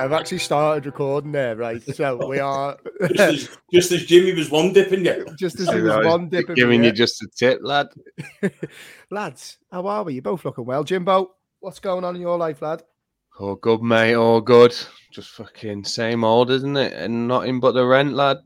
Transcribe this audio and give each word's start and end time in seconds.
right, 0.00 0.12
I've 0.14 0.20
actually 0.20 0.38
started 0.38 0.86
recording 0.86 1.32
there, 1.32 1.56
right? 1.56 1.82
So 1.82 2.26
we 2.26 2.38
are 2.38 2.78
just, 3.14 3.20
as, 3.20 3.58
just 3.72 3.92
as 3.92 4.06
Jimmy 4.06 4.32
was 4.32 4.50
one 4.50 4.72
dipping 4.72 5.04
you. 5.04 5.26
Just 5.38 5.60
as 5.60 5.68
he 5.68 5.80
was 5.80 6.06
one 6.06 6.28
dipping 6.28 6.54
Giving 6.54 6.84
you 6.84 6.92
just 6.92 7.22
a 7.22 7.28
tip, 7.36 7.60
lad. 7.62 7.88
Lads, 9.10 9.58
how 9.70 9.86
are 9.86 10.04
we? 10.04 10.14
You're 10.14 10.22
both 10.22 10.44
looking 10.44 10.64
well. 10.64 10.84
Jimbo, 10.84 11.30
what's 11.60 11.80
going 11.80 12.04
on 12.04 12.16
in 12.16 12.22
your 12.22 12.38
life, 12.38 12.62
lad? 12.62 12.82
All 13.38 13.56
good, 13.56 13.82
mate. 13.82 14.14
All 14.14 14.40
good. 14.40 14.74
Just 15.12 15.30
fucking 15.30 15.84
same 15.84 16.24
old, 16.24 16.50
isn't 16.50 16.76
it? 16.76 16.92
And 16.92 17.28
nothing 17.28 17.60
but 17.60 17.72
the 17.72 17.86
rent, 17.86 18.14
lad. 18.14 18.38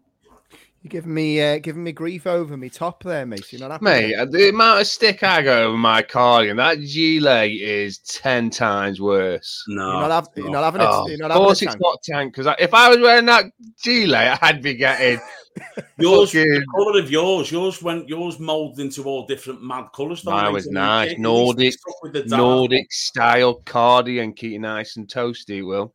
You're 0.85 0.91
giving 0.91 1.15
me 1.15 1.41
uh, 1.41 1.59
giving 1.61 1.83
me 1.83 1.93
grief 1.93 2.27
over 2.27 2.59
me 2.59 2.69
top 2.69 3.03
there, 3.05 3.25
mate. 3.25 3.51
You're 3.51 3.61
not 3.63 3.71
happy. 3.71 3.85
Mate, 3.87 4.31
the 4.31 4.51
amount 4.51 4.83
of 4.83 4.87
stick 4.87 5.23
I 5.23 5.41
got 5.41 5.63
over 5.63 5.79
my 5.79 6.03
cardigan, 6.03 6.59
that 6.59 6.79
gilet 6.83 7.53
is 7.53 8.01
ten 8.01 8.51
times 8.51 9.01
worse. 9.01 9.65
No, 9.67 9.93
You're 9.93 10.01
not, 10.03 10.11
have, 10.11 10.29
you're 10.37 10.51
not 10.51 10.63
having 10.65 10.83
it. 10.83 10.89
Oh, 10.91 11.09
You're 11.09 11.17
not 11.21 11.31
of 11.31 11.37
course 11.39 11.61
having 11.61 11.69
it's 11.69 11.77
it. 11.77 11.81
not 11.83 12.03
tank 12.03 12.37
because 12.37 12.55
if 12.59 12.75
I 12.75 12.91
was 12.91 12.99
wearing 12.99 13.25
that 13.25 13.47
gilet, 13.83 14.39
I'd 14.43 14.61
be 14.61 14.75
getting 14.75 15.21
yours, 15.99 16.33
fucking- 16.33 16.51
the 16.53 16.67
colour 16.77 16.99
of 17.01 17.11
yours, 17.11 17.51
yours 17.51 17.81
went, 17.83 18.07
yours 18.07 18.39
moulded 18.39 18.81
into 18.81 19.05
all 19.05 19.25
different 19.25 19.63
mad 19.63 19.87
colours. 19.95 20.21
don't 20.21 20.35
Mine 20.35 20.53
was 20.53 20.67
nice. 20.67 21.17
Nordic- 21.17 21.73
stuck 21.73 22.03
with 22.03 22.13
the 22.13 22.25
dark- 22.25 22.39
Nordic 22.39 22.93
style 22.93 23.55
cardigan, 23.65 24.35
keep 24.35 24.53
you 24.53 24.59
nice 24.59 24.99
and 24.99 25.09
toasty. 25.09 25.67
Will 25.67 25.95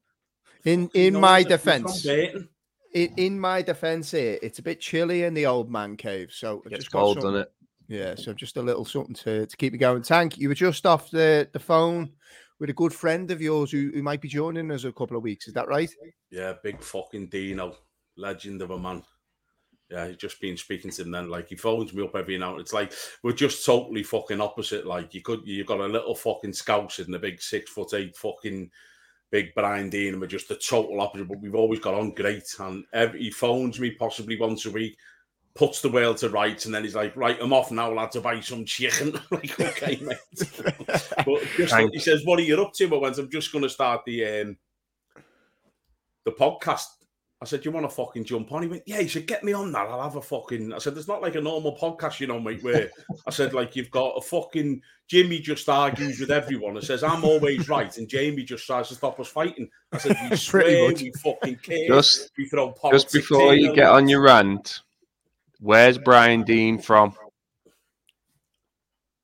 In 0.66 0.90
you 0.96 1.04
in 1.08 1.14
know, 1.14 1.20
my 1.20 1.44
defence, 1.44 2.02
Burton. 2.04 2.50
In, 2.94 3.14
in 3.18 3.40
my 3.40 3.62
defence 3.62 4.12
here, 4.12 4.38
it's 4.42 4.60
a 4.60 4.64
bit 4.64 4.80
chilly 4.80 5.24
in 5.24 5.34
the 5.34 5.46
old 5.46 5.70
man 5.70 5.96
cave. 5.98 6.32
So 6.32 6.62
I've 6.66 6.72
gets 6.72 6.84
just 6.86 6.92
cold, 6.92 7.16
something- 7.16 7.32
doesn't 7.32 7.42
it? 7.48 7.52
Yeah, 7.88 8.14
so 8.14 8.34
just 8.34 8.58
a 8.58 8.62
little 8.62 8.86
something 8.86 9.16
to, 9.16 9.48
to 9.48 9.58
keep 9.58 9.74
me 9.74 9.80
going. 9.80 10.04
Tank, 10.04 10.38
you 10.38 10.48
were 10.48 10.54
just 10.54 10.86
off 10.86 11.10
the, 11.10 11.50
the 11.54 11.60
phone 11.60 12.12
with 12.60 12.70
a 12.70 12.74
good 12.74 12.94
friend 12.94 13.32
of 13.32 13.42
yours 13.42 13.72
who, 13.72 13.90
who 13.92 14.04
might 14.04 14.22
be 14.22 14.28
joining 14.28 14.70
us 14.70 14.84
a 14.84 14.92
couple 14.92 15.18
of 15.18 15.24
weeks. 15.24 15.48
Is 15.48 15.56
that 15.56 15.68
right? 15.68 15.90
Yeah, 16.30 16.54
big 16.64 16.84
fucking 16.84 17.30
Dino, 17.30 17.76
legend 18.16 18.62
of 18.62 18.70
a 18.70 18.78
man. 18.78 19.02
Yeah, 19.90 20.06
he's 20.06 20.18
just 20.18 20.40
been 20.40 20.56
speaking 20.56 20.92
to 20.92 21.02
him 21.02 21.10
then. 21.10 21.32
Like 21.32 21.50
he 21.50 21.56
phones 21.56 21.92
me 21.92 22.04
up 22.04 22.16
every 22.16 22.38
now. 22.38 22.58
It's 22.58 22.74
like 22.74 22.94
we're 23.24 23.32
just 23.32 23.66
totally 23.66 24.04
fucking 24.04 24.40
opposite. 24.40 24.86
Like 24.86 25.16
you 25.16 25.24
could, 25.24 25.42
you've 25.46 25.66
got 25.66 25.80
a 25.80 25.88
little 25.88 26.14
fucking 26.14 26.54
scouse 26.54 27.00
and 27.00 27.12
the 27.12 27.18
big 27.18 27.42
six 27.42 27.72
foot 27.72 27.96
eight 27.96 28.16
fucking 28.16 28.70
big 29.32 29.54
Brian 29.56 29.90
Dean, 29.90 30.14
and 30.14 30.22
we're 30.22 30.28
just 30.28 30.50
the 30.50 30.56
total 30.56 31.02
opposite. 31.02 31.28
But 31.28 31.40
we've 31.40 31.56
always 31.56 31.80
got 31.80 31.94
on 31.94 32.12
great. 32.12 32.48
And 32.60 32.86
every, 32.94 33.24
he 33.24 33.32
phones 33.32 33.80
me 33.80 33.92
possibly 33.92 34.40
once 34.40 34.66
a 34.66 34.72
week, 34.72 34.98
puts 35.56 35.82
the 35.82 35.90
world 35.90 36.18
to 36.18 36.30
rights, 36.30 36.66
and 36.66 36.74
then 36.74 36.84
he's 36.84 36.96
like, 36.96 37.16
"Right, 37.16 37.38
I'm 37.42 37.54
off 37.54 37.72
now, 37.72 37.92
lad, 37.92 38.12
to 38.12 38.22
buy 38.22 38.40
some 38.40 38.66
chicken." 38.66 39.20
Like, 39.32 39.60
okay, 39.60 40.00
mate. 40.02 40.18
but 41.26 41.44
just, 41.56 41.76
he 41.76 42.00
says, 42.00 42.22
"What 42.26 42.40
are 42.40 42.44
you 42.44 42.62
up 42.62 42.74
to?" 42.74 42.96
I 42.96 42.98
went, 42.98 43.18
"I'm 43.18 43.30
just 43.30 43.52
going 43.52 43.64
to 43.64 43.70
start 43.70 44.02
the 44.06 44.26
um, 44.42 44.58
the 46.26 46.32
podcast." 46.32 46.86
I 47.42 47.46
said, 47.46 47.64
"You 47.64 47.72
want 47.72 47.90
to 47.90 47.96
fucking 47.96 48.26
jump 48.26 48.52
on?" 48.52 48.64
He 48.64 48.68
went, 48.68 48.84
"Yeah." 48.86 49.00
He 49.02 49.08
said, 49.08 49.26
"Get 49.26 49.46
me 49.46 49.54
on 49.54 49.72
that. 49.72 49.88
I'll 49.88 50.02
have 50.02 50.18
a 50.18 50.22
fucking." 50.22 50.74
I 50.74 50.78
said, 50.78 50.94
"There's 50.94 51.08
not 51.08 51.22
like 51.22 51.36
a 51.36 51.42
normal 51.42 51.78
podcast, 51.78 52.20
you 52.20 52.28
know, 52.28 52.40
mate." 52.40 52.62
Where 52.64 52.92
I 53.28 53.30
said, 53.30 53.54
"Like 53.54 53.78
you've 53.78 53.92
got 53.92 54.18
a 54.18 54.22
fucking 54.22 54.82
Jimmy 55.08 55.40
just 55.40 55.70
argues 55.70 56.20
with 56.20 56.32
everyone 56.32 56.76
and 56.76 56.86
says 56.86 57.02
I'm 57.02 57.24
always 57.24 57.70
right, 57.70 57.98
and 57.98 58.10
Jamie 58.10 58.44
just 58.44 58.66
tries 58.66 58.90
to 58.90 58.96
stop 58.96 59.20
us 59.22 59.30
fighting." 59.30 59.70
I 59.94 60.00
said, 60.00 60.18
"We 60.22 60.28
Pretty 60.28 60.36
swear, 60.38 60.88
we 60.90 61.12
fucking 61.24 61.56
care, 61.58 61.88
Just, 61.88 62.32
we 62.38 62.50
throw 62.50 62.76
just 62.92 63.14
before 63.14 63.56
you 63.56 63.74
get 63.74 63.88
on 63.88 64.10
your 64.10 64.22
rant, 64.22 64.82
where's 65.62 65.98
Brian 65.98 66.44
Dean 66.44 66.78
from? 66.78 67.16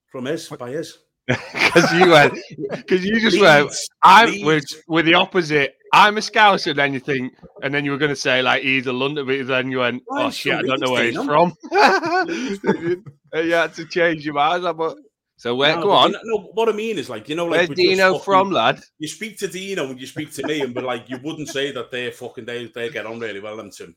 from 0.09 0.25
his 0.25 0.47
by 0.47 0.69
his." 0.69 0.99
Because 1.27 1.91
you 1.99 2.11
went, 2.11 2.33
because 2.71 3.03
you 3.03 3.19
just 3.19 3.41
went. 3.41 3.73
I'm 4.03 4.29
Leeds. 4.29 4.45
with 4.45 4.83
with 4.87 5.05
the 5.05 5.15
opposite. 5.15 5.75
I'm 5.95 6.17
a 6.17 6.21
Scouser, 6.21 6.71
and 6.71 6.79
then 6.79 6.93
you 6.93 6.99
think, 6.99 7.33
and 7.63 7.73
then 7.73 7.85
you 7.85 7.91
were 7.91 7.97
going 7.97 8.09
to 8.09 8.15
say 8.15 8.41
like 8.41 8.63
he's 8.63 8.85
a 8.87 8.93
London, 8.93 9.25
but 9.25 9.47
then 9.47 9.71
you 9.71 9.79
went, 9.79 10.03
Well, 10.07 10.23
oh 10.23 10.25
I'm 10.25 10.31
shit, 10.31 10.53
I 10.55 10.61
don't 10.61 10.81
know 10.81 10.91
where 10.91 11.05
he's 11.05 11.15
from. 11.23 11.55
You 13.35 13.51
had 13.53 13.73
to 13.73 13.85
change 13.85 14.23
your 14.25 14.33
mind. 14.33 14.63
But 14.77 14.97
so 15.35 15.55
where? 15.55 15.75
No, 15.75 15.81
go 15.83 15.91
on. 15.91 16.11
you 16.11 16.13
know- 16.13 16.21
no, 16.23 16.37
what 16.53 16.69
I 16.69 16.71
mean 16.71 16.97
is 16.97 17.09
like 17.09 17.27
you 17.27 17.35
know, 17.35 17.45
like 17.45 17.57
Where's 17.57 17.69
we're 17.69 17.75
just 17.75 17.87
Dino 17.89 18.11
fucking- 18.13 18.23
from, 18.23 18.51
lad? 18.51 18.79
You 18.99 19.07
speak 19.09 19.37
to 19.39 19.47
Dino 19.47 19.89
and 19.89 19.99
you 19.99 20.07
speak 20.07 20.31
to 20.33 20.47
me, 20.47 20.61
and 20.61 20.73
but 20.73 20.83
like 20.85 21.09
you 21.09 21.17
wouldn't 21.23 21.49
say 21.49 21.71
that 21.73 21.91
they're 21.91 22.11
fucking 22.11 22.45
they 22.45 22.67
they 22.67 22.89
get 22.89 23.05
on 23.05 23.19
really 23.19 23.39
well, 23.41 23.57
them 23.57 23.71
two. 23.71 23.93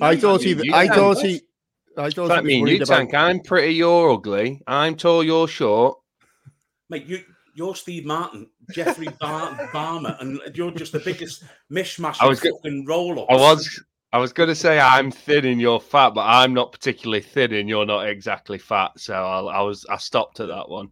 I 0.00 0.16
thought 0.16 0.42
he. 0.42 0.50
you 0.50 0.74
I 0.74 0.86
can, 0.86 0.94
thought 0.96 1.16
but- 1.16 1.24
he. 1.26 1.40
I 1.96 2.08
thought 2.10 2.28
That 2.28 2.40
he 2.40 2.46
mean 2.46 2.58
you, 2.60 2.62
worried 2.64 2.82
about- 2.82 2.96
Tank. 2.96 3.14
I'm 3.14 3.40
pretty, 3.40 3.74
you're 3.74 4.12
ugly. 4.12 4.62
I'm 4.66 4.96
tall, 4.96 5.22
you're 5.22 5.46
short. 5.48 5.98
Mate, 6.90 7.04
you 7.06 7.22
you're 7.54 7.74
Steve 7.74 8.04
Martin, 8.06 8.48
Jeffrey 8.70 9.08
Bar- 9.20 9.68
Barmer, 9.72 10.16
and 10.20 10.40
you're 10.54 10.70
just 10.70 10.92
the 10.92 11.00
biggest 11.00 11.44
mishmash 11.70 12.18
I 12.20 12.26
was 12.28 12.38
of 12.38 12.44
go- 12.44 12.56
fucking 12.58 12.86
roll 12.86 13.20
up. 13.20 13.26
I 13.30 13.34
was, 13.34 13.82
I 14.12 14.18
was 14.18 14.32
going 14.32 14.48
to 14.48 14.54
say 14.54 14.78
I'm 14.78 15.10
thin 15.10 15.44
and 15.46 15.60
you're 15.60 15.80
fat, 15.80 16.10
but 16.10 16.26
I'm 16.26 16.54
not 16.54 16.72
particularly 16.72 17.22
thin 17.22 17.52
and 17.54 17.68
you're 17.68 17.86
not 17.86 18.08
exactly 18.08 18.58
fat. 18.58 18.92
So 18.98 19.14
I'll, 19.14 19.48
I 19.48 19.60
was, 19.60 19.84
I 19.90 19.96
stopped 19.96 20.40
at 20.40 20.48
that 20.48 20.68
one. 20.68 20.90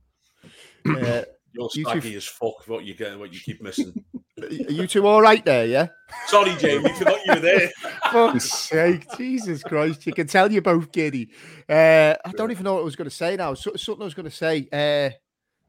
Uh, 0.86 1.22
You're 1.52 1.68
you 1.74 1.84
two- 1.84 2.16
as 2.16 2.24
fuck. 2.24 2.66
What 2.66 2.84
you 2.84 2.94
get, 2.94 3.18
what 3.18 3.32
you 3.32 3.40
keep 3.40 3.60
missing. 3.62 3.92
are 4.42 4.48
you 4.48 4.86
two 4.86 5.06
all 5.06 5.20
right 5.20 5.44
there? 5.44 5.66
Yeah. 5.66 5.88
Sorry, 6.26 6.54
Jamie, 6.56 6.92
forgot 6.94 7.18
you 7.26 7.34
were 7.34 7.40
there. 7.40 7.70
Fuck's 8.12 8.50
sake, 8.50 9.06
Jesus 9.16 9.62
Christ! 9.62 10.06
You 10.06 10.12
can 10.12 10.26
tell 10.26 10.50
you're 10.50 10.62
both 10.62 10.90
giddy. 10.90 11.30
Uh, 11.68 12.14
I 12.24 12.32
don't 12.32 12.50
even 12.50 12.64
know 12.64 12.74
what 12.74 12.80
I 12.80 12.84
was 12.84 12.96
going 12.96 13.10
to 13.10 13.14
say 13.14 13.36
now. 13.36 13.54
So, 13.54 13.72
something 13.76 14.02
I 14.02 14.04
was 14.04 14.14
going 14.14 14.28
to 14.28 14.34
say. 14.34 14.68
Uh, 14.72 15.10
I 15.10 15.18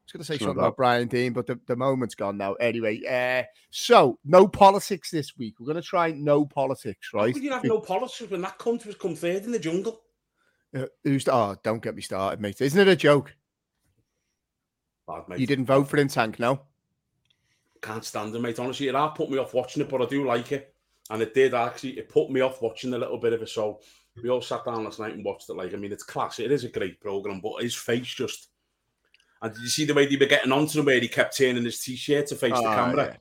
was 0.04 0.12
going 0.12 0.20
to 0.20 0.24
say 0.24 0.38
Something 0.38 0.58
about- 0.58 0.76
Brian 0.76 1.08
Dean, 1.08 1.32
but 1.32 1.46
the, 1.46 1.58
the 1.66 1.76
moment's 1.76 2.14
gone 2.14 2.36
now. 2.36 2.54
Anyway, 2.54 3.00
uh, 3.08 3.44
so 3.70 4.18
no 4.24 4.46
politics 4.48 5.10
this 5.10 5.36
week. 5.36 5.60
We're 5.60 5.66
going 5.66 5.82
to 5.82 5.82
try 5.82 6.10
no 6.12 6.44
politics, 6.44 7.10
right? 7.14 7.34
you 7.34 7.50
have 7.52 7.64
no 7.64 7.80
politics 7.80 8.30
when 8.30 8.42
that 8.42 8.58
cunt 8.58 8.84
was 8.86 8.96
come 8.96 9.14
third 9.14 9.44
in 9.44 9.52
the 9.52 9.58
jungle? 9.58 10.02
Uh, 10.74 10.86
who's 11.04 11.28
oh, 11.28 11.56
don't 11.62 11.82
get 11.82 11.94
me 11.94 12.02
started, 12.02 12.40
mate. 12.40 12.60
Isn't 12.60 12.80
it 12.80 12.88
a 12.88 12.96
joke? 12.96 13.34
Bad, 15.06 15.28
mate. 15.28 15.38
You 15.38 15.46
didn't 15.46 15.66
vote 15.66 15.88
for 15.88 15.98
him, 15.98 16.08
Tank, 16.08 16.38
no? 16.38 16.62
Can't 17.82 18.04
stand 18.04 18.34
it, 18.34 18.40
mate. 18.40 18.58
Honestly, 18.58 18.88
it 18.88 19.14
put 19.14 19.30
me 19.30 19.38
off 19.38 19.54
watching 19.54 19.82
it, 19.82 19.88
but 19.88 20.00
I 20.00 20.06
do 20.06 20.26
like 20.26 20.52
it. 20.52 20.74
And 21.10 21.20
it 21.20 21.34
did 21.34 21.52
actually, 21.52 21.98
it 21.98 22.08
put 22.08 22.30
me 22.30 22.40
off 22.40 22.62
watching 22.62 22.94
a 22.94 22.98
little 22.98 23.18
bit 23.18 23.32
of 23.32 23.42
it. 23.42 23.48
So 23.48 23.80
we 24.22 24.30
all 24.30 24.40
sat 24.40 24.64
down 24.64 24.84
last 24.84 25.00
night 25.00 25.14
and 25.14 25.24
watched 25.24 25.50
it. 25.50 25.56
Like, 25.56 25.74
I 25.74 25.76
mean, 25.76 25.92
it's 25.92 26.04
class. 26.04 26.38
It 26.38 26.52
is 26.52 26.64
a 26.64 26.68
great 26.68 27.00
program, 27.00 27.40
but 27.40 27.62
his 27.62 27.74
face 27.74 28.06
just. 28.06 28.48
And 29.42 29.52
did 29.52 29.62
you 29.62 29.68
see 29.68 29.84
the 29.84 29.94
way 29.94 30.06
they 30.06 30.16
were 30.16 30.26
getting 30.26 30.52
onto 30.52 30.78
him, 30.78 30.86
where 30.86 31.00
he 31.00 31.08
kept 31.08 31.36
turning 31.36 31.64
his 31.64 31.80
t-shirt 31.80 32.28
to 32.28 32.36
face 32.36 32.52
the 32.52 32.58
Ah, 32.64 32.74
camera? 32.74 33.04
yeah. 33.06 33.16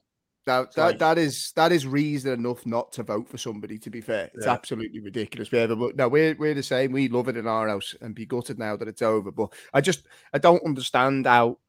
That, 0.46 0.74
that, 0.76 0.82
like- 0.86 1.00
that 1.00 1.18
is 1.20 1.52
that 1.56 1.72
is 1.72 1.86
reason 1.86 2.34
enough 2.34 2.66
not 2.66 2.92
to 2.94 3.04
vote 3.04 3.28
for 3.30 3.38
somebody. 3.38 3.78
To 3.78 3.90
be 3.92 4.02
fair, 4.02 4.32
it's 4.34 4.46
Yeah. 4.46 4.54
absolutely 4.54 5.00
ridiculous 5.00 5.50
behavior. 5.50 5.76
But 5.76 5.96
no, 5.96 6.08
we're 6.08 6.36
we're 6.36 6.56
the 6.56 6.64
same. 6.64 6.92
We 6.94 7.10
love 7.10 7.28
it 7.28 7.38
in 7.38 7.46
our 7.48 7.68
house 7.68 7.94
and 8.02 8.16
be 8.16 8.26
gutted 8.26 8.58
now 8.58 8.76
that 8.76 8.88
it's 8.88 9.04
over. 9.04 9.32
But 9.32 9.54
I 9.74 9.82
just 9.82 10.04
I 10.34 10.40
don't 10.40 10.66
understand 10.66 11.28
how 11.28 11.60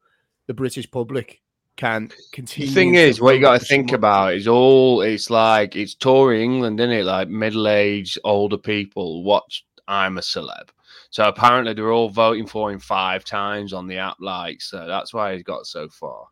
the 0.47 0.53
British 0.55 0.89
public 0.89 1.41
can 1.77 2.09
continue. 2.31 2.67
The 2.69 2.73
thing 2.73 2.95
is, 2.95 3.21
what 3.21 3.35
you 3.35 3.41
vote 3.41 3.45
got 3.53 3.59
to 3.61 3.65
think 3.65 3.89
someone- 3.89 3.99
about 3.99 4.33
is 4.33 4.47
all. 4.47 5.01
It's 5.01 5.29
like 5.29 5.75
it's 5.75 5.93
Tory 5.95 6.43
England, 6.43 6.79
isn't 6.79 6.91
it? 6.91 7.05
Like 7.05 7.29
middle-aged, 7.29 8.17
older 8.23 8.57
people 8.57 9.23
watch 9.23 9.65
I'm 9.87 10.17
a 10.17 10.21
celeb. 10.21 10.69
So 11.13 11.27
apparently 11.27 11.75
they're 11.75 11.91
all 11.91 12.09
voting 12.09 12.47
for 12.47 12.71
him 12.71 12.79
five 12.79 13.23
times 13.23 13.71
on 13.71 13.85
the 13.85 13.97
app. 13.97 14.17
Like, 14.19 14.63
so 14.63 14.87
that's 14.87 15.13
why 15.13 15.35
he's 15.35 15.43
got 15.43 15.67
so 15.67 15.87
far. 15.87 16.25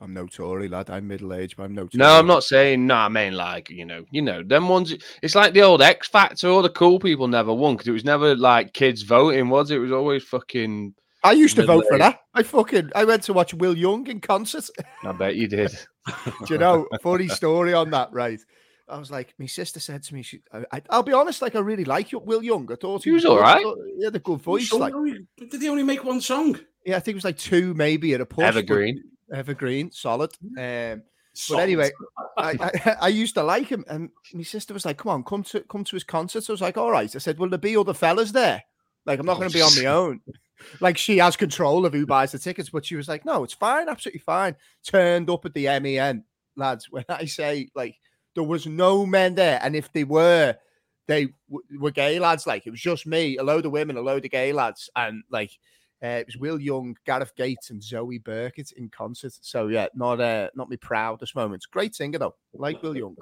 I'm 0.00 0.12
no 0.12 0.26
Tory 0.26 0.66
lad. 0.66 0.90
I'm 0.90 1.06
middle 1.06 1.32
aged, 1.32 1.56
but 1.56 1.62
I'm 1.62 1.74
no. 1.76 1.82
Tory. 1.82 1.90
No, 1.94 2.18
I'm 2.18 2.26
not 2.26 2.42
saying. 2.42 2.88
No, 2.88 2.96
I 2.96 3.08
mean 3.08 3.34
like 3.34 3.70
you 3.70 3.84
know, 3.84 4.04
you 4.10 4.20
know, 4.20 4.42
them 4.42 4.68
ones. 4.68 4.92
It's 5.22 5.36
like 5.36 5.54
the 5.54 5.62
old 5.62 5.80
X 5.80 6.08
Factor. 6.08 6.48
All 6.48 6.60
the 6.60 6.70
cool 6.70 6.98
people 6.98 7.28
never 7.28 7.54
won 7.54 7.74
because 7.74 7.86
it 7.86 7.92
was 7.92 8.04
never 8.04 8.34
like 8.34 8.72
kids 8.72 9.02
voting, 9.02 9.48
was 9.48 9.70
it? 9.70 9.76
It 9.76 9.78
was 9.78 9.92
always 9.92 10.24
fucking. 10.24 10.92
I 11.22 11.30
used 11.30 11.54
to 11.54 11.64
vote 11.64 11.84
for 11.88 11.96
that. 11.96 12.18
I 12.34 12.42
fucking 12.42 12.90
I 12.96 13.04
went 13.04 13.22
to 13.22 13.32
watch 13.32 13.54
Will 13.54 13.76
Young 13.76 14.08
in 14.08 14.20
concert. 14.20 14.68
I 15.04 15.12
bet 15.12 15.36
you 15.36 15.46
did. 15.46 15.70
Do 16.24 16.54
you 16.54 16.58
know? 16.58 16.88
Funny 17.00 17.28
story 17.28 17.74
on 17.74 17.90
that, 17.90 18.12
right? 18.12 18.40
I 18.88 18.98
was 18.98 19.10
like, 19.10 19.34
my 19.38 19.46
sister 19.46 19.80
said 19.80 20.02
to 20.04 20.14
me, 20.14 20.22
she, 20.22 20.42
I, 20.52 20.64
I, 20.72 20.82
I'll 20.90 21.02
be 21.02 21.12
honest, 21.12 21.40
like 21.42 21.54
I 21.56 21.60
really 21.60 21.84
like 21.84 22.12
you, 22.12 22.18
Will 22.18 22.42
Young. 22.42 22.70
I 22.70 22.76
thought 22.76 23.04
He 23.04 23.10
was 23.12 23.22
good. 23.22 23.32
all 23.38 23.42
I 23.42 23.62
thought 23.62 23.78
He 23.96 24.04
had 24.04 24.14
a 24.14 24.18
good 24.18 24.40
voice. 24.42 24.68
So, 24.68 24.76
Like, 24.78 24.92
did 25.50 25.62
he 25.62 25.68
only 25.68 25.82
make 25.82 26.04
one 26.04 26.20
song? 26.20 26.58
yeah, 26.84 26.96
I 26.96 27.00
think 27.00 27.14
it 27.14 27.16
was 27.16 27.24
like 27.24 27.38
two, 27.38 27.72
maybe 27.74 28.12
at 28.14 28.20
a 28.20 28.26
push. 28.26 28.38
but- 28.44 28.48
Evergreen. 28.56 29.02
Evergreen, 29.32 29.90
solid. 29.90 30.30
Um, 30.58 31.02
Solid. 31.36 31.62
anyway, 31.62 31.90
I, 32.38 32.70
I, 32.84 32.96
I 33.02 33.08
used 33.08 33.34
to 33.34 33.42
like 33.42 33.66
him, 33.66 33.84
and 33.88 34.10
my 34.34 34.42
sister 34.44 34.72
was 34.74 34.84
like, 34.84 34.98
"Come 34.98 35.10
on, 35.10 35.24
come 35.24 35.42
to 35.44 35.60
come 35.62 35.82
to 35.82 35.96
his 35.96 36.04
concert." 36.04 36.44
So 36.44 36.52
I 36.52 36.54
was 36.54 36.60
like, 36.60 36.76
"All 36.76 36.92
right." 36.92 37.12
I 37.12 37.18
said, 37.18 37.38
"Will 37.40 37.48
there 37.48 37.58
be 37.58 37.76
other 37.76 37.94
fellas 37.94 38.30
there? 38.30 38.62
Like, 39.06 39.18
I'm 39.18 39.26
not 39.26 39.36
Oh, 39.36 39.40
going 39.40 39.50
to 39.50 39.54
be 39.56 39.62
on 39.62 39.74
my 39.76 39.86
own." 40.00 40.20
Like, 40.80 40.96
she 40.96 41.18
has 41.18 41.36
control 41.36 41.86
of 41.86 41.92
who 41.94 42.06
buys 42.06 42.30
the 42.32 42.38
tickets, 42.38 42.68
but 42.70 42.84
she 42.86 42.94
was 42.94 43.08
like, 43.08 43.24
"No, 43.24 43.42
it's 43.42 43.54
fine, 43.54 43.88
absolutely 43.88 44.20
fine." 44.20 44.54
Turned 44.86 45.28
up 45.28 45.44
at 45.46 45.54
the 45.54 45.64
MEN, 45.80 46.22
lads. 46.54 46.88
When 46.90 47.04
I 47.08 47.24
say 47.24 47.70
like, 47.74 47.96
there 48.34 48.44
was 48.44 48.66
no 48.66 49.06
men 49.06 49.34
there, 49.34 49.60
and 49.62 49.74
if 49.76 49.92
they 49.92 50.04
were, 50.04 50.56
they 51.06 51.28
w- 51.50 51.80
were 51.80 51.90
gay 51.90 52.18
lads. 52.18 52.46
Like, 52.46 52.66
it 52.66 52.70
was 52.70 52.80
just 52.80 53.06
me, 53.06 53.36
a 53.36 53.42
load 53.42 53.66
of 53.66 53.72
women, 53.72 53.96
a 53.96 54.00
load 54.00 54.24
of 54.24 54.30
gay 54.30 54.52
lads, 54.52 54.90
and 54.96 55.22
like. 55.30 55.50
Uh, 56.02 56.18
it 56.20 56.26
was 56.26 56.36
Will 56.36 56.60
Young, 56.60 56.94
Gareth 57.06 57.34
Gates, 57.34 57.70
and 57.70 57.82
Zoe 57.82 58.18
Birkett 58.18 58.72
in 58.72 58.90
concert. 58.90 59.32
So 59.40 59.68
yeah, 59.68 59.86
not 59.94 60.20
uh, 60.20 60.50
not 60.54 60.68
me 60.68 60.76
proudest 60.76 61.34
moments. 61.34 61.64
Great 61.64 61.94
singer 61.94 62.18
though, 62.18 62.34
like 62.52 62.82
Will 62.82 62.94
Young. 62.94 63.16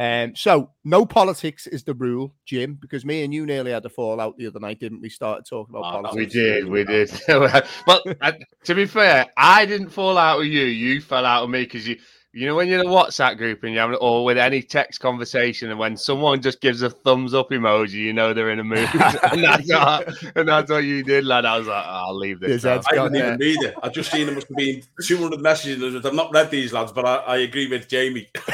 Um, 0.00 0.34
so 0.34 0.70
no 0.84 1.06
politics 1.06 1.68
is 1.68 1.84
the 1.84 1.94
rule, 1.94 2.34
Jim, 2.44 2.74
because 2.80 3.04
me 3.04 3.22
and 3.22 3.32
you 3.32 3.46
nearly 3.46 3.70
had 3.70 3.84
a 3.84 3.88
fallout 3.88 4.36
the 4.36 4.48
other 4.48 4.58
night, 4.58 4.80
didn't 4.80 5.00
we? 5.00 5.08
Started 5.08 5.46
talking 5.46 5.74
about 5.76 5.94
Oh, 5.94 6.02
politics. 6.02 6.34
we 6.34 6.40
did, 6.40 6.68
we 6.68 6.82
did. 6.84 7.10
well, 7.28 8.02
I, 8.20 8.38
to 8.64 8.74
be 8.74 8.86
fair, 8.86 9.26
I 9.36 9.64
didn't 9.66 9.90
fall 9.90 10.18
out 10.18 10.38
with 10.38 10.48
you. 10.48 10.64
You 10.64 11.00
fell 11.00 11.24
out 11.24 11.42
with 11.42 11.50
me 11.50 11.64
because 11.64 11.86
you, 11.86 11.98
you 12.32 12.46
know, 12.46 12.54
when 12.54 12.68
you're 12.68 12.80
in 12.80 12.86
a 12.86 12.90
WhatsApp 12.90 13.38
group 13.38 13.64
and 13.64 13.72
you 13.72 13.78
have, 13.80 13.96
or 14.00 14.24
with 14.24 14.36
any 14.36 14.60
text 14.60 15.00
conversation, 15.00 15.70
and 15.70 15.78
when 15.78 15.96
someone 15.96 16.42
just 16.42 16.60
gives 16.60 16.82
a 16.82 16.90
thumbs 16.90 17.32
up 17.32 17.50
emoji, 17.50 17.92
you 17.92 18.12
know 18.12 18.34
they're 18.34 18.50
in 18.50 18.58
a 18.58 18.64
mood, 18.64 18.88
and 19.32 19.42
that's 19.42 19.68
what, 19.72 20.36
and 20.36 20.48
that's 20.48 20.70
what 20.70 20.84
you 20.84 21.02
did, 21.02 21.24
lad. 21.24 21.46
I 21.46 21.56
was 21.58 21.66
like, 21.66 21.84
oh, 21.86 21.90
I'll 21.90 22.16
leave 22.16 22.40
this. 22.40 22.62
His 22.62 22.66
I 22.66 22.76
gone, 22.94 23.12
didn't 23.12 23.14
yeah. 23.14 23.26
even 23.26 23.38
read 23.38 23.62
it. 23.62 23.74
I 23.82 23.88
just 23.88 24.10
seen 24.10 24.26
there 24.26 24.34
must 24.34 24.48
have 24.48 24.56
been 24.56 24.82
200 25.02 25.40
messages. 25.40 26.04
I've 26.04 26.12
not 26.12 26.30
read 26.32 26.50
these 26.50 26.72
lads, 26.72 26.92
but 26.92 27.06
I, 27.06 27.16
I 27.16 27.36
agree 27.38 27.66
with 27.66 27.88
Jamie. 27.88 28.28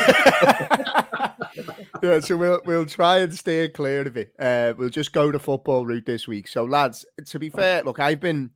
yeah, 2.01 2.21
so 2.21 2.37
we'll 2.37 2.61
we'll 2.65 2.87
try 2.87 3.19
and 3.19 3.35
steer 3.35 3.69
clear 3.69 4.03
of 4.03 4.17
it. 4.17 4.33
Uh, 4.39 4.75
we'll 4.79 4.89
just 4.89 5.13
go 5.13 5.33
the 5.33 5.41
football 5.41 5.85
route 5.85 6.07
this 6.07 6.29
week. 6.29 6.47
So, 6.47 6.65
lads, 6.65 7.05
to 7.27 7.39
be 7.41 7.51
fair, 7.51 7.83
look, 7.83 7.99
I've 7.99 8.21
been, 8.21 8.51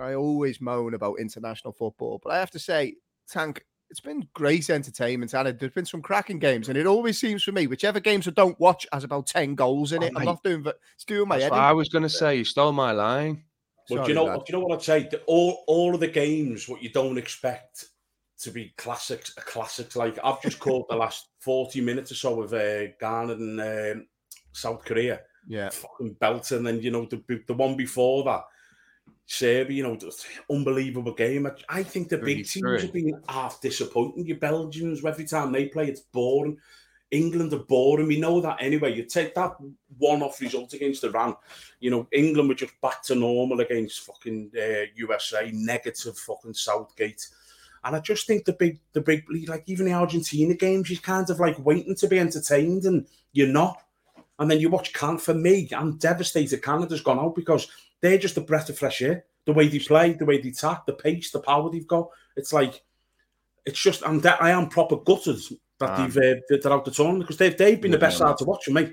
I 0.00 0.14
always 0.14 0.60
moan 0.60 0.94
about 0.94 1.18
international 1.18 1.72
football, 1.72 2.20
but 2.22 2.32
I 2.32 2.38
have 2.38 2.52
to 2.52 2.60
say, 2.60 2.94
Tank, 3.28 3.64
it's 3.94 4.00
been 4.00 4.26
great 4.34 4.70
entertainment, 4.70 5.34
and 5.34 5.56
there's 5.56 5.70
been 5.70 5.86
some 5.86 6.02
cracking 6.02 6.40
games, 6.40 6.68
and 6.68 6.76
it 6.76 6.84
always 6.84 7.16
seems 7.16 7.44
for 7.44 7.52
me, 7.52 7.68
whichever 7.68 8.00
games 8.00 8.26
I 8.26 8.32
don't 8.32 8.58
watch 8.58 8.88
has 8.92 9.04
about 9.04 9.28
ten 9.28 9.54
goals 9.54 9.92
in 9.92 10.02
Oh, 10.02 10.06
it. 10.06 10.12
I'm 10.16 10.24
not 10.24 10.42
doing, 10.42 10.62
but 10.62 10.80
it's 10.96 11.04
doing 11.04 11.28
my 11.28 11.38
That's 11.38 11.54
head. 11.54 11.60
I 11.60 11.72
was 11.72 11.88
going 11.90 12.02
to 12.02 12.08
say. 12.08 12.34
You 12.34 12.44
stole 12.44 12.72
my 12.72 12.90
line. 12.90 13.44
But 13.88 14.02
do 14.02 14.08
you 14.08 14.14
know, 14.16 14.24
lad. 14.24 14.40
do 14.40 14.44
you 14.48 14.58
know 14.58 14.66
what 14.66 14.74
I'd 14.74 14.82
say? 14.82 15.08
All 15.26 15.62
all 15.68 15.94
of 15.94 16.00
the 16.00 16.08
games, 16.08 16.68
what 16.68 16.82
you 16.82 16.90
don't 16.90 17.18
expect 17.18 17.84
to 18.40 18.50
be 18.50 18.74
classics, 18.76 19.32
are 19.38 19.42
classics. 19.42 19.94
Like 19.94 20.18
I've 20.24 20.42
just 20.42 20.58
called 20.58 20.86
the 20.90 20.96
last 20.96 21.28
40 21.38 21.80
minutes 21.80 22.10
or 22.10 22.16
so 22.16 22.42
of 22.42 22.52
uh, 22.52 22.88
Ghana 22.98 23.34
and 23.34 23.60
um 23.60 24.06
South 24.50 24.84
Korea. 24.84 25.20
Yeah, 25.46 25.68
fucking 25.70 26.14
belt, 26.14 26.50
and 26.50 26.66
then 26.66 26.82
you 26.82 26.90
know 26.90 27.06
the 27.06 27.22
the 27.46 27.54
one 27.54 27.76
before 27.76 28.24
that, 28.24 28.42
Serbia. 29.26 29.76
You 29.76 29.82
know, 29.82 29.98
unbelievable 30.50 31.14
game. 31.14 31.48
I, 31.68 31.82
think 31.82 32.08
the 32.08 32.18
big 32.18 32.46
teams 32.46 32.62
33. 32.62 32.82
have 32.82 32.92
been 32.92 33.22
half 33.28 33.60
disappointing. 33.60 34.26
You 34.26 34.36
Belgians 34.36 35.04
every 35.04 35.24
time 35.24 35.52
they 35.52 35.66
play, 35.66 35.88
it's 35.88 36.00
boring. 36.00 36.58
England 37.10 37.52
are 37.52 37.58
boring. 37.58 38.08
We 38.08 38.18
know 38.18 38.40
that 38.40 38.56
anyway. 38.60 38.94
You 38.94 39.04
take 39.04 39.34
that 39.34 39.54
one-off 39.98 40.40
result 40.40 40.72
against 40.72 41.04
Iran. 41.04 41.36
You 41.78 41.90
know, 41.90 42.08
England 42.12 42.48
were 42.48 42.54
just 42.54 42.80
back 42.80 43.02
to 43.04 43.14
normal 43.14 43.60
against 43.60 44.00
fucking 44.00 44.50
uh, 44.56 44.86
USA. 44.96 45.50
Negative 45.52 46.16
fucking 46.16 46.54
Southgate. 46.54 47.26
And 47.84 47.94
I 47.94 48.00
just 48.00 48.26
think 48.26 48.44
the 48.44 48.54
big, 48.54 48.80
the 48.94 49.00
big, 49.00 49.24
like 49.46 49.64
even 49.66 49.86
the 49.86 49.92
Argentina 49.92 50.54
games, 50.54 50.90
you're 50.90 51.00
kind 51.00 51.28
of 51.28 51.38
like 51.38 51.58
waiting 51.64 51.94
to 51.96 52.08
be 52.08 52.18
entertained, 52.18 52.84
and 52.84 53.06
you're 53.32 53.46
not. 53.46 53.80
And 54.38 54.50
then 54.50 54.58
you 54.58 54.68
watch 54.68 54.92
Can 54.92 55.18
for 55.18 55.34
me, 55.34 55.68
I'm 55.76 55.96
devastated. 55.98 56.62
Canada's 56.62 57.02
gone 57.02 57.20
out 57.20 57.36
because 57.36 57.68
they're 58.04 58.18
just 58.18 58.36
a 58.36 58.42
breath 58.42 58.68
of 58.68 58.76
fresh 58.76 59.00
air. 59.00 59.24
The 59.46 59.54
way 59.54 59.66
they 59.66 59.78
play, 59.78 60.12
the 60.12 60.26
way 60.26 60.38
they 60.38 60.50
attack, 60.50 60.84
the 60.84 60.92
pace, 60.92 61.30
the 61.30 61.40
power 61.40 61.70
they've 61.70 61.86
got. 61.86 62.10
It's 62.36 62.52
like, 62.52 62.82
it's 63.64 63.80
just, 63.80 64.06
I'm 64.06 64.20
de- 64.20 64.42
I 64.42 64.50
am 64.50 64.68
proper 64.68 64.96
gutted 64.96 65.40
that 65.80 65.98
Um, 65.98 66.10
they've, 66.10 66.36
uh, 66.36 66.58
they're 66.62 66.72
out 66.72 66.84
the 66.84 66.90
tournament 66.90 67.24
because 67.24 67.38
they've 67.38 67.56
they've 67.56 67.80
been 67.80 67.92
the 67.92 67.98
best 67.98 68.20
man. 68.20 68.28
side 68.28 68.38
to 68.38 68.44
watch 68.44 68.64
for 68.66 68.72
me. 68.72 68.92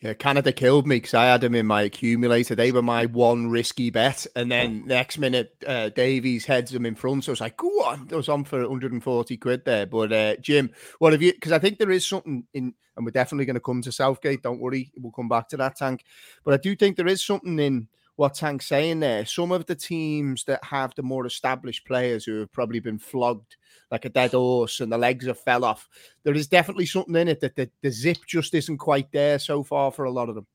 Yeah, 0.00 0.14
Canada 0.14 0.52
killed 0.52 0.86
me 0.86 0.96
because 0.96 1.14
I 1.14 1.26
had 1.26 1.40
them 1.40 1.54
in 1.54 1.66
my 1.66 1.82
accumulator. 1.82 2.54
They 2.54 2.72
were 2.72 2.82
my 2.82 3.06
one 3.06 3.50
risky 3.50 3.90
bet, 3.90 4.26
and 4.34 4.50
then 4.50 4.84
next 4.86 5.18
minute, 5.18 5.54
uh, 5.66 5.90
Davies 5.90 6.44
heads 6.44 6.72
them 6.72 6.86
in 6.86 6.96
front. 6.96 7.24
So 7.24 7.30
I 7.30 7.34
was 7.34 7.40
like, 7.40 7.56
"Go 7.56 7.68
on!" 7.84 8.08
I 8.10 8.16
was 8.16 8.28
on 8.28 8.42
for 8.42 8.60
140 8.60 9.36
quid 9.36 9.64
there. 9.64 9.86
But 9.86 10.12
uh, 10.12 10.36
Jim, 10.36 10.70
what 10.98 11.12
have 11.12 11.22
you? 11.22 11.32
Because 11.32 11.52
I 11.52 11.60
think 11.60 11.78
there 11.78 11.92
is 11.92 12.04
something 12.04 12.44
in, 12.52 12.74
and 12.96 13.04
we're 13.04 13.12
definitely 13.12 13.44
going 13.44 13.54
to 13.54 13.60
come 13.60 13.80
to 13.82 13.92
Southgate. 13.92 14.42
Don't 14.42 14.60
worry, 14.60 14.90
we'll 14.96 15.12
come 15.12 15.28
back 15.28 15.48
to 15.50 15.56
that 15.58 15.76
tank. 15.76 16.04
But 16.44 16.54
I 16.54 16.56
do 16.56 16.74
think 16.74 16.96
there 16.96 17.06
is 17.06 17.24
something 17.24 17.58
in 17.60 17.88
what 18.16 18.34
Tank's 18.34 18.66
saying 18.66 19.00
there. 19.00 19.24
Some 19.24 19.52
of 19.52 19.66
the 19.66 19.74
teams 19.74 20.44
that 20.44 20.62
have 20.64 20.94
the 20.94 21.02
more 21.02 21.26
established 21.26 21.86
players 21.86 22.24
who 22.24 22.40
have 22.40 22.52
probably 22.52 22.80
been 22.80 22.98
flogged 22.98 23.56
like 23.90 24.04
a 24.04 24.10
dead 24.10 24.32
horse 24.32 24.80
and 24.80 24.92
the 24.92 24.98
legs 24.98 25.26
have 25.26 25.38
fell 25.38 25.64
off. 25.64 25.88
There 26.24 26.34
is 26.34 26.46
definitely 26.46 26.86
something 26.86 27.16
in 27.16 27.28
it 27.28 27.40
that 27.40 27.56
the, 27.56 27.70
the 27.82 27.90
zip 27.90 28.18
just 28.26 28.54
isn't 28.54 28.78
quite 28.78 29.10
there 29.12 29.38
so 29.38 29.62
far 29.62 29.90
for 29.92 30.04
a 30.04 30.10
lot 30.10 30.28
of 30.28 30.34
them. 30.34 30.46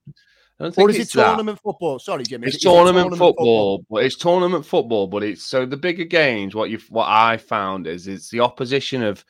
I 0.59 0.63
don't 0.63 0.77
Or 0.79 0.89
is 0.89 0.95
it 0.95 1.01
it's 1.03 1.13
that. 1.13 1.27
tournament 1.27 1.59
football? 1.63 1.99
Sorry, 1.99 2.23
Jim. 2.23 2.43
is 2.43 2.55
It's 2.55 2.55
it- 2.55 2.57
is 2.59 2.65
it 2.65 2.69
tournament, 2.75 3.15
football, 3.17 3.85
but 3.89 4.03
it's 4.03 4.15
tournament 4.15 4.65
football. 4.65 5.05
But 5.07 5.23
it's 5.23 5.43
so 5.43 5.65
the 5.65 5.77
bigger 5.77 6.05
games. 6.05 6.55
What 6.55 6.71
you 6.71 6.79
what 6.89 7.07
I 7.07 7.37
found 7.37 7.85
is 7.85 8.07
it's 8.07 8.29
the 8.29 8.39
opposition 8.39 9.03
of 9.03 9.23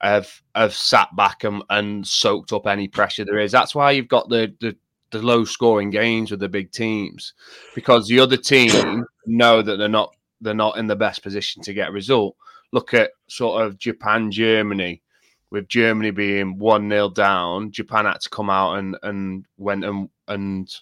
have 0.00 0.30
have 0.54 0.72
sat 0.74 1.14
back 1.14 1.44
and, 1.44 1.62
and 1.68 2.06
soaked 2.06 2.52
up 2.54 2.66
any 2.66 2.88
pressure 2.88 3.24
there 3.24 3.38
is. 3.38 3.52
That's 3.52 3.74
why 3.74 3.90
you've 3.92 4.08
got 4.08 4.30
the 4.30 4.54
the, 4.60 4.74
the 5.12 5.22
low 5.22 5.44
scoring 5.44 5.90
games 5.90 6.30
with 6.30 6.40
the 6.40 6.48
big 6.48 6.72
teams 6.72 7.34
because 7.74 8.08
the 8.08 8.18
other 8.18 8.36
team 8.36 9.04
know 9.26 9.62
that 9.62 9.76
they're 9.76 9.88
not 9.88 10.14
they're 10.40 10.54
not 10.54 10.76
in 10.76 10.88
the 10.88 10.96
best 10.96 11.22
position 11.22 11.62
to 11.62 11.74
get 11.74 11.90
a 11.90 11.92
result. 11.92 12.34
Look 12.72 12.94
at 12.94 13.12
sort 13.28 13.64
of 13.64 13.78
Japan, 13.78 14.30
Germany. 14.30 15.02
With 15.50 15.68
Germany 15.68 16.10
being 16.12 16.58
one 16.58 16.88
0 16.88 17.10
down, 17.10 17.72
Japan 17.72 18.06
had 18.06 18.22
to 18.22 18.30
come 18.30 18.48
out 18.48 18.78
and 18.78 18.96
and 19.02 19.44
went 19.58 19.84
and 19.84 20.08
and 20.26 20.74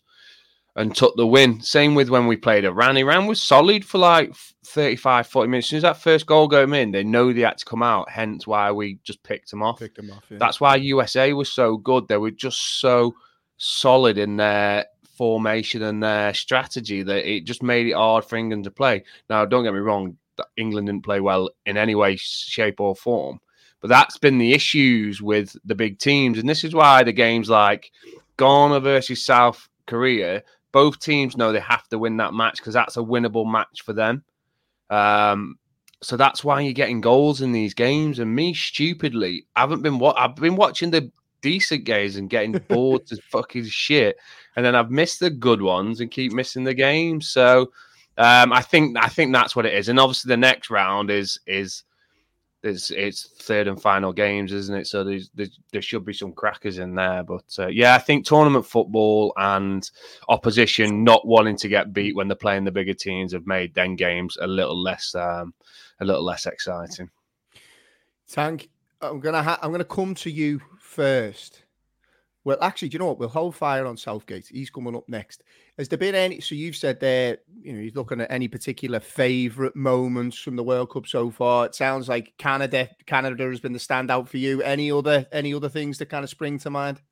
and 0.77 0.94
took 0.94 1.17
the 1.17 1.27
win. 1.27 1.61
Same 1.61 1.97
with 1.97 2.09
when 2.09 2.29
we 2.29 2.37
played 2.37 2.65
Iran. 2.65 2.97
Iran 2.97 3.27
was 3.27 3.43
solid 3.43 3.85
for 3.85 3.99
like 3.99 4.32
35, 4.67 5.27
40 5.27 5.49
minutes. 5.49 5.67
As 5.67 5.71
soon 5.71 5.77
as 5.79 5.82
that 5.82 6.00
first 6.00 6.27
goal 6.27 6.46
got 6.46 6.72
in, 6.72 6.93
they 6.93 7.03
know 7.03 7.32
they 7.32 7.41
had 7.41 7.58
to 7.58 7.65
come 7.65 7.82
out. 7.82 8.08
Hence 8.08 8.46
why 8.46 8.70
we 8.70 8.99
just 9.03 9.22
picked 9.25 9.51
them 9.51 9.63
off. 9.63 9.81
Picked 9.81 9.96
them 9.96 10.10
off. 10.13 10.25
Yeah. 10.31 10.39
That's 10.39 10.60
why 10.60 10.77
USA 10.77 11.32
was 11.32 11.53
so 11.53 11.77
good. 11.77 12.06
They 12.06 12.17
were 12.17 12.31
just 12.31 12.81
so 12.81 13.15
solid 13.60 14.17
in 14.17 14.36
their 14.36 14.86
formation 15.17 15.82
and 15.82 16.02
their 16.02 16.32
strategy 16.32 17.02
that 17.02 17.31
it 17.31 17.44
just 17.44 17.62
made 17.62 17.86
it 17.86 17.93
hard 17.93 18.24
for 18.24 18.36
England 18.36 18.64
to 18.64 18.70
play. 18.70 19.05
Now, 19.29 19.44
don't 19.44 19.64
get 19.64 19.74
me 19.74 19.81
wrong, 19.81 20.17
England 20.56 20.86
didn't 20.86 21.05
play 21.05 21.20
well 21.20 21.50
in 21.67 21.76
any 21.76 21.94
way, 21.94 22.17
shape, 22.17 22.81
or 22.81 22.96
form. 22.96 23.38
But 23.81 23.88
that's 23.88 24.17
been 24.17 24.38
the 24.38 24.55
issues 24.55 25.20
with 25.20 25.56
the 25.64 25.74
big 25.74 25.98
teams. 25.98 26.38
And 26.38 26.48
this 26.48 26.64
is 26.64 26.74
why 26.74 27.02
the 27.02 27.12
games 27.12 27.50
like 27.50 27.93
Ghana 28.38 28.81
versus 28.81 29.24
South 29.24 29.69
Korea, 29.86 30.43
both 30.72 30.98
teams 30.98 31.36
know 31.36 31.52
they 31.52 31.60
have 31.60 31.86
to 31.88 31.98
win 31.98 32.17
that 32.17 32.34
match 32.34 32.56
because 32.56 32.74
that's 32.74 32.96
a 32.96 33.02
winnable 33.02 33.50
match 33.50 33.82
for 33.84 33.93
them. 33.93 34.24
Um, 34.88 35.58
so 36.02 36.17
that's 36.17 36.43
why 36.43 36.60
you're 36.60 36.72
getting 36.72 37.02
goals 37.02 37.43
in 37.43 37.52
these 37.52 37.74
games. 37.74 38.19
And 38.19 38.34
me, 38.34 38.55
stupidly, 38.55 39.46
haven't 39.55 39.82
been 39.82 39.98
what 39.98 40.19
I've 40.19 40.36
been 40.36 40.56
watching 40.56 40.90
the 40.90 41.10
decent 41.43 41.85
games 41.85 42.17
and 42.17 42.31
getting 42.31 42.53
bored 42.69 43.06
to 43.06 43.17
fucking 43.31 43.67
shit, 43.67 44.17
and 44.56 44.65
then 44.65 44.75
I've 44.75 44.91
missed 44.91 45.20
the 45.20 45.31
good 45.31 45.63
ones 45.63 46.01
and 46.01 46.11
keep 46.11 46.32
missing 46.32 46.65
the 46.65 46.75
games. 46.75 47.29
So 47.29 47.73
um, 48.19 48.53
I 48.53 48.63
think 48.63 48.97
I 48.99 49.09
think 49.09 49.32
that's 49.32 49.56
what 49.56 49.67
it 49.67 49.75
is. 49.75 49.89
And 49.89 49.99
obviously, 49.99 50.29
the 50.29 50.37
next 50.37 50.70
round 50.70 51.11
is 51.11 51.39
is 51.47 51.85
it's 52.63 52.91
it's 52.91 53.29
third 53.41 53.69
and 53.69 53.81
final 53.81 54.13
games, 54.13 54.53
isn't 54.53 54.75
it? 54.75 54.87
So 54.87 55.03
there's, 55.03 55.31
there's 55.35 55.59
there 55.73 55.81
should 55.81 56.05
be 56.05 56.13
some 56.13 56.32
crackers 56.32 56.79
in 56.79 56.94
there. 56.94 57.23
But 57.23 57.44
uh, 57.59 57.69
yeah, 57.69 57.94
I 57.94 57.99
think 57.99 58.27
tournament 58.27 58.67
football 58.67 59.32
and 59.37 59.89
opposition 60.29 61.03
not 61.03 61.27
wanting 61.27 61.56
to 61.56 61.69
get 61.69 61.93
beat 61.93 62.15
when 62.15 62.29
they're 62.29 62.37
playing 62.37 62.65
the 62.65 62.70
bigger 62.70 62.94
teams 62.94 63.32
have 63.32 63.47
made 63.47 63.75
then 63.75 63.97
games 63.97 64.37
a 64.41 64.47
little 64.47 64.81
less 64.81 65.15
um, 65.15 65.55
a 66.01 66.05
little 66.05 66.25
less 66.25 66.47
exciting. 66.47 67.09
Tank, 68.29 68.69
I'm 69.03 69.21
gonna 69.21 69.43
ha- 69.43 69.59
I'm 69.63 69.71
gonna 69.71 69.85
come 69.85 70.15
to 70.17 70.31
you 70.31 70.61
first. 70.79 71.65
Well, 72.43 72.59
actually, 72.63 72.89
do 72.89 72.95
you 72.95 72.99
know 73.01 73.07
what? 73.07 73.19
We'll 73.19 73.29
hold 73.29 73.55
fire 73.55 73.87
on 73.87 73.99
Southgate. 73.99 74.49
He's 74.49 74.71
coming 74.71 74.97
up 74.97 75.07
next. 75.09 75.43
Has 75.77 75.89
there 75.89 75.99
been 75.99 76.15
any? 76.15 76.41
So 76.41 76.55
you've 76.55 76.77
said 76.77 76.99
there, 76.99 77.39
you 77.61 77.73
know, 77.73 77.81
he's 77.81 77.95
looking 77.95 78.21
at 78.21 78.31
any 78.31 78.49
particular 78.49 78.99
favourite 78.99 79.77
moments 79.77 80.39
from 80.39 80.57
the 80.57 80.63
World 80.63 80.91
Cup 80.91 81.07
so 81.07 81.31
far. 81.31 81.67
It 81.67 81.75
sounds 81.75 82.09
like 82.09 82.33
Canada, 82.39 82.89
Canada 83.05 83.47
has 83.49 83.61
been 83.61 83.75
the 83.75 83.79
standout 83.79 84.29
for 84.29 84.39
you. 84.39 84.63
Any 84.63 84.91
other, 84.91 85.27
any 85.33 85.53
other 85.53 85.69
things 85.69 85.99
that 85.99 86.07
kind 86.07 86.25
of 86.25 86.31
spring 86.31 86.59
to 86.61 86.71
mind? 86.71 87.03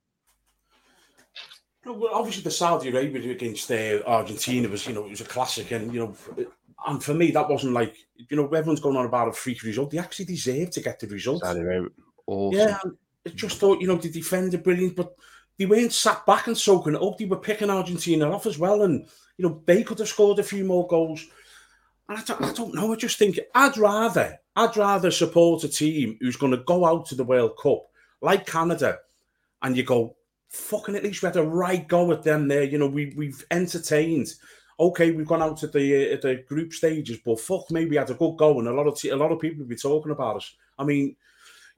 Well, 1.85 2.11
obviously 2.13 2.43
the 2.43 2.51
Saudi 2.51 2.89
Arabia 2.89 3.31
against 3.31 3.71
uh, 3.71 4.01
Argentina 4.07 4.69
was, 4.69 4.87
you 4.87 4.95
know, 4.95 5.05
it 5.05 5.11
was 5.11 5.21
a 5.21 5.25
classic, 5.25 5.71
and 5.71 5.93
you 5.93 6.01
know, 6.01 6.47
and 6.87 7.03
for 7.03 7.15
me 7.15 7.31
that 7.31 7.49
wasn't 7.49 7.73
like, 7.73 7.97
you 8.17 8.37
know, 8.37 8.47
everyone's 8.47 8.81
going 8.81 8.97
on 8.97 9.07
about 9.07 9.29
a 9.29 9.33
freak 9.33 9.63
result. 9.63 9.91
They 9.91 9.99
actually 9.99 10.27
deserved 10.27 10.73
to 10.73 10.83
get 10.83 11.01
the 11.01 11.07
result. 11.07 11.43
Awesome. 12.27 12.59
Yeah, 12.59 12.79
I 13.27 13.31
just 13.31 13.59
thought, 13.59 13.81
you 13.81 13.87
know, 13.87 13.97
the 13.97 14.11
defender 14.11 14.59
brilliant, 14.59 14.97
but 14.97 15.15
they 15.59 15.67
weren't 15.67 15.93
sat 15.93 16.25
back 16.25 16.47
and 16.47 16.57
soaking 16.57 16.95
it 16.95 17.03
up. 17.03 17.19
They 17.19 17.25
were 17.25 17.37
picking 17.37 17.71
Argentina 17.71 18.31
off 18.31 18.47
as 18.47 18.59
well, 18.59 18.83
and 18.83 19.09
you 19.37 19.49
know, 19.49 19.63
they 19.67 19.83
could 19.83 19.99
have 19.99 20.09
scored 20.09 20.39
a 20.39 20.45
few 20.45 20.65
more 20.65 20.87
goals. 20.87 21.27
And 22.09 22.19
I 22.19 22.23
don't, 22.23 22.43
I 22.43 22.53
don't 22.53 22.75
know. 22.75 22.93
I 22.93 22.97
just 22.97 23.19
think 23.19 23.39
I'd 23.55 23.77
rather, 23.77 24.39
I'd 24.57 24.77
rather 24.77 25.11
support 25.11 25.65
a 25.65 25.69
team 25.69 26.17
who's 26.21 26.37
going 26.37 26.53
to 26.53 26.65
go 26.65 26.85
out 26.85 27.07
to 27.07 27.15
the 27.15 27.25
World 27.25 27.59
Cup 27.61 27.87
like 28.21 28.47
Canada, 28.47 28.99
and 29.63 29.77
you 29.77 29.83
go, 29.83 30.17
fucking 30.49 30.97
at 30.97 31.03
least 31.03 31.23
we 31.23 31.27
had 31.27 31.37
a 31.37 31.43
right 31.43 31.87
go 31.89 32.13
at 32.13 32.23
them 32.23 32.47
there. 32.49 32.63
You 32.63 32.79
know, 32.79 32.87
we 32.87 33.13
we've 33.17 33.45
entertained 33.51 34.35
okay, 34.79 35.11
we've 35.11 35.27
gone 35.27 35.43
out 35.43 35.63
at 35.63 35.73
the 35.73 36.11
uh, 36.11 36.15
at 36.15 36.23
the 36.23 36.45
group 36.49 36.73
stages, 36.73 37.19
but 37.25 37.41
fuck 37.41 37.71
me, 37.71 37.87
we 37.87 37.97
had 37.97 38.11
a 38.11 38.15
good 38.15 38.37
go, 38.37 38.59
and 38.59 38.69
a 38.69 38.73
lot 38.73 38.87
of 38.87 38.99
t- 38.99 39.09
a 39.11 39.17
lot 39.17 39.33
of 39.33 39.41
people 39.41 39.61
will 39.61 39.69
be 39.69 39.77
talking 39.77 40.13
about 40.13 40.37
us. 40.37 40.55
I 40.79 40.85
mean, 40.85 41.17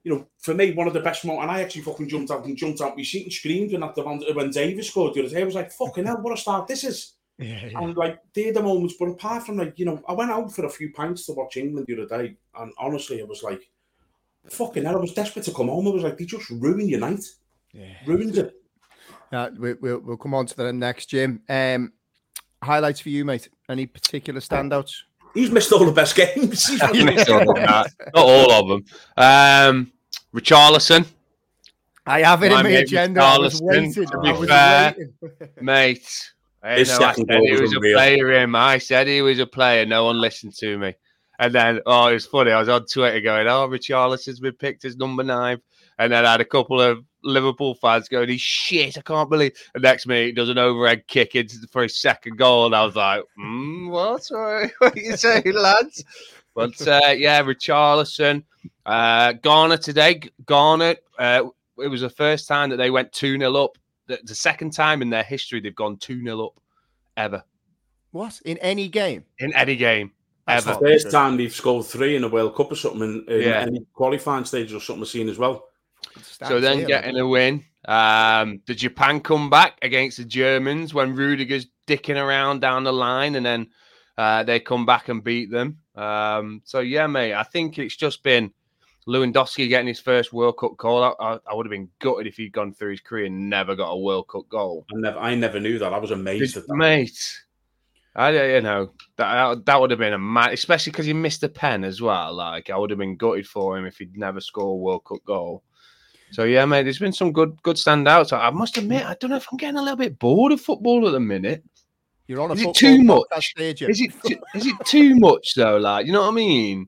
you 0.03 0.13
know, 0.13 0.27
for 0.39 0.53
me, 0.53 0.71
one 0.71 0.87
of 0.87 0.93
the 0.93 0.99
best 0.99 1.25
moments, 1.25 1.43
and 1.43 1.51
I 1.51 1.61
actually 1.61 1.83
fucking 1.83 2.09
jumped 2.09 2.31
out 2.31 2.45
and 2.45 2.57
jumped 2.57 2.81
out 2.81 2.97
my 2.97 3.03
seat 3.03 3.23
and 3.23 3.33
screamed 3.33 3.71
when, 3.71 3.81
the, 3.81 4.33
when 4.33 4.49
Davies 4.49 4.89
scored 4.89 5.13
the 5.13 5.21
other 5.21 5.29
day. 5.29 5.41
I 5.41 5.45
was 5.45 5.55
like, 5.55 5.71
fucking 5.71 6.05
hell, 6.05 6.21
what 6.21 6.33
a 6.33 6.37
start 6.37 6.67
this 6.67 6.83
is. 6.83 7.13
Yeah, 7.37 7.65
yeah. 7.65 7.79
And 7.81 7.97
like, 7.97 8.19
they're 8.35 8.53
the 8.53 8.61
moments, 8.61 8.93
but 8.99 9.07
apart 9.07 9.47
from 9.47 9.57
like, 9.57 9.79
you 9.79 9.85
know, 9.85 9.99
I 10.07 10.13
went 10.13 10.29
out 10.29 10.53
for 10.53 10.65
a 10.65 10.69
few 10.69 10.93
pints 10.93 11.25
to 11.25 11.31
watch 11.31 11.57
England 11.57 11.87
the 11.87 11.99
other 11.99 12.23
day, 12.23 12.35
and 12.59 12.71
honestly, 12.77 13.19
I 13.19 13.23
was 13.23 13.41
like, 13.41 13.67
fucking 14.47 14.83
hell, 14.83 14.97
I 14.97 14.99
was 14.99 15.13
desperate 15.13 15.45
to 15.45 15.51
come 15.51 15.69
home. 15.69 15.87
I 15.87 15.91
was 15.91 16.03
like, 16.03 16.19
they 16.19 16.25
just 16.25 16.51
ruined 16.51 16.91
your 16.91 16.99
night. 16.99 17.23
Yeah. 17.73 17.95
Ruined 18.05 18.37
it. 18.37 18.53
Yeah, 19.31 19.49
we, 19.57 19.73
will 19.73 20.01
we'll 20.01 20.17
come 20.17 20.35
on 20.35 20.45
to 20.45 20.55
the 20.55 20.71
next, 20.71 21.07
Jim. 21.07 21.41
Um, 21.49 21.93
highlights 22.63 22.99
for 22.99 23.09
you, 23.09 23.25
mate? 23.25 23.49
Any 23.69 23.85
particular 23.85 24.39
standouts? 24.39 25.03
He's 25.33 25.49
missed 25.49 25.71
all 25.71 25.85
the 25.85 25.91
best 25.91 26.15
games. 26.15 26.67
He's 26.91 27.03
missed 27.03 27.29
all 27.29 27.49
of 27.49 27.57
Not 27.57 27.87
all 28.15 28.51
of 28.51 28.67
them. 28.67 28.85
Um, 29.17 29.91
Richarlison. 30.33 31.05
I 32.05 32.21
have 32.21 32.43
it 32.43 32.51
my 32.51 32.59
in 32.59 32.65
my 32.65 32.71
agenda. 32.71 33.21
I 33.21 33.37
was 33.37 33.61
waiting. 33.61 33.93
To 33.93 34.19
be 34.19 34.47
fair, 34.47 34.95
mate. 35.61 36.31
I, 36.63 36.75
know, 36.75 36.81
I 36.81 37.13
said 37.13 37.41
he 37.41 37.59
was 37.59 37.73
a 37.73 37.79
player. 37.79 38.31
Him. 38.33 38.55
I 38.55 38.77
said 38.77 39.07
he 39.07 39.21
was 39.21 39.39
a 39.39 39.47
player. 39.47 39.85
No 39.85 40.05
one 40.05 40.19
listened 40.19 40.53
to 40.57 40.77
me. 40.77 40.95
And 41.39 41.55
then, 41.55 41.79
oh, 41.87 42.07
it 42.07 42.13
was 42.13 42.25
funny. 42.27 42.51
I 42.51 42.59
was 42.59 42.69
on 42.69 42.85
Twitter 42.85 43.19
going, 43.19 43.47
"Oh, 43.47 43.67
Richarlison's 43.67 44.39
been 44.39 44.53
picked 44.53 44.85
as 44.85 44.95
number 44.95 45.23
nine. 45.23 45.59
And 45.99 46.11
then 46.11 46.25
I 46.25 46.31
had 46.31 46.41
a 46.41 46.45
couple 46.45 46.81
of 46.81 47.03
Liverpool 47.23 47.75
fans 47.75 48.07
going, 48.07 48.29
"He's 48.29 48.41
shit! 48.41 48.97
I 48.97 49.01
can't 49.01 49.29
believe." 49.29 49.53
And 49.73 49.83
next 49.83 50.07
minute, 50.07 50.35
does 50.35 50.49
an 50.49 50.57
overhead 50.57 51.07
kick 51.07 51.35
into 51.35 51.55
for 51.71 51.83
his 51.83 52.01
second 52.01 52.37
goal, 52.37 52.65
and 52.65 52.75
I 52.75 52.85
was 52.85 52.95
like, 52.95 53.23
mm, 53.39 53.89
"What? 53.89 54.27
What 54.79 54.97
are 54.97 54.99
you 54.99 55.17
saying, 55.17 55.53
lads?" 55.53 56.03
But 56.55 56.87
uh, 56.87 57.13
yeah, 57.15 57.41
Richarlison, 57.43 58.43
uh, 58.85 59.33
Ghana 59.33 59.77
today. 59.77 60.21
Ghana. 60.45 60.95
Uh, 61.17 61.43
it 61.77 61.87
was 61.87 62.01
the 62.01 62.09
first 62.09 62.47
time 62.47 62.69
that 62.69 62.77
they 62.77 62.89
went 62.89 63.11
two 63.11 63.37
0 63.37 63.55
up. 63.55 63.77
The, 64.07 64.19
the 64.23 64.35
second 64.35 64.71
time 64.71 65.01
in 65.01 65.09
their 65.09 65.23
history 65.23 65.61
they've 65.61 65.75
gone 65.75 65.97
two 65.97 66.21
0 66.23 66.45
up, 66.45 66.59
ever. 67.17 67.43
What 68.11 68.39
in 68.45 68.57
any 68.57 68.89
game? 68.89 69.23
In 69.39 69.53
any 69.53 69.75
game. 69.75 70.11
That's 70.47 70.67
ever. 70.67 70.79
the 70.79 70.85
first 70.85 71.11
time 71.11 71.37
they've 71.37 71.53
scored 71.53 71.85
three 71.85 72.15
in 72.15 72.23
a 72.23 72.27
World 72.27 72.55
Cup 72.55 72.71
or 72.71 72.75
something 72.75 73.01
in, 73.01 73.33
in 73.33 73.41
yeah. 73.41 73.61
any 73.61 73.85
qualifying 73.93 74.43
stage 74.43 74.73
or 74.73 74.79
something 74.79 75.03
I've 75.03 75.09
seen 75.09 75.29
as 75.29 75.37
well. 75.37 75.65
So 76.21 76.59
then 76.59 76.85
getting 76.85 77.17
a 77.17 77.27
win. 77.27 77.65
Um, 77.85 78.61
the 78.67 78.75
Japan 78.75 79.21
come 79.21 79.49
back 79.49 79.77
against 79.81 80.17
the 80.17 80.25
Germans 80.25 80.93
when 80.93 81.15
Rudiger's 81.15 81.67
dicking 81.87 82.21
around 82.21 82.59
down 82.59 82.83
the 82.83 82.93
line, 82.93 83.35
and 83.35 83.45
then 83.45 83.67
uh, 84.17 84.43
they 84.43 84.59
come 84.59 84.85
back 84.85 85.09
and 85.09 85.23
beat 85.23 85.49
them. 85.49 85.79
Um, 85.95 86.61
so 86.63 86.79
yeah, 86.79 87.07
mate, 87.07 87.33
I 87.33 87.43
think 87.43 87.79
it's 87.79 87.95
just 87.95 88.23
been 88.23 88.53
Lewandowski 89.07 89.67
getting 89.67 89.87
his 89.87 89.99
first 89.99 90.31
World 90.31 90.57
Cup 90.57 90.77
goal. 90.77 91.03
I, 91.19 91.39
I, 91.49 91.53
would 91.53 91.65
have 91.65 91.71
been 91.71 91.89
gutted 91.99 92.27
if 92.27 92.37
he'd 92.37 92.53
gone 92.53 92.73
through 92.73 92.91
his 92.91 93.01
career 93.01 93.25
and 93.25 93.49
never 93.49 93.75
got 93.75 93.89
a 93.89 93.97
World 93.97 94.27
Cup 94.27 94.47
goal. 94.47 94.85
I 94.93 94.99
never, 94.99 95.19
I 95.19 95.35
never 95.35 95.59
knew 95.59 95.79
that. 95.79 95.93
I 95.93 95.97
was 95.97 96.11
amazed 96.11 96.57
at 96.57 96.67
that, 96.67 96.75
mate. 96.75 97.41
I, 98.15 98.55
you 98.55 98.61
know, 98.61 98.91
that 99.15 99.65
that 99.65 99.79
would 99.79 99.91
have 99.91 99.99
been 99.99 100.13
a 100.13 100.19
mad, 100.19 100.53
especially 100.53 100.91
because 100.91 101.05
he 101.05 101.13
missed 101.13 101.43
a 101.43 101.49
pen 101.49 101.83
as 101.83 102.01
well. 102.01 102.33
Like 102.33 102.69
I 102.69 102.77
would 102.77 102.89
have 102.89 102.99
been 102.99 103.15
gutted 103.15 103.47
for 103.47 103.77
him 103.77 103.85
if 103.85 103.97
he'd 103.97 104.17
never 104.17 104.41
score 104.41 104.73
a 104.73 104.75
World 104.75 105.05
Cup 105.05 105.23
goal. 105.25 105.63
So 106.31 106.45
yeah, 106.45 106.65
mate, 106.65 106.83
there's 106.83 106.99
been 106.99 107.11
some 107.11 107.31
good 107.31 107.61
good 107.63 107.75
standouts. 107.75 108.31
I 108.31 108.49
must 108.49 108.77
admit, 108.77 109.05
I 109.05 109.15
don't 109.19 109.29
know 109.29 109.37
if 109.37 109.47
I'm 109.51 109.57
getting 109.57 109.77
a 109.77 109.81
little 109.81 109.97
bit 109.97 110.17
bored 110.17 110.51
of 110.51 110.61
football 110.61 111.05
at 111.07 111.11
the 111.11 111.19
minute. 111.19 111.63
You're 112.27 112.41
on 112.41 112.51
a 112.51 112.53
is 112.53 112.61
it 112.63 112.75
too 112.75 113.03
much? 113.03 113.25
Stage, 113.39 113.81
is 113.81 113.99
it 113.99 114.13
too, 114.23 114.37
is 114.55 114.65
it 114.65 114.75
too 114.85 115.15
much 115.15 115.53
though? 115.55 115.77
Like, 115.77 116.05
you 116.05 116.13
know 116.13 116.21
what 116.21 116.29
I 116.29 116.35
mean? 116.35 116.87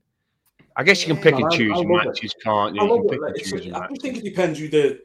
I 0.75 0.83
guess 0.83 1.05
you 1.05 1.13
can 1.13 1.21
pick 1.21 1.35
and 1.35 1.51
choose 1.51 1.77
your 1.79 2.03
matches, 2.03 2.33
it. 2.35 2.43
can't 2.43 2.75
you? 2.75 2.81
you 2.81 2.87
can 2.87 3.09
pick 3.09 3.19
and 3.21 3.37
choose 3.37 3.73
I 3.73 3.87
think 4.01 4.17
it 4.17 4.23
depends 4.23 4.59
who 4.59 4.69
the. 4.69 4.99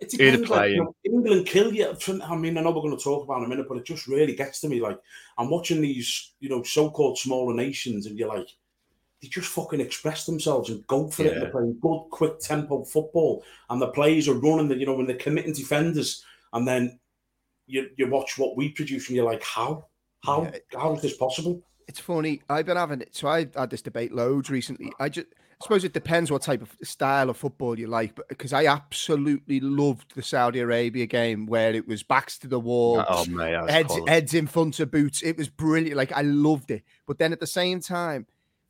It 0.00 0.10
depends. 0.10 0.48
Like, 0.48 0.70
you 0.70 0.76
know, 0.76 0.94
England 1.04 1.46
kill 1.46 1.72
you. 1.74 1.92
I 2.22 2.36
mean, 2.36 2.56
I 2.56 2.60
know 2.60 2.70
we're 2.70 2.82
going 2.82 2.96
to 2.96 3.02
talk 3.02 3.24
about 3.24 3.38
in 3.38 3.46
a 3.46 3.48
minute, 3.48 3.66
but 3.68 3.78
it 3.78 3.84
just 3.84 4.06
really 4.06 4.36
gets 4.36 4.60
to 4.60 4.68
me. 4.68 4.80
Like, 4.80 4.98
I'm 5.38 5.50
watching 5.50 5.80
these, 5.80 6.34
you 6.38 6.48
know, 6.48 6.62
so-called 6.62 7.18
smaller 7.18 7.52
nations, 7.52 8.06
and 8.06 8.16
you're 8.16 8.28
like, 8.28 8.48
they 9.20 9.28
just 9.28 9.48
fucking 9.48 9.80
express 9.80 10.26
themselves 10.26 10.70
and 10.70 10.86
go 10.86 11.08
for 11.08 11.22
yeah. 11.22 11.28
it. 11.28 11.32
And 11.34 11.42
they're 11.42 11.50
playing 11.50 11.78
good, 11.80 12.04
quick 12.10 12.38
tempo 12.40 12.84
football, 12.84 13.44
and 13.70 13.80
the 13.80 13.88
players 13.88 14.28
are 14.28 14.34
running. 14.34 14.68
The, 14.68 14.76
you 14.76 14.86
know, 14.86 14.94
when 14.94 15.06
they're 15.06 15.16
committing 15.16 15.52
defenders, 15.52 16.24
and 16.52 16.66
then 16.66 16.98
you 17.66 17.88
you 17.96 18.08
watch 18.08 18.38
what 18.38 18.56
we 18.56 18.70
produce, 18.70 19.08
and 19.08 19.16
you're 19.16 19.24
like, 19.24 19.42
how, 19.42 19.86
how, 20.24 20.44
yeah. 20.44 20.78
how 20.78 20.94
is 20.94 21.02
this 21.02 21.16
possible? 21.16 21.62
It's 21.86 22.00
funny. 22.00 22.42
I've 22.48 22.66
been 22.66 22.76
having 22.76 23.00
it. 23.00 23.16
So 23.16 23.28
I 23.28 23.46
had 23.56 23.70
this 23.70 23.82
debate 23.82 24.12
loads 24.12 24.50
recently. 24.50 24.92
I 25.00 25.08
just 25.08 25.26
I 25.60 25.64
suppose 25.64 25.82
it 25.82 25.92
depends 25.92 26.30
what 26.30 26.42
type 26.42 26.62
of 26.62 26.76
style 26.84 27.30
of 27.30 27.36
football 27.36 27.76
you 27.76 27.88
like, 27.88 28.14
but 28.14 28.28
because 28.28 28.52
I 28.52 28.66
absolutely 28.66 29.58
loved 29.58 30.14
the 30.14 30.22
Saudi 30.22 30.60
Arabia 30.60 31.06
game 31.06 31.46
where 31.46 31.74
it 31.74 31.88
was 31.88 32.04
backs 32.04 32.38
to 32.38 32.46
the 32.46 32.60
wall, 32.60 33.04
oh, 33.08 33.24
heads, 33.66 33.98
heads 34.06 34.34
in 34.34 34.46
front 34.46 34.78
of 34.78 34.92
boots. 34.92 35.20
It 35.20 35.36
was 35.36 35.48
brilliant. 35.48 35.96
Like 35.96 36.12
I 36.12 36.20
loved 36.20 36.70
it. 36.70 36.84
But 37.08 37.18
then 37.18 37.32
at 37.32 37.40
the 37.40 37.46
same 37.46 37.80
time, 37.80 38.26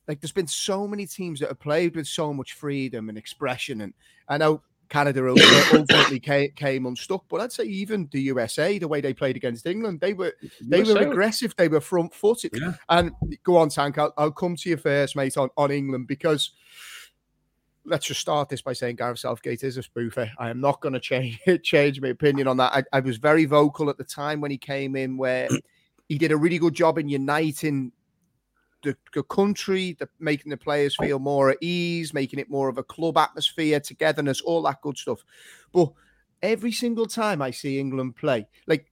like 0.09 0.21
there's 0.21 0.33
been 0.33 0.47
so 0.49 0.89
many 0.89 1.07
teams 1.07 1.39
that 1.41 1.49
have 1.49 1.61
played 1.61 1.95
with 1.95 2.09
so 2.09 2.33
much 2.33 2.55
freedom 2.55 3.09
and 3.09 3.19
expression, 3.19 3.83
and 3.83 3.95
I 4.27 4.39
know 4.39 4.63
Canada 4.89 5.29
ultimately 5.73 6.19
came, 6.19 6.51
came, 6.53 6.87
unstuck, 6.87 7.25
but 7.29 7.41
I'd 7.41 7.53
say 7.53 7.65
even 7.65 8.09
the 8.11 8.23
USA, 8.23 8.79
the 8.79 8.89
way 8.89 9.01
they 9.01 9.15
played 9.15 9.37
against 9.37 9.67
England, 9.67 10.01
they 10.01 10.15
were 10.15 10.35
they 10.61 10.79
USA. 10.79 10.95
were 10.95 11.11
aggressive, 11.11 11.55
they 11.57 11.69
were 11.69 11.81
front 11.81 12.15
footed. 12.15 12.53
Yeah. 12.55 12.75
And 12.89 13.13
go 13.45 13.57
on, 13.57 13.69
Tank, 13.69 13.99
I'll, 13.99 14.15
I'll 14.17 14.33
come 14.33 14.57
to 14.57 14.71
you 14.71 14.77
first, 14.77 15.17
mate, 15.17 15.37
on, 15.37 15.51
on 15.57 15.71
England 15.71 16.07
because 16.07 16.53
let's 17.85 18.07
just 18.07 18.21
start 18.21 18.49
this 18.49 18.63
by 18.63 18.73
saying 18.73 18.97
Gareth 18.97 19.21
Southgate 19.21 19.63
is 19.63 19.77
a 19.77 19.83
spoofer. 19.83 20.31
I 20.39 20.51
am 20.51 20.61
not 20.61 20.81
going 20.81 20.93
to 20.95 21.01
change 21.01 21.39
change 21.63 22.01
my 22.01 22.09
opinion 22.09 22.49
on 22.49 22.57
that. 22.59 22.73
I, 22.75 22.99
I 22.99 23.01
was 23.01 23.19
very 23.19 23.45
vocal 23.45 23.91
at 23.91 23.99
the 23.99 24.05
time 24.05 24.41
when 24.41 24.51
he 24.51 24.59
came 24.59 24.97
in, 24.97 25.17
where 25.17 25.49
he 26.09 26.19
did 26.19 26.33
a 26.33 26.37
really 26.37 26.59
good 26.59 26.75
job 26.75 26.99
in 26.99 27.09
uniting 27.09 27.93
the, 28.83 28.97
the 29.15 29.23
country, 29.25 29.97
the, 29.99 30.09
making 30.19 30.51
the 30.51 30.57
players 30.57 30.97
feel 30.97 31.19
more 31.19 31.51
at 31.51 31.59
ease, 31.61 32.15
making 32.15 32.39
it 32.39 32.51
more 32.51 32.69
of 32.69 32.79
a 32.79 32.83
club 32.83 33.17
atmosphere, 33.17 33.81
togetherness, 33.81 34.41
all 34.41 34.63
that 34.63 34.81
good 34.83 34.97
stuff. 34.97 35.25
But 35.73 35.93
every 36.43 36.73
single 36.73 37.07
time 37.07 37.43
I 37.43 37.51
see 37.51 37.79
England 37.79 38.17
play, 38.17 38.47
like 38.67 38.91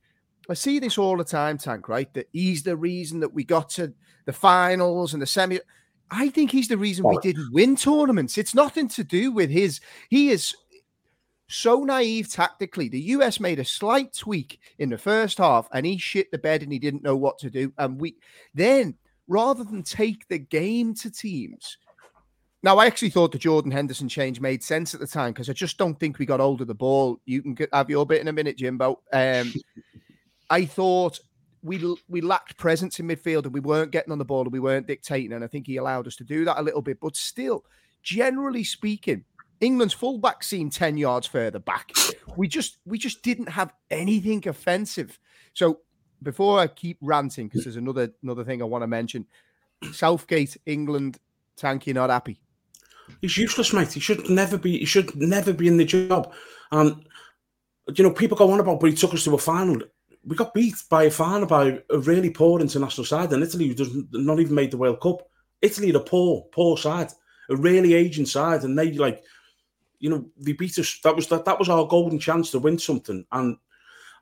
I 0.49 0.55
see 0.55 0.79
this 0.79 0.99
all 0.99 1.17
the 1.17 1.25
time, 1.25 1.59
Tank, 1.59 1.89
right? 1.89 2.13
That 2.15 2.29
he's 2.33 2.63
the 2.63 2.77
reason 2.77 3.21
that 3.21 3.33
we 3.33 3.45
got 3.45 3.69
to 3.71 3.93
the 4.25 4.33
finals 4.33 5.13
and 5.13 5.23
the 5.23 5.27
semi. 5.27 5.61
I 6.11 6.29
think 6.29 6.53
he's 6.53 6.69
the 6.69 6.79
reason 6.79 7.09
we 7.09 7.19
didn't 7.19 7.53
win 7.53 7.75
tournaments. 7.75 8.39
It's 8.39 8.55
nothing 8.55 8.89
to 8.91 9.03
do 9.03 9.33
with 9.33 9.51
his. 9.51 9.81
He 10.09 10.31
is 10.31 10.55
so 11.49 11.85
naive 11.85 12.31
tactically. 12.31 12.89
The 12.89 13.01
US 13.01 13.41
made 13.41 13.59
a 13.59 13.65
slight 13.65 14.13
tweak 14.13 14.61
in 14.79 14.91
the 14.91 14.99
first 14.99 15.39
half 15.39 15.69
and 15.73 15.87
he 15.87 15.99
shit 15.99 16.31
the 16.31 16.39
bed 16.39 16.63
and 16.63 16.73
he 16.73 16.79
didn't 16.79 17.03
know 17.03 17.17
what 17.17 17.39
to 17.39 17.51
do. 17.51 17.73
And 17.79 18.01
we 18.01 18.17
then 18.55 18.97
rather 19.29 19.65
than 19.65 19.83
take 19.83 20.29
the 20.29 20.39
game 20.39 20.95
to 20.95 21.11
teams. 21.11 21.79
Now, 22.63 22.79
I 22.79 22.87
actually 22.87 23.11
thought 23.11 23.33
the 23.33 23.39
Jordan 23.39 23.71
Henderson 23.71 24.09
change 24.09 24.41
made 24.41 24.63
sense 24.63 24.95
at 24.95 25.01
the 25.01 25.07
time 25.07 25.33
because 25.33 25.49
I 25.49 25.53
just 25.53 25.79
don't 25.79 25.99
think 26.01 26.19
we 26.19 26.27
got 26.27 26.41
hold 26.41 26.61
of 26.61 26.67
the 26.67 26.75
ball. 26.75 27.21
You 27.25 27.43
can 27.43 27.55
get, 27.55 27.69
have 27.73 27.91
your 27.91 28.07
bit 28.07 28.21
in 28.21 28.29
a 28.29 28.33
minute, 28.33 28.57
Jimbo. 28.57 29.01
Um, 29.13 29.55
I 30.51 30.65
thought 30.65 31.21
we 31.63 31.97
we 32.09 32.21
lacked 32.21 32.57
presence 32.57 32.99
in 32.99 33.07
midfield 33.07 33.45
and 33.45 33.53
we 33.53 33.61
weren't 33.61 33.91
getting 33.91 34.13
on 34.13 34.19
the 34.19 34.25
ball 34.25 34.43
and 34.43 34.53
we 34.53 34.61
weren't 34.61 34.87
dictating. 34.87 35.33
And 35.33 35.45
I 35.45 35.47
think 35.47 35.67
he 35.67 35.77
allowed 35.77 36.07
us 36.07 36.17
to 36.17 36.25
do 36.25 36.45
that 36.45 36.59
a 36.59 36.63
little 36.63 36.83
bit. 36.83 36.99
But 37.01 37.17
still, 37.17 37.65
generally 38.03 38.65
speaking, 38.65 39.25
England's 39.61 39.95
fullback 39.95 40.43
seemed 40.43 40.73
10 40.73 40.97
yards 40.97 41.27
further 41.27 41.59
back. 41.59 41.93
We 42.37 42.49
just 42.49 42.79
we 42.85 42.99
just 42.99 43.23
didn't 43.23 43.49
have 43.49 43.73
anything 43.91 44.47
offensive. 44.49 45.19
So 45.55 45.81
before 46.23 46.59
I 46.59 46.67
keep 46.67 46.99
ranting, 47.01 47.49
because 47.49 47.65
there's 47.65 47.77
another 47.77 48.13
another 48.23 48.45
thing 48.45 48.63
I 48.63 48.67
want 48.67 48.83
to 48.83 48.87
mention. 48.87 49.27
Southgate, 49.93 50.57
England, 50.67 51.19
Tanky 51.59 51.95
not 51.95 52.11
happy. 52.11 52.41
He's 53.21 53.37
useless, 53.37 53.73
mate. 53.73 53.93
He 53.93 54.01
should 54.01 54.29
never 54.29 54.59
be. 54.59 54.79
He 54.79 54.85
should 54.85 55.15
never 55.17 55.53
be 55.53 55.69
in 55.69 55.77
the 55.77 55.85
job. 55.85 56.33
And 56.73 57.07
you 57.95 58.03
know, 58.03 58.11
people 58.11 58.37
go 58.37 58.51
on 58.51 58.61
about, 58.61 58.81
but 58.81 58.91
he 58.91 58.97
took 58.97 59.15
us 59.15 59.25
to 59.25 59.35
a 59.35 59.39
final. 59.39 59.81
We 60.25 60.35
got 60.35 60.55
beat 60.55 60.75
by 60.91 61.05
a 61.05 61.11
final 61.11 61.47
by 61.47 61.81
a 61.91 61.99
really 61.99 62.31
poor 62.31 62.61
international 62.61 63.05
side, 63.05 63.33
and 63.33 63.43
Italy 63.43 63.69
who 63.69 63.75
does 63.75 63.97
not 64.13 64.41
even 64.41 64.55
made 64.55 64.73
the 64.73 64.77
World 64.77 65.01
Cup. 65.01 65.29
Italy, 65.63 65.91
the 65.91 66.01
poor, 66.01 66.47
poor 66.53 66.77
side, 66.77 67.11
a 67.49 67.57
really 67.57 67.95
aging 67.95 68.27
side, 68.27 68.65
and 68.65 68.79
they 68.79 68.93
like, 68.93 69.23
you 70.01 70.11
know, 70.11 70.27
they 70.37 70.53
beat 70.53 70.79
us. 70.79 70.99
That 71.05 71.15
was 71.15 71.29
that. 71.29 71.45
That 71.45 71.59
was 71.59 71.69
our 71.69 71.87
golden 71.87 72.19
chance 72.19 72.51
to 72.51 72.59
win 72.59 72.79
something, 72.79 73.25
and 73.31 73.57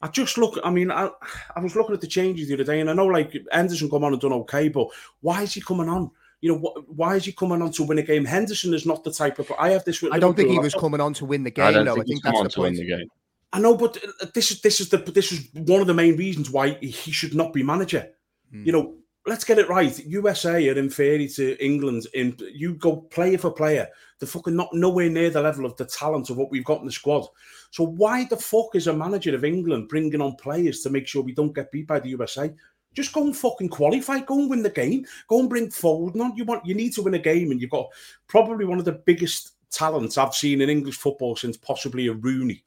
I 0.04 0.08
just 0.08 0.36
look. 0.36 0.58
I 0.62 0.68
mean, 0.68 0.90
I, 0.90 1.08
I 1.56 1.60
was 1.60 1.74
looking 1.74 1.94
at 1.94 2.02
the 2.02 2.06
changes 2.06 2.48
the 2.48 2.54
other 2.54 2.64
day, 2.64 2.80
and 2.80 2.90
I 2.90 2.92
know 2.92 3.06
like 3.06 3.34
Henderson 3.50 3.88
come 3.88 4.04
on 4.04 4.12
and 4.12 4.20
done 4.20 4.34
okay, 4.34 4.68
but 4.68 4.88
why 5.22 5.40
is 5.40 5.54
he 5.54 5.62
coming 5.62 5.88
on? 5.88 6.10
You 6.42 6.52
know, 6.52 6.58
wh- 6.58 6.98
why 6.98 7.16
is 7.16 7.24
he 7.24 7.32
coming 7.32 7.62
on 7.62 7.72
to 7.72 7.84
win 7.84 7.96
a 7.96 8.02
game? 8.02 8.26
Henderson 8.26 8.74
is 8.74 8.84
not 8.84 9.02
the 9.02 9.10
type 9.10 9.38
of. 9.38 9.50
I 9.58 9.70
have 9.70 9.82
this. 9.86 10.04
I 10.12 10.18
don't 10.18 10.36
think 10.36 10.50
he 10.50 10.58
was 10.58 10.74
coming 10.74 11.00
on 11.00 11.14
to 11.14 11.24
win 11.24 11.42
the 11.42 11.50
game. 11.50 11.64
I 11.64 11.72
don't 11.72 11.86
though. 11.86 11.94
think, 11.94 12.04
I 12.04 12.32
think 12.32 12.42
that's 12.42 12.54
the 12.54 12.60
point. 12.60 12.76
The 12.76 12.86
game. 12.86 13.08
I 13.54 13.60
know, 13.60 13.78
but 13.78 13.96
this 14.34 14.50
is 14.50 14.60
this 14.60 14.78
is 14.78 14.90
the 14.90 14.98
this 14.98 15.32
is 15.32 15.48
one 15.54 15.80
of 15.80 15.86
the 15.86 15.94
main 15.94 16.18
reasons 16.18 16.50
why 16.50 16.74
he 16.82 17.10
should 17.10 17.34
not 17.34 17.54
be 17.54 17.62
manager. 17.62 18.06
Hmm. 18.50 18.62
You 18.62 18.72
know, 18.72 18.94
let's 19.26 19.44
get 19.44 19.58
it 19.58 19.70
right. 19.70 19.98
USA 20.04 20.68
are 20.68 20.78
inferior 20.78 21.28
to 21.28 21.64
England. 21.64 22.06
In 22.12 22.36
you 22.52 22.74
go 22.74 22.96
player 22.96 23.38
for 23.38 23.50
player, 23.50 23.88
they're 24.20 24.28
fucking 24.28 24.54
not 24.54 24.68
nowhere 24.74 25.08
near 25.08 25.30
the 25.30 25.40
level 25.40 25.64
of 25.64 25.76
the 25.76 25.86
talent 25.86 26.28
of 26.28 26.36
what 26.36 26.50
we've 26.50 26.64
got 26.64 26.80
in 26.80 26.86
the 26.86 26.92
squad. 26.92 27.26
So 27.74 27.82
why 27.82 28.22
the 28.22 28.36
fuck 28.36 28.76
is 28.76 28.86
a 28.86 28.92
manager 28.92 29.34
of 29.34 29.44
England 29.44 29.88
bringing 29.88 30.20
on 30.20 30.36
players 30.36 30.80
to 30.82 30.90
make 30.90 31.08
sure 31.08 31.24
we 31.24 31.34
don't 31.34 31.52
get 31.52 31.72
beat 31.72 31.88
by 31.88 31.98
the 31.98 32.10
USA? 32.10 32.54
Just 32.94 33.12
go 33.12 33.24
and 33.24 33.36
fucking 33.36 33.68
qualify. 33.68 34.20
Go 34.20 34.38
and 34.38 34.48
win 34.48 34.62
the 34.62 34.70
game. 34.70 35.04
Go 35.26 35.40
and 35.40 35.50
bring 35.50 35.72
forward. 35.72 36.14
Not 36.14 36.36
you 36.36 36.44
want. 36.44 36.64
You 36.64 36.76
need 36.76 36.92
to 36.92 37.02
win 37.02 37.14
a 37.14 37.18
game, 37.18 37.50
and 37.50 37.60
you've 37.60 37.72
got 37.72 37.88
probably 38.28 38.64
one 38.64 38.78
of 38.78 38.84
the 38.84 38.92
biggest 38.92 39.56
talents 39.72 40.16
I've 40.16 40.36
seen 40.36 40.60
in 40.60 40.70
English 40.70 40.98
football 40.98 41.34
since 41.34 41.56
possibly 41.56 42.06
a 42.06 42.12
Rooney 42.12 42.62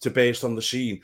to 0.00 0.10
burst 0.10 0.44
on 0.44 0.54
the 0.54 0.62
scene 0.62 1.02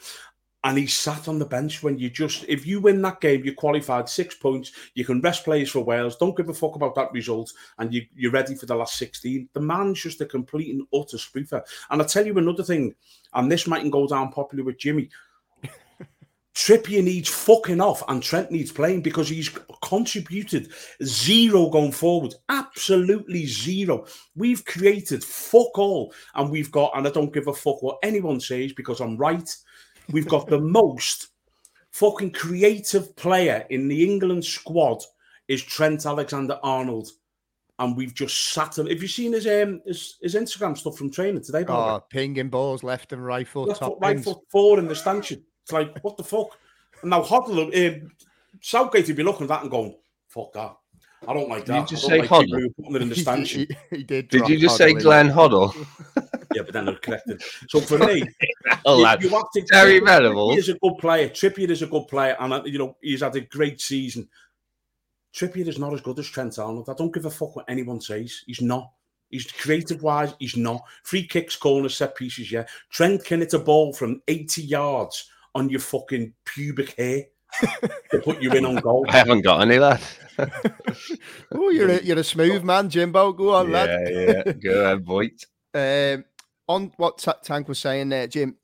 and 0.64 0.76
he 0.76 0.86
sat 0.86 1.28
on 1.28 1.38
the 1.38 1.44
bench 1.44 1.82
when 1.82 1.98
you 1.98 2.10
just 2.10 2.44
if 2.48 2.66
you 2.66 2.80
win 2.80 3.00
that 3.02 3.20
game 3.20 3.44
you 3.44 3.54
qualified 3.54 4.08
six 4.08 4.34
points 4.34 4.72
you 4.94 5.04
can 5.04 5.20
rest 5.20 5.44
players 5.44 5.70
for 5.70 5.80
wales 5.80 6.16
don't 6.16 6.36
give 6.36 6.48
a 6.48 6.54
fuck 6.54 6.74
about 6.74 6.94
that 6.94 7.12
result 7.12 7.52
and 7.78 7.92
you, 7.94 8.02
you're 8.14 8.32
ready 8.32 8.54
for 8.54 8.66
the 8.66 8.74
last 8.74 8.98
16 8.98 9.48
the 9.52 9.60
man's 9.60 10.02
just 10.02 10.20
a 10.20 10.26
complete 10.26 10.74
and 10.74 10.86
utter 10.92 11.16
spoofer 11.16 11.62
and 11.90 12.00
i'll 12.02 12.08
tell 12.08 12.26
you 12.26 12.36
another 12.38 12.62
thing 12.62 12.94
and 13.34 13.50
this 13.50 13.66
mightn't 13.66 13.92
go 13.92 14.06
down 14.06 14.32
popular 14.32 14.64
with 14.64 14.78
jimmy 14.78 15.08
Trippier 16.54 17.04
needs 17.04 17.28
fucking 17.28 17.80
off 17.80 18.02
and 18.08 18.20
Trent 18.20 18.50
needs 18.50 18.72
playing 18.72 19.02
because 19.02 19.28
he's 19.28 19.48
contributed 19.80 20.72
zero 21.04 21.68
going 21.68 21.92
forward. 21.92 22.34
Absolutely 22.48 23.46
zero. 23.46 24.06
We've 24.34 24.64
created 24.64 25.22
fuck 25.22 25.78
all 25.78 26.12
and 26.34 26.50
we've 26.50 26.72
got, 26.72 26.96
and 26.96 27.06
I 27.06 27.10
don't 27.10 27.32
give 27.32 27.46
a 27.46 27.52
fuck 27.52 27.80
what 27.80 27.98
anyone 28.02 28.40
says 28.40 28.72
because 28.72 29.00
I'm 29.00 29.16
right 29.16 29.48
we've 30.12 30.28
got 30.28 30.48
the 30.48 30.60
most 30.60 31.28
fucking 31.90 32.32
creative 32.32 33.14
player 33.16 33.66
in 33.70 33.88
the 33.88 34.04
England 34.04 34.44
squad 34.44 35.02
is 35.48 35.62
Trent 35.62 36.06
Alexander 36.06 36.58
Arnold. 36.62 37.08
And 37.80 37.96
we've 37.96 38.14
just 38.14 38.52
sat 38.52 38.76
him. 38.76 38.88
Have 38.88 39.00
you 39.00 39.08
seen 39.08 39.32
his 39.32 39.46
um 39.46 39.80
his, 39.86 40.16
his 40.20 40.34
Instagram 40.34 40.76
stuff 40.76 40.98
from 40.98 41.12
training 41.12 41.44
today? 41.44 41.64
Oh, 41.68 42.02
pinging 42.10 42.48
balls 42.48 42.82
left 42.82 43.12
and 43.12 43.24
right 43.24 43.46
foot, 43.46 43.68
left 43.68 43.80
top 43.80 43.92
foot, 43.92 43.98
right 44.00 44.20
foot 44.20 44.38
forward 44.50 44.80
in 44.80 44.88
the 44.88 44.96
stanchion. 44.96 45.44
It's 45.62 45.72
like 45.72 45.96
what 46.02 46.16
the 46.16 46.24
fuck. 46.24 46.58
And 47.02 47.10
now 47.10 47.22
Hoddle, 47.22 47.68
uh, 47.72 48.08
Southgate 48.60 49.06
would 49.06 49.16
be 49.16 49.22
looking 49.22 49.42
at 49.44 49.48
that 49.50 49.62
and 49.62 49.70
going, 49.70 49.94
"Fuck 50.26 50.54
that." 50.54 50.74
I 51.26 51.34
don't 51.34 51.48
like 51.48 51.66
that. 51.66 51.82
Did 51.82 51.90
you 51.90 51.96
just 51.96 52.08
say 52.08 52.18
like 52.18 52.28
Hoddle? 52.28 52.68
Putting 52.76 52.96
it 52.96 53.02
in 53.02 53.08
the 53.10 53.14
stanchion. 53.16 53.66
he, 53.68 53.76
he, 53.90 53.96
he, 53.98 54.02
did. 54.02 54.28
Did 54.28 54.48
you 54.48 54.58
just 54.58 54.76
say 54.76 54.92
Glenn 54.94 55.28
Hoddle? 55.28 55.72
yeah, 56.54 56.62
but 56.62 56.72
then 56.72 56.86
they're 56.86 56.96
connected. 56.96 57.42
So 57.68 57.80
for 57.80 57.98
me, 57.98 58.24
oh, 58.84 58.96
lad. 58.96 59.22
you, 59.22 59.28
you 59.28 59.36
have 59.36 59.50
to, 59.54 59.62
Terry 59.62 60.00
Trippier 60.00 60.58
is 60.58 60.68
a 60.68 60.78
good 60.78 60.98
player. 60.98 61.28
Trippier 61.28 61.70
is 61.70 61.82
a 61.82 61.86
good 61.86 62.08
player, 62.08 62.36
and 62.38 62.52
uh, 62.52 62.62
you 62.64 62.78
know 62.78 62.96
he's 63.02 63.20
had 63.20 63.36
a 63.36 63.40
great 63.40 63.80
season. 63.80 64.28
Trippier 65.34 65.68
is 65.68 65.78
not 65.78 65.92
as 65.92 66.00
good 66.00 66.18
as 66.18 66.28
Trent 66.28 66.58
Arnold. 66.58 66.88
I 66.88 66.94
don't 66.94 67.12
give 67.12 67.26
a 67.26 67.30
fuck 67.30 67.56
what 67.56 67.68
anyone 67.68 68.00
says. 68.00 68.42
He's 68.46 68.62
not. 68.62 68.90
He's 69.30 69.50
creative 69.50 70.02
wise, 70.02 70.34
he's 70.38 70.56
not. 70.56 70.82
Free 71.02 71.26
kicks, 71.26 71.54
corners, 71.54 71.96
set 71.96 72.16
pieces, 72.16 72.50
yeah. 72.50 72.64
Trent 72.90 73.24
can 73.24 73.40
hit 73.40 73.52
a 73.52 73.58
ball 73.58 73.92
from 73.92 74.22
80 74.26 74.62
yards 74.62 75.30
on 75.54 75.68
your 75.68 75.80
fucking 75.80 76.32
pubic 76.46 76.94
hair 76.96 77.24
to 78.10 78.18
put 78.20 78.40
you 78.40 78.50
in 78.52 78.64
on 78.64 78.76
goal. 78.76 79.04
I 79.08 79.18
haven't 79.18 79.42
got 79.42 79.62
any 79.62 79.78
lad. 79.78 80.00
oh, 81.52 81.70
you're 81.70 81.90
a, 81.90 82.02
you're 82.02 82.18
a 82.18 82.24
smooth 82.24 82.62
man, 82.62 82.88
Jimbo. 82.88 83.32
Go 83.32 83.54
on, 83.54 83.70
yeah, 83.70 83.72
lad. 83.72 84.08
yeah, 84.10 84.52
go 84.52 84.84
ahead, 84.84 85.04
boy. 85.04 85.30
Um, 85.74 86.24
on 86.68 86.92
what 86.96 87.18
T- 87.18 87.32
Tank 87.42 87.68
was 87.68 87.78
saying 87.78 88.10
there, 88.10 88.26
Jim, 88.26 88.56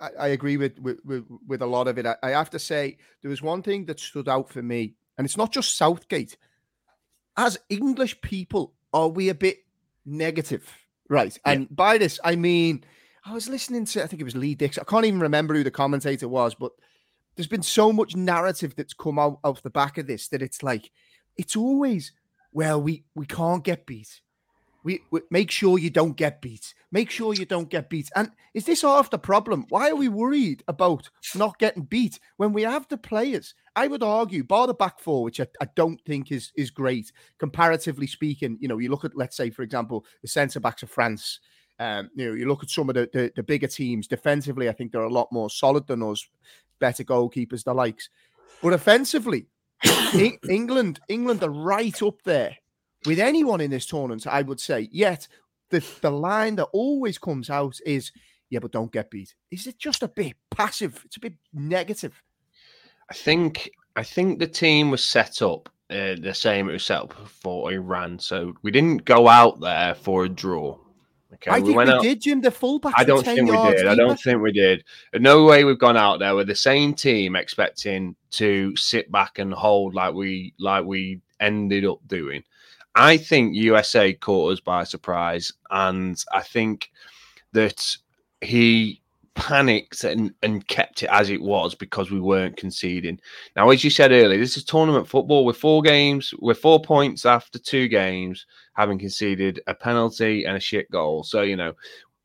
I, 0.00 0.10
I 0.18 0.28
agree 0.28 0.56
with, 0.56 0.78
with, 0.80 0.98
with 1.04 1.62
a 1.62 1.66
lot 1.66 1.88
of 1.88 1.98
it. 1.98 2.06
I, 2.06 2.16
I 2.22 2.30
have 2.30 2.50
to 2.50 2.58
say 2.58 2.98
there 3.22 3.30
was 3.30 3.42
one 3.42 3.62
thing 3.62 3.86
that 3.86 4.00
stood 4.00 4.28
out 4.28 4.50
for 4.50 4.62
me, 4.62 4.94
and 5.16 5.24
it's 5.24 5.36
not 5.36 5.52
just 5.52 5.76
Southgate. 5.76 6.36
As 7.36 7.58
English 7.68 8.20
people, 8.20 8.74
are 8.92 9.08
we 9.08 9.28
a 9.28 9.34
bit 9.34 9.58
negative, 10.04 10.68
right? 11.08 11.36
Yeah. 11.44 11.52
And 11.52 11.74
by 11.74 11.98
this, 11.98 12.20
I 12.22 12.36
mean 12.36 12.84
I 13.24 13.32
was 13.32 13.48
listening 13.48 13.86
to 13.86 14.04
I 14.04 14.06
think 14.06 14.20
it 14.20 14.24
was 14.24 14.36
Lee 14.36 14.54
Dix. 14.54 14.78
I 14.78 14.84
can't 14.84 15.04
even 15.06 15.20
remember 15.20 15.54
who 15.54 15.64
the 15.64 15.70
commentator 15.70 16.28
was, 16.28 16.54
but 16.54 16.72
there's 17.36 17.46
been 17.46 17.62
so 17.62 17.92
much 17.92 18.14
narrative 18.14 18.74
that's 18.76 18.94
come 18.94 19.18
out 19.18 19.40
of 19.44 19.62
the 19.62 19.70
back 19.70 19.98
of 19.98 20.06
this 20.06 20.28
that 20.28 20.42
it's 20.42 20.62
like 20.62 20.90
it's 21.36 21.56
always 21.56 22.12
well 22.52 22.80
we 22.80 23.04
we 23.14 23.26
can't 23.26 23.64
get 23.64 23.86
beat 23.86 24.20
we, 24.84 25.00
we, 25.10 25.20
make 25.30 25.50
sure 25.50 25.78
you 25.78 25.90
don't 25.90 26.16
get 26.16 26.40
beat 26.40 26.74
make 26.92 27.10
sure 27.10 27.34
you 27.34 27.44
don't 27.44 27.70
get 27.70 27.90
beat 27.90 28.10
and 28.14 28.30
is 28.52 28.66
this 28.66 28.82
half 28.82 29.10
the 29.10 29.18
problem 29.18 29.66
why 29.70 29.90
are 29.90 29.96
we 29.96 30.08
worried 30.08 30.62
about 30.68 31.10
not 31.34 31.58
getting 31.58 31.82
beat 31.82 32.20
when 32.36 32.52
we 32.52 32.62
have 32.62 32.86
the 32.88 32.96
players 32.96 33.54
i 33.74 33.88
would 33.88 34.02
argue 34.02 34.44
bar 34.44 34.66
the 34.66 34.74
back 34.74 35.00
four 35.00 35.24
which 35.24 35.40
I, 35.40 35.46
I 35.60 35.66
don't 35.74 36.00
think 36.04 36.30
is 36.30 36.52
is 36.56 36.70
great 36.70 37.10
comparatively 37.38 38.06
speaking 38.06 38.58
you 38.60 38.68
know 38.68 38.78
you 38.78 38.90
look 38.90 39.04
at 39.04 39.16
let's 39.16 39.36
say 39.36 39.50
for 39.50 39.62
example 39.62 40.04
the 40.22 40.28
centre 40.28 40.60
backs 40.60 40.82
of 40.82 40.90
france 40.90 41.40
um, 41.80 42.10
you 42.14 42.26
know, 42.26 42.34
you 42.34 42.46
look 42.46 42.62
at 42.62 42.70
some 42.70 42.88
of 42.88 42.94
the, 42.94 43.08
the, 43.12 43.32
the 43.34 43.42
bigger 43.42 43.66
teams 43.66 44.06
defensively. 44.06 44.68
I 44.68 44.72
think 44.72 44.92
they're 44.92 45.02
a 45.02 45.12
lot 45.12 45.32
more 45.32 45.50
solid 45.50 45.88
than 45.88 46.04
us, 46.04 46.24
better 46.78 47.02
goalkeepers, 47.02 47.64
the 47.64 47.74
likes. 47.74 48.10
But 48.62 48.74
offensively, 48.74 49.46
England, 50.48 51.00
England 51.08 51.42
are 51.42 51.50
right 51.50 52.00
up 52.00 52.22
there 52.22 52.56
with 53.06 53.18
anyone 53.18 53.60
in 53.60 53.70
this 53.70 53.86
tournament. 53.86 54.26
I 54.26 54.42
would 54.42 54.60
say. 54.60 54.88
Yet 54.92 55.28
the 55.70 55.84
the 56.00 56.10
line 56.10 56.56
that 56.56 56.68
always 56.72 57.18
comes 57.18 57.50
out 57.50 57.78
is, 57.84 58.12
"Yeah, 58.50 58.60
but 58.60 58.72
don't 58.72 58.92
get 58.92 59.10
beat." 59.10 59.34
Is 59.50 59.66
it 59.66 59.78
just 59.78 60.02
a 60.02 60.08
bit 60.08 60.36
passive? 60.50 61.02
It's 61.04 61.16
a 61.16 61.20
bit 61.20 61.34
negative. 61.52 62.22
I 63.10 63.14
think 63.14 63.70
I 63.96 64.02
think 64.02 64.38
the 64.38 64.46
team 64.46 64.90
was 64.90 65.04
set 65.04 65.42
up 65.42 65.68
uh, 65.90 66.16
the 66.18 66.34
same 66.34 66.68
it 66.68 66.72
was 66.72 66.84
set 66.84 67.02
up 67.02 67.12
for 67.28 67.72
Iran, 67.72 68.18
so 68.18 68.54
we 68.62 68.70
didn't 68.70 69.04
go 69.04 69.28
out 69.28 69.60
there 69.60 69.94
for 69.94 70.24
a 70.24 70.28
draw. 70.28 70.78
Okay, 71.34 71.50
I 71.50 71.60
think 71.60 71.76
we, 71.76 71.84
out- 71.84 72.02
did, 72.02 72.22
Jim. 72.22 72.40
The 72.40 72.50
fullbacks. 72.50 72.92
I 72.96 73.04
don't 73.04 73.24
10 73.24 73.36
think 73.36 73.50
we 73.50 73.70
did. 73.72 73.86
I 73.86 73.94
don't 73.94 74.18
think 74.20 74.40
we 74.40 74.52
did. 74.52 74.84
No 75.14 75.44
way 75.44 75.64
we've 75.64 75.78
gone 75.78 75.96
out 75.96 76.20
there 76.20 76.34
with 76.34 76.46
the 76.46 76.54
same 76.54 76.94
team 76.94 77.36
expecting 77.36 78.14
to 78.32 78.74
sit 78.76 79.10
back 79.10 79.38
and 79.38 79.52
hold 79.52 79.94
like 79.94 80.14
we 80.14 80.54
like 80.58 80.84
we 80.84 81.20
ended 81.40 81.84
up 81.84 81.98
doing. 82.06 82.42
I 82.94 83.16
think 83.16 83.54
USA 83.54 84.12
caught 84.12 84.52
us 84.52 84.60
by 84.60 84.84
surprise, 84.84 85.52
and 85.70 86.22
I 86.32 86.42
think 86.42 86.90
that 87.52 87.96
he 88.40 89.00
panicked 89.34 90.04
and, 90.04 90.32
and 90.42 90.66
kept 90.68 91.02
it 91.02 91.10
as 91.10 91.28
it 91.28 91.40
was 91.40 91.74
because 91.74 92.10
we 92.10 92.20
weren't 92.20 92.56
conceding. 92.56 93.20
Now, 93.56 93.70
as 93.70 93.82
you 93.82 93.90
said 93.90 94.12
earlier, 94.12 94.38
this 94.38 94.56
is 94.56 94.64
tournament 94.64 95.08
football. 95.08 95.44
We're 95.44 95.52
four 95.52 95.82
games, 95.82 96.32
we're 96.38 96.54
four 96.54 96.80
points 96.80 97.26
after 97.26 97.58
two 97.58 97.88
games, 97.88 98.46
having 98.74 98.98
conceded 98.98 99.60
a 99.66 99.74
penalty 99.74 100.44
and 100.44 100.56
a 100.56 100.60
shit 100.60 100.90
goal. 100.90 101.24
So, 101.24 101.42
you 101.42 101.56
know, 101.56 101.74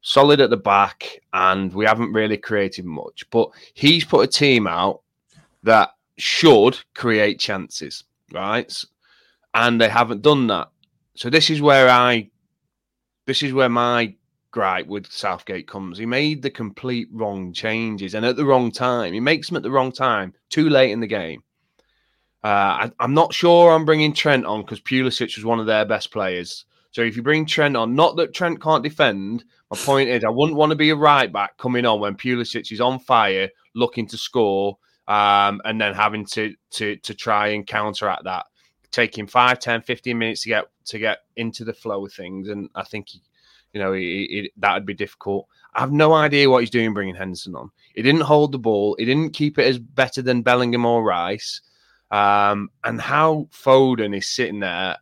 solid 0.01 0.39
at 0.39 0.49
the 0.49 0.57
back, 0.57 1.19
and 1.33 1.73
we 1.73 1.85
haven't 1.85 2.13
really 2.13 2.37
created 2.37 2.85
much. 2.85 3.27
But 3.31 3.49
he's 3.73 4.05
put 4.05 4.27
a 4.27 4.31
team 4.31 4.67
out 4.67 5.01
that 5.63 5.89
should 6.17 6.79
create 6.93 7.39
chances, 7.39 8.03
right? 8.31 8.71
And 9.53 9.79
they 9.79 9.89
haven't 9.89 10.21
done 10.21 10.47
that. 10.47 10.69
So 11.15 11.29
this 11.29 11.49
is 11.49 11.61
where 11.61 11.89
I 11.89 12.29
this 13.25 13.43
is 13.43 13.53
where 13.53 13.69
my 13.69 14.15
gripe 14.51 14.87
with 14.87 15.11
Southgate 15.11 15.67
comes. 15.67 15.97
He 15.97 16.05
made 16.05 16.41
the 16.41 16.49
complete 16.49 17.07
wrong 17.11 17.53
changes 17.53 18.15
and 18.15 18.25
at 18.25 18.35
the 18.35 18.45
wrong 18.45 18.71
time. 18.71 19.13
He 19.13 19.19
makes 19.19 19.47
them 19.47 19.57
at 19.57 19.63
the 19.63 19.71
wrong 19.71 19.91
time, 19.91 20.33
too 20.49 20.69
late 20.69 20.91
in 20.91 20.99
the 20.99 21.07
game. 21.07 21.43
Uh, 22.43 22.47
I, 22.87 22.91
I'm 22.99 23.13
not 23.13 23.33
sure 23.33 23.71
I'm 23.71 23.85
bringing 23.85 24.13
Trent 24.13 24.45
on 24.45 24.61
because 24.61 24.79
Pulisic 24.79 25.35
was 25.35 25.45
one 25.45 25.59
of 25.59 25.65
their 25.65 25.85
best 25.85 26.11
players. 26.11 26.65
So 26.91 27.01
if 27.01 27.15
you 27.15 27.21
bring 27.21 27.45
Trent 27.45 27.77
on, 27.77 27.95
not 27.95 28.15
that 28.15 28.33
Trent 28.33 28.61
can't 28.61 28.83
defend, 28.83 29.43
my 29.69 29.77
point 29.77 30.09
is 30.09 30.23
I 30.23 30.29
wouldn't 30.29 30.57
want 30.57 30.71
to 30.71 30.75
be 30.75 30.89
a 30.89 30.95
right 30.95 31.31
back 31.31 31.57
coming 31.57 31.85
on 31.85 31.99
when 31.99 32.15
Pulisic 32.15 32.71
is 32.71 32.81
on 32.81 32.99
fire, 32.99 33.49
looking 33.75 34.07
to 34.07 34.17
score, 34.17 34.77
um, 35.07 35.61
and 35.65 35.79
then 35.79 35.93
having 35.93 36.25
to 36.27 36.55
to 36.71 36.95
to 36.97 37.13
try 37.13 37.49
and 37.49 37.67
counteract 37.67 38.23
that. 38.23 38.45
Taking 38.91 39.27
5, 39.27 39.59
10, 39.59 39.81
15 39.83 40.17
minutes 40.17 40.43
to 40.43 40.49
get 40.49 40.65
to 40.85 40.97
get 40.99 41.19
into 41.35 41.63
the 41.63 41.73
flow 41.73 42.05
of 42.05 42.13
things, 42.13 42.49
and 42.49 42.69
I 42.73 42.83
think 42.83 43.09
he, 43.09 43.21
you 43.73 43.79
know, 43.79 43.93
he, 43.93 44.27
he, 44.29 44.51
that 44.57 44.73
would 44.73 44.85
be 44.85 44.95
difficult. 44.95 45.47
I 45.75 45.81
have 45.81 45.91
no 45.91 46.13
idea 46.13 46.49
what 46.49 46.61
he's 46.61 46.71
doing 46.71 46.93
bringing 46.93 47.13
Henderson 47.13 47.55
on. 47.55 47.69
He 47.93 48.01
didn't 48.01 48.21
hold 48.21 48.51
the 48.51 48.57
ball. 48.57 48.95
He 48.97 49.05
didn't 49.05 49.33
keep 49.33 49.59
it 49.59 49.67
as 49.67 49.77
better 49.77 50.23
than 50.23 50.41
Bellingham 50.41 50.85
or 50.85 51.03
Rice. 51.03 51.61
Um, 52.09 52.69
and 52.83 52.99
how 52.99 53.47
Foden 53.51 54.17
is 54.17 54.25
sitting 54.25 54.59
there, 54.59 54.97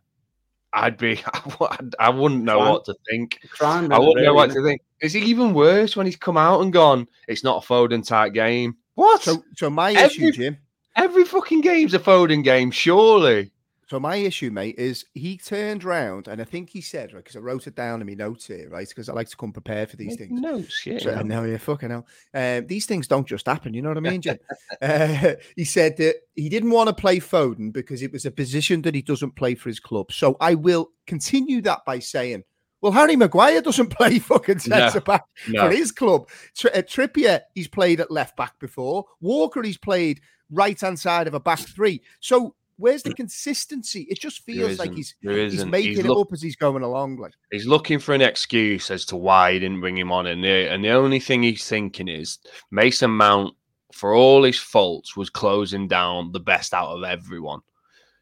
I'd 0.74 0.98
be, 0.98 1.22
I 2.00 2.10
wouldn't 2.10 2.44
know 2.44 2.58
Crime. 2.60 2.72
what 2.72 2.86
to 2.86 2.96
think. 3.10 3.40
Crime, 3.50 3.94
I 3.94 4.00
wouldn't 4.00 4.26
know 4.26 4.34
what 4.34 4.52
to 4.52 4.62
think. 4.62 4.82
Is 5.00 5.16
it 5.16 5.24
even 5.24 5.54
worse 5.54 5.96
when 5.96 6.06
he's 6.06 6.18
come 6.18 6.36
out 6.36 6.60
and 6.62 6.74
gone? 6.74 7.08
It's 7.30 7.46
not 7.46 7.64
a 7.64 7.66
Foden 7.68 8.06
type 8.06 8.34
game. 8.34 8.76
What? 8.96 9.22
So, 9.24 9.46
so 9.56 9.70
my 9.70 9.94
Every- 9.94 10.28
issue, 10.28 10.32
Jim. 10.34 10.58
Every 10.98 11.24
fucking 11.24 11.62
game's 11.62 11.94
a 11.94 12.00
Foden 12.00 12.44
game, 12.44 12.72
surely. 12.72 13.52
So 13.88 14.02
my 14.02 14.18
issue, 14.18 14.52
mate, 14.52 14.76
is 14.78 15.06
he 15.14 15.38
turned 15.38 15.86
round 15.86 16.28
and 16.28 16.42
I 16.42 16.44
think 16.44 16.70
he 16.70 16.82
said, 16.82 17.14
right, 17.14 17.24
because 17.24 17.38
I 17.38 17.40
wrote 17.40 17.68
it 17.68 17.76
down 17.76 18.02
in 18.02 18.08
my 18.08 18.16
notes 18.16 18.48
here, 18.48 18.68
right? 18.70 18.88
Because 18.88 19.08
I 19.08 19.14
like 19.14 19.30
to 19.30 19.38
come 19.38 19.54
prepared 19.54 19.90
for 19.90 19.96
these 19.96 20.20
Make 20.20 20.28
things. 20.28 20.42
Notes, 20.42 20.86
yeah. 20.86 21.00
So, 21.00 21.16
I 21.16 21.24
know, 21.24 21.46
yeah, 21.46 21.58
fucking 21.58 21.92
hell. 21.92 22.06
Um, 22.34 22.68
these 22.68 22.86
things 22.86 23.08
don't 23.08 23.26
just 23.26 23.46
happen, 23.46 23.74
you 23.74 23.82
know 23.82 23.90
what 23.90 23.98
I 23.98 24.02
mean, 24.02 24.22
Jim? 24.22 24.38
uh, 24.82 25.36
he 25.56 25.64
said 25.64 25.96
that 25.98 26.16
he 26.36 26.50
didn't 26.50 26.72
want 26.72 26.90
to 26.90 26.94
play 26.94 27.20
Foden 27.20 27.72
because 27.72 28.02
it 28.02 28.12
was 28.12 28.26
a 28.26 28.32
position 28.32 28.82
that 28.82 28.94
he 28.94 29.02
doesn't 29.02 29.38
play 29.38 29.56
for 29.56 29.70
his 29.70 29.80
club. 29.80 30.12
So 30.12 30.36
I 30.42 30.56
will 30.56 30.92
continue 31.06 31.62
that 31.62 31.86
by 31.86 32.00
saying, 32.00 32.44
well, 32.82 32.92
Harry 32.92 33.16
Maguire 33.16 33.62
doesn't 33.62 33.90
play 33.98 34.20
fucking 34.20 34.60
centre 34.60 35.00
back 35.00 35.24
no. 35.48 35.66
for 35.66 35.74
his 35.74 35.94
club. 35.94 36.28
Tri- 36.58 36.72
uh, 36.72 36.82
Trippier, 36.82 37.40
he's 37.56 37.70
played 37.70 38.02
at 38.02 38.12
left 38.12 38.36
back 38.36 38.60
before. 38.60 39.06
Walker, 39.22 39.64
he's 39.64 39.78
played 39.78 40.20
right 40.52 40.80
hand 40.80 41.00
side 41.00 41.28
of 41.28 41.34
a 41.34 41.40
back 41.40 41.60
three. 41.60 42.02
So 42.20 42.56
where's 42.78 43.04
the 43.04 43.14
consistency? 43.16 44.08
It 44.10 44.20
just 44.20 44.44
feels 44.44 44.80
like 44.80 44.94
he's 44.94 45.16
he's 45.22 45.66
making 45.66 45.96
He's 45.96 46.00
it 46.00 46.10
up 46.10 46.32
as 46.32 46.42
he's 46.42 46.56
going 46.56 46.84
along. 46.84 47.18
Like 47.18 47.34
He's 47.52 47.68
looking 47.68 48.00
for 48.00 48.14
an 48.14 48.22
excuse 48.22 48.90
as 48.90 49.06
to 49.06 49.18
why 49.18 49.54
he 49.54 49.60
didn't 49.60 49.82
bring 49.82 49.98
him 49.98 50.12
on, 50.12 50.28
and 50.28 50.44
the, 50.44 50.72
and 50.72 50.84
the 50.84 50.92
only 50.92 51.20
thing 51.20 51.44
he's 51.44 51.68
thinking 51.68 52.08
is 52.08 52.40
Mason 52.72 53.12
Mount, 53.12 53.56
for 53.92 54.14
all 54.14 54.44
his 54.44 54.60
faults, 54.60 55.18
was 55.18 55.30
closing 55.30 55.88
down 55.88 56.32
the 56.32 56.40
best 56.40 56.74
out 56.74 56.96
of 56.96 57.04
everyone. 57.04 57.62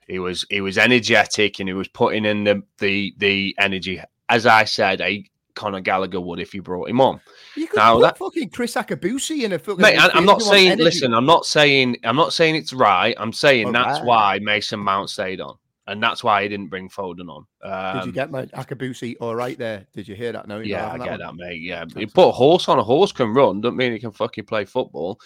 He 0.07 0.19
was 0.19 0.45
he 0.49 0.61
was 0.61 0.77
energetic 0.77 1.59
and 1.59 1.67
he 1.67 1.73
was 1.73 1.87
putting 1.87 2.25
in 2.25 2.43
the 2.43 2.63
the 2.79 3.13
the 3.17 3.55
energy, 3.59 4.01
as 4.29 4.45
I 4.45 4.65
said, 4.65 5.01
a 5.01 5.25
Conor 5.55 5.81
Gallagher 5.81 6.21
would 6.21 6.39
if 6.39 6.53
you 6.53 6.61
brought 6.61 6.89
him 6.89 7.01
on. 7.01 7.21
You 7.55 7.67
could 7.67 7.77
Now 7.77 7.95
put 7.95 8.01
that- 8.01 8.17
fucking 8.17 8.49
Kriss 8.49 8.75
Akabusi 8.81 9.43
in 9.43 9.53
a 9.53 9.59
fucking. 9.59 9.81
Mate, 9.81 9.97
I, 9.97 10.09
I'm 10.13 10.25
not 10.25 10.41
saying. 10.41 10.67
energy. 10.71 10.83
Listen, 10.83 11.13
I'm 11.13 11.25
not 11.25 11.45
saying. 11.45 11.97
I'm 12.03 12.15
not 12.15 12.33
saying 12.33 12.55
it's 12.55 12.73
right. 12.73 13.15
I'm 13.17 13.33
saying 13.33 13.71
that's 13.71 13.99
right. 13.99 14.05
why 14.05 14.39
Mason 14.39 14.79
Mount 14.79 15.09
stayed 15.09 15.39
on, 15.41 15.55
and 15.87 16.01
that's 16.03 16.23
why 16.23 16.43
he 16.43 16.49
didn't 16.49 16.67
bring 16.67 16.89
Foden 16.89 17.29
on. 17.29 17.45
Um, 17.63 17.99
Did 17.99 18.05
you 18.07 18.11
get 18.11 18.31
my 18.31 18.45
Akabusi 18.47 19.15
all 19.19 19.35
right 19.35 19.57
there? 19.57 19.85
Did 19.93 20.07
you 20.07 20.15
hear 20.15 20.31
that? 20.33 20.47
No, 20.47 20.59
Yeah, 20.59 20.91
I 20.91 20.97
get 20.97 21.11
one? 21.11 21.19
that, 21.19 21.35
mate. 21.35 21.61
Yeah, 21.61 21.85
you 21.95 22.07
put 22.07 22.29
a 22.29 22.31
horse 22.31 22.67
on 22.67 22.79
a 22.79 22.83
horse 22.83 23.11
can 23.11 23.33
run, 23.33 23.61
don't 23.61 23.77
mean 23.77 23.91
he 23.93 23.99
can 23.99 24.11
fucking 24.11 24.45
play 24.45 24.65
football. 24.65 25.19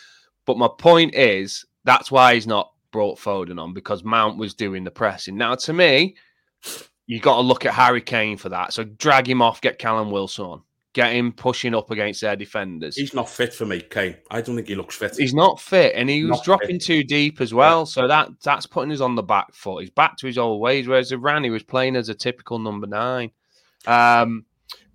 But 0.46 0.58
my 0.58 0.70
point 0.78 1.16
is 1.16 1.66
that's 1.84 2.12
why 2.12 2.34
he's 2.36 2.48
not 2.48 2.72
brought 2.92 3.20
Foden 3.20 3.62
on 3.62 3.74
because 3.74 4.04
Mount 4.04 4.38
was 4.38 4.54
doing 4.54 4.84
the 4.84 4.92
pressing. 4.92 5.38
Now, 5.38 5.56
to 5.56 5.74
me, 5.74 6.16
you 7.08 7.20
got 7.20 7.36
to 7.36 7.42
look 7.42 7.66
at 7.66 7.74
Harry 7.74 8.02
Kane 8.02 8.38
for 8.38 8.50
that. 8.50 8.74
So 8.74 8.84
drag 8.84 9.28
him 9.30 9.42
off, 9.42 9.62
get 9.62 9.80
Callum 9.80 10.12
Wilson 10.12 10.46
on, 10.46 10.62
get 11.00 11.14
him 11.14 11.32
pushing 11.32 11.74
up 11.74 11.92
against 11.92 12.22
their 12.22 12.36
defenders. 12.36 12.96
He's 12.96 13.14
not 13.14 13.30
fit 13.30 13.54
for 13.54 13.66
me, 13.66 13.80
Kane. 13.82 14.16
I 14.30 14.42
don't 14.42 14.56
think 14.56 14.68
he 14.68 14.76
looks 14.76 14.96
fit. 14.98 15.16
He's 15.16 15.34
not 15.34 15.60
fit, 15.60 15.94
and 15.96 16.10
he 16.10 16.24
was 16.24 16.38
Not 16.40 16.44
dropping 16.44 16.80
fit. 16.80 16.84
too 16.84 17.04
deep 17.04 17.40
as 17.40 17.54
well. 17.54 17.86
So 17.86 18.08
that 18.08 18.30
that's 18.44 18.66
putting 18.66 18.92
us 18.92 19.00
on 19.00 19.16
the 19.16 19.24
back 19.24 19.54
foot. 19.54 19.82
He's 19.82 19.90
back 19.92 20.18
to 20.18 20.28
his 20.28 20.38
old 20.38 20.60
ways. 20.60 20.88
Whereas 20.88 21.12
Iran, 21.12 21.44
he 21.44 21.50
was 21.50 21.64
playing 21.64 21.96
as 21.96 22.10
a 22.10 22.14
typical 22.14 22.60
number 22.60 22.86
nine. 22.88 23.32
Um, 23.88 24.46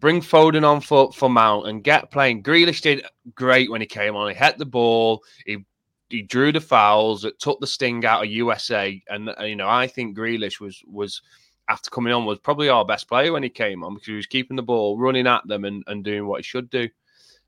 bring 0.01 0.21
Foden 0.21 0.65
on 0.69 0.81
for 0.83 1.11
for 1.13 1.31
Mount 1.31 1.69
and 1.69 1.83
get 1.83 2.11
playing. 2.11 2.43
Grealish 2.43 2.83
did 2.83 3.07
great 3.35 3.71
when 3.71 3.81
he 3.81 3.87
came 3.87 4.15
on. 4.15 4.29
He 4.29 4.35
hit 4.35 4.59
the 4.59 4.67
ball. 4.67 5.23
He 5.47 5.65
he 6.11 6.21
drew 6.21 6.53
the 6.53 6.61
fouls. 6.61 7.25
It 7.25 7.39
took 7.41 7.61
the 7.61 7.67
sting 7.67 8.05
out 8.05 8.25
of 8.25 8.31
USA. 8.31 9.03
And 9.09 9.31
uh, 9.31 9.45
you 9.45 9.57
know, 9.57 9.69
I 9.69 9.87
think 9.87 10.17
Grealish 10.17 10.61
was 10.61 10.83
was 10.87 11.23
after 11.69 11.91
coming 11.91 12.13
on 12.13 12.27
was 12.27 12.39
probably 12.39 12.69
our 12.69 12.85
best 12.85 13.09
player 13.09 13.33
when 13.33 13.43
he 13.43 13.49
came 13.49 13.83
on 13.83 13.95
because 13.95 14.07
he 14.07 14.15
was 14.15 14.27
keeping 14.27 14.57
the 14.57 14.63
ball, 14.63 14.99
running 14.99 15.27
at 15.27 15.47
them, 15.47 15.65
and, 15.65 15.83
and 15.87 16.05
doing 16.05 16.27
what 16.27 16.41
he 16.41 16.43
should 16.43 16.69
do. 16.71 16.89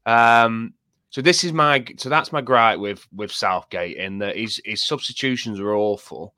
Um, 0.07 0.75
so 1.11 1.23
this 1.23 1.45
is 1.45 1.53
my 1.53 1.85
so 1.99 2.09
that's 2.09 2.33
my 2.33 2.41
gripe 2.41 2.79
with 2.79 3.07
with 3.15 3.33
Southgate 3.33 3.97
in 3.97 4.19
that 4.19 4.37
his 4.37 4.61
his 4.65 4.87
substitutions 4.87 5.61
are 5.61 5.75
awful, 5.75 6.35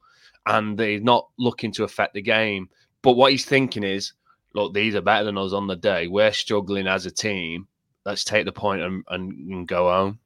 and 0.47 0.79
he's 0.79 1.03
not 1.03 1.29
looking 1.38 1.73
to 1.73 1.85
affect 1.85 2.14
the 2.14 2.23
game. 2.23 2.69
But 3.03 3.12
what 3.12 3.31
he's 3.33 3.45
thinking 3.45 3.85
is, 3.85 4.12
look, 4.55 4.75
these 4.75 4.95
are 4.95 5.01
better 5.01 5.25
than 5.25 5.38
us 5.38 5.53
on 5.53 5.67
the 5.67 5.77
day. 5.77 6.09
We're 6.09 6.33
struggling 6.33 6.87
as 6.87 7.07
a 7.07 7.11
team. 7.11 7.67
Let's 8.05 8.25
take 8.25 8.45
the 8.45 8.53
point 8.53 8.83
and, 8.83 9.05
and, 9.09 9.33
and 9.53 9.69
go 9.69 9.88
home. 9.91 10.19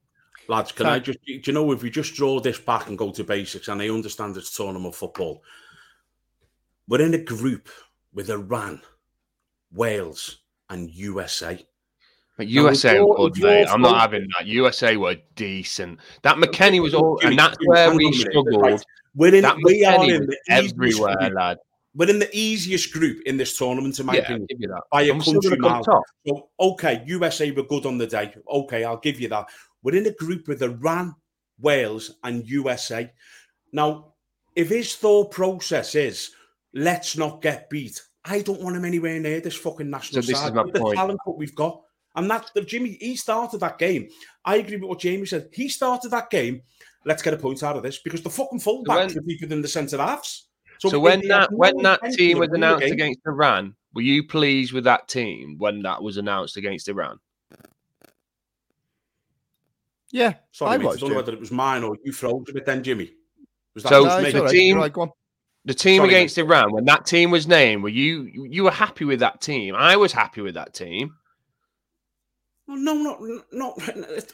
Lads, 0.49 0.73
can 0.73 0.87
So- 0.87 0.93
I 0.93 0.99
just, 0.99 1.19
do 1.25 1.41
you 1.45 1.53
know, 1.53 1.71
if 1.73 1.83
we 1.83 1.91
just 1.91 2.15
draw 2.15 2.41
this 2.41 2.59
back 2.59 2.89
and 2.89 2.97
go 2.99 3.11
to 3.11 3.25
basics, 3.25 3.69
and 3.69 3.81
I 3.83 3.89
understand 3.89 4.37
it's 4.37 4.57
tournament 4.57 4.95
football, 4.95 5.43
we're 6.89 7.03
in 7.03 7.15
a 7.15 7.19
group 7.19 7.69
with 8.13 8.31
Iran, 8.31 8.81
Wales, 9.73 10.39
and 10.71 10.91
USA. 10.91 11.65
But 12.37 12.49
USA 12.49 13.01
were 13.01 13.15
good, 13.17 13.33
with 13.33 13.43
mate. 13.43 13.67
I'm 13.69 13.83
not 13.83 14.01
having 14.01 14.27
that. 14.39 14.47
USA 14.47 14.97
were 14.97 15.17
decent. 15.37 16.01
That 16.23 16.37
McKennie 16.37 16.83
was 16.83 16.95
all, 16.95 17.21
and 17.23 17.39
that's 17.39 17.57
where 17.67 17.95
we 17.95 18.07
on 18.07 18.13
a 18.13 18.17
minute. 18.17 18.31
struggled. 18.31 18.63
Right. 18.63 18.85
We're 19.15 19.35
in, 19.35 19.43
That 19.43 19.59
we 19.63 19.85
are 19.85 20.03
in 20.05 20.27
the 20.27 20.39
easiest 20.51 20.75
everywhere, 20.75 21.17
group. 21.17 21.35
lad. 21.35 21.59
We're 21.95 22.09
in 22.09 22.19
the 22.19 22.31
easiest 22.35 22.91
group 22.95 23.21
in 23.27 23.37
this 23.37 23.57
tournament, 23.59 24.01
in 24.01 24.07
my 24.07 24.15
Yeah, 24.15 24.21
I'll 24.21 24.25
opinion, 24.25 24.47
give 24.49 24.61
you 24.61 24.69
that. 24.69 24.83
by 24.91 25.03
a 25.03 25.13
I'm 25.13 25.21
still 25.21 25.43
country 25.43 25.59
mile. 25.59 25.85
So, 26.27 26.49
okay, 26.59 27.03
USA 27.07 27.51
were 27.51 27.65
good 27.65 27.85
on 27.85 27.99
the 27.99 28.07
day. 28.07 28.33
Okay, 28.49 28.85
I'll 28.85 28.97
give 28.97 29.21
you 29.21 29.29
that. 29.29 29.47
We're 29.83 29.97
in 29.97 30.07
a 30.07 30.13
group 30.15 30.49
with 30.49 30.63
Iran, 30.63 31.15
Wales, 31.61 32.13
and 32.25 32.49
USA. 32.49 33.13
Now, 33.73 34.15
if 34.57 34.71
his 34.71 34.97
thought 34.97 35.31
process 35.33 35.95
is 35.95 36.31
let's 36.75 37.17
not 37.17 37.43
get 37.43 37.69
beat, 37.71 38.01
I 38.25 38.41
don't 38.41 38.61
want 38.61 38.77
him 38.77 38.85
anywhere 38.85 39.19
near 39.21 39.41
this 39.41 39.57
fucking 39.57 39.91
national 39.91 40.23
So 40.23 40.27
this 40.27 40.37
is 40.37 40.43
side. 40.43 40.55
my 40.55 40.63
with 40.63 40.75
the 40.75 40.81
point. 40.81 40.97
talent 40.97 41.21
that 41.27 41.33
we've 41.33 41.55
got. 41.55 41.83
And 42.15 42.31
that 42.31 42.51
the 42.55 42.61
Jimmy, 42.63 42.99
he 43.01 43.17
started 43.17 43.61
that 43.61 43.79
game. 43.79 44.09
I 44.45 44.57
agree 44.57 44.77
with 44.77 44.89
what 44.89 45.01
Jamie 45.01 45.27
said. 45.27 45.49
He 45.53 45.69
started 45.69 46.11
that 46.11 46.29
game. 46.31 46.63
Let's 47.05 47.23
get 47.23 47.35
a 47.35 47.39
point 47.39 47.63
out 47.63 47.77
of 47.77 47.83
this 47.83 47.99
because 47.99 48.23
the 48.23 48.31
fucking 48.31 48.61
fullbacks 48.61 48.87
when- 48.87 49.15
were 49.15 49.21
deeper 49.23 49.47
than 49.47 49.63
the 49.63 49.69
centre 49.69 49.97
halves. 49.99 50.49
So 50.79 50.89
if 50.89 51.03
when 51.03 51.27
that 51.29 51.51
no 51.51 51.57
when 51.57 51.77
that 51.83 52.01
team 52.13 52.39
was 52.39 52.51
announced 52.51 52.85
game- 52.85 52.93
against 52.93 53.21
Iran, 53.27 53.75
were 53.95 54.03
you 54.03 54.27
pleased 54.27 54.73
with 54.73 54.85
that 54.85 55.09
team 55.09 55.57
when 55.59 55.81
that 55.83 56.03
was 56.03 56.17
announced 56.17 56.57
against 56.57 56.89
Iran? 56.89 57.19
Yeah, 60.11 60.35
Sorry, 60.51 60.73
I 60.73 60.77
mate, 60.79 60.89
I 60.89 60.97
don't 60.97 61.11
know 61.11 61.17
whether 61.17 61.33
it 61.33 61.41
was 61.41 61.51
mine 61.51 61.83
or 61.85 61.97
you 62.05 62.13
froze 62.13 62.45
a 62.51 62.53
bit 62.53 62.67
then, 62.67 62.83
Jimmy. 62.83 63.13
Was 63.75 63.85
that 63.85 63.89
So- 63.91 64.05
just 64.05 64.17
No, 64.17 64.23
me? 64.23 64.25
it's 64.29 64.33
the 64.35 64.39
all 64.41 64.45
right. 64.45 64.53
team- 64.53 64.69
You're 64.69 64.79
right, 64.79 64.93
go 64.93 65.01
on. 65.03 65.11
The 65.65 65.75
team 65.75 65.99
Sorry, 65.99 66.09
against 66.09 66.37
mate. 66.37 66.45
Iran, 66.45 66.73
when 66.73 66.85
that 66.87 67.07
team 67.07 67.31
was 67.31 67.47
named, 67.47 67.85
were 67.85 67.89
you 67.89 68.25
you 68.25 68.65
were 68.65 68.73
happy 68.73 69.05
with 69.05 69.21
that 69.21 69.41
team? 69.41 69.77
I 69.77 69.97
was 69.97 70.13
happy 70.13 70.41
with 70.41 70.55
that 70.55 70.75
team. 70.75 71.15
Well, 72.67 72.79
no, 72.79 72.95
not, 72.95 73.21
not. 73.53 73.79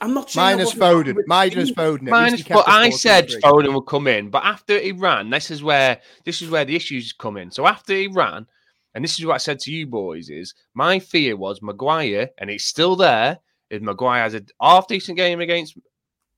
I'm 0.01 0.15
not 0.15 0.31
saying. 0.31 0.47
I 0.47 0.55
Minus 0.55 0.75
wasn't 0.75 1.17
Foden. 1.17 1.23
Minus. 1.27 1.71
Foden. 1.73 2.03
Minus, 2.03 2.43
but 2.43 2.69
I 2.69 2.89
4-2-3. 2.89 2.93
said 2.95 3.29
Foden 3.43 3.75
would 3.75 3.87
come 3.87 4.07
in. 4.07 4.31
But 4.31 4.45
after 4.45 4.79
Iran, 4.79 5.29
this 5.31 5.51
is 5.51 5.63
where 5.63 6.01
this 6.25 6.41
is 6.41 6.49
where 6.49 6.65
the 6.65 6.77
issues 6.77 7.13
come 7.13 7.37
in. 7.37 7.51
So 7.51 7.67
after 7.67 7.95
Iran, 7.95 8.47
and 8.95 9.05
this 9.05 9.19
is 9.19 9.27
what 9.27 9.35
I 9.35 9.39
said 9.39 9.59
to 9.61 9.73
you 9.73 9.87
boys: 9.87 10.31
is 10.31 10.55
my 10.75 10.99
fear 10.99 11.37
was 11.37 11.61
Maguire, 11.61 12.31
and 12.39 12.49
it's 12.49 12.65
still 12.65 12.97
there. 12.97 13.39
Is 13.71 13.83
Maguire 13.83 14.23
has 14.23 14.35
a 14.35 14.43
half 14.63 14.89
decent 14.89 15.19
game 15.19 15.41
against 15.41 15.77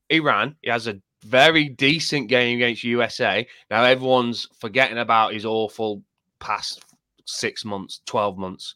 Iran? 0.09 0.55
He 0.61 0.69
has 0.69 0.87
a 0.87 0.99
very 1.23 1.69
decent 1.69 2.27
game 2.27 2.57
against 2.57 2.83
USA. 2.83 3.47
Now 3.69 3.83
everyone's 3.83 4.47
forgetting 4.59 4.97
about 4.97 5.33
his 5.33 5.45
awful 5.45 6.03
past 6.39 6.83
six 7.25 7.65
months, 7.65 8.01
twelve 8.05 8.37
months. 8.37 8.75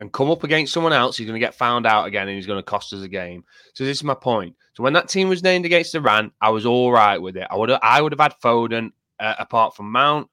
And 0.00 0.12
come 0.12 0.32
up 0.32 0.42
against 0.42 0.72
someone 0.72 0.92
else, 0.92 1.16
he's 1.16 1.28
going 1.28 1.40
to 1.40 1.46
get 1.46 1.54
found 1.54 1.86
out 1.86 2.06
again, 2.06 2.26
and 2.26 2.34
he's 2.34 2.46
going 2.46 2.58
to 2.58 2.64
cost 2.64 2.92
us 2.92 3.02
a 3.02 3.08
game. 3.08 3.44
So 3.72 3.84
this 3.84 3.98
is 3.98 4.02
my 4.04 4.14
point. 4.14 4.56
So 4.74 4.82
when 4.82 4.94
that 4.94 5.08
team 5.08 5.28
was 5.28 5.44
named 5.44 5.64
against 5.64 5.94
Iran, 5.94 6.32
I 6.40 6.50
was 6.50 6.66
all 6.66 6.90
right 6.90 7.18
with 7.18 7.36
it. 7.36 7.46
I 7.48 7.56
would 7.56 7.68
have, 7.68 7.78
I 7.84 8.02
would 8.02 8.10
have 8.10 8.18
had 8.18 8.34
Foden 8.42 8.90
uh, 9.20 9.34
apart 9.38 9.76
from 9.76 9.92
Mount, 9.92 10.28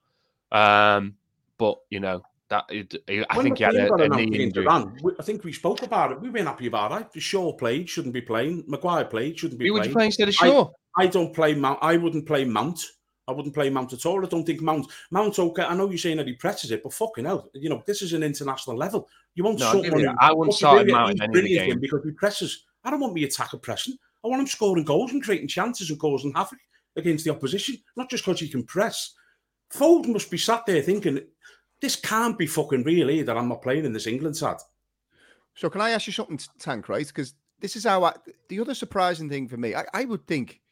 um, 0.52 1.16
but 1.60 1.78
you 1.92 2.00
know 2.00 2.24
that 2.50 2.66
it, 2.70 2.96
I 3.08 3.38
When 3.38 3.44
think 3.44 3.60
he 3.60 3.64
had 3.64 3.76
a, 3.76 3.94
a 3.94 4.10
knee 4.10 4.44
injury. 4.44 4.66
Iran, 4.66 4.98
I 5.20 5.24
think 5.24 5.44
we 5.44 5.54
spoke 5.54 5.84
about 5.84 6.12
it. 6.12 6.20
We 6.20 6.30
weren't 6.30 6.48
happy 6.48 6.68
about 6.68 7.14
it. 7.16 7.22
Shaw 7.22 7.54
played, 7.54 7.88
shouldn't 7.88 8.14
be 8.14 8.22
playing. 8.22 8.64
Maguire 8.68 9.06
played, 9.06 9.38
shouldn't 9.38 9.60
be 9.60 9.66
playing. 9.66 9.74
Who 9.74 9.80
would 9.80 9.88
you 9.88 9.94
play 9.94 10.06
instead 10.06 10.28
of 10.28 10.34
Shaw? 10.34 10.70
I 10.89 10.89
don't 11.08 11.34
play 11.34 11.54
Mount. 11.56 11.80
I 11.82 11.98
wouldn't 11.98 12.26
play 12.26 12.46
Mount. 12.46 12.82
I 13.28 13.32
wouldn't 13.32 13.54
play 13.54 13.70
Mount 13.70 13.94
at 13.94 14.06
all. 14.08 14.26
I 14.26 14.28
don't 14.28 14.44
think 14.46 14.62
Mount. 14.62 14.88
Mount 15.12 15.38
okay. 15.38 15.64
I 15.64 15.76
know 15.76 15.88
you're 15.90 15.98
saying 16.00 16.18
that 16.18 16.28
he 16.28 16.34
presses 16.34 16.72
it, 16.72 16.82
but 16.82 16.94
fucking 16.94 17.26
hell, 17.26 17.50
you 17.54 17.70
know 17.70 17.84
this 17.86 18.02
is 18.02 18.14
an 18.14 18.24
international 18.24 18.76
level. 18.76 19.08
You 19.36 19.44
won't 19.44 19.60
No, 19.60 19.68
I'll 19.68 19.74
shut 19.74 19.84
give 19.84 19.94
one 19.94 20.02
you 20.02 20.10
in- 20.10 20.16
that. 20.16 20.24
I 20.24 20.30
wouldn't 20.32 20.48
What's 20.48 20.58
start 20.58 20.82
him 20.82 20.88
brilliant- 20.88 21.12
in 21.12 21.22
any 21.22 21.26
of 21.26 21.34
the 21.34 21.40
brilliant 21.42 21.64
in 21.66 21.70
game. 21.72 21.80
because 21.80 22.04
he 22.04 22.12
presses. 22.12 22.66
I 22.84 22.90
don't 22.90 23.00
want 23.02 23.14
me 23.14 23.24
attacker 23.26 23.58
pressing. 23.58 23.96
I 24.24 24.28
want 24.28 24.42
him 24.42 24.48
scoring 24.48 24.84
goals 24.84 25.12
and 25.12 25.24
creating 25.24 25.48
chances 25.48 25.90
and 25.92 26.00
causing 26.00 26.34
havoc 26.34 26.60
against 26.96 27.24
the 27.24 27.32
opposition, 27.32 27.78
not 27.96 28.10
just 28.10 28.26
because 28.26 28.40
he 28.40 28.50
can 28.50 28.64
press. 28.64 29.14
Foden 29.72 30.08
must 30.08 30.32
be 30.32 30.38
sat 30.38 30.66
there 30.66 30.82
thinking, 30.82 31.22
this 31.82 31.96
can't 31.96 32.38
be 32.38 32.48
fucking 32.48 32.84
real 32.84 33.10
either. 33.12 33.38
I'm 33.38 33.48
not 33.48 33.62
playing 33.62 33.86
in 33.86 33.94
this 33.94 34.08
England 34.08 34.36
side. 34.36 34.58
So 35.56 35.70
can 35.70 35.82
I 35.82 35.92
ask 35.92 36.08
you 36.08 36.14
something, 36.14 36.40
Tank? 36.58 36.90
Right? 36.90 37.06
Because 37.08 37.36
this 37.60 37.76
is 37.76 37.84
how 37.84 38.04
I, 38.04 38.14
the 38.48 38.60
other 38.60 38.74
surprising 38.74 39.30
thing 39.30 39.48
for 39.48 39.58
me. 39.58 39.76
I, 39.76 39.86
I 39.94 40.06
would 40.06 40.26
think, 40.26 40.50
not 40.50 40.69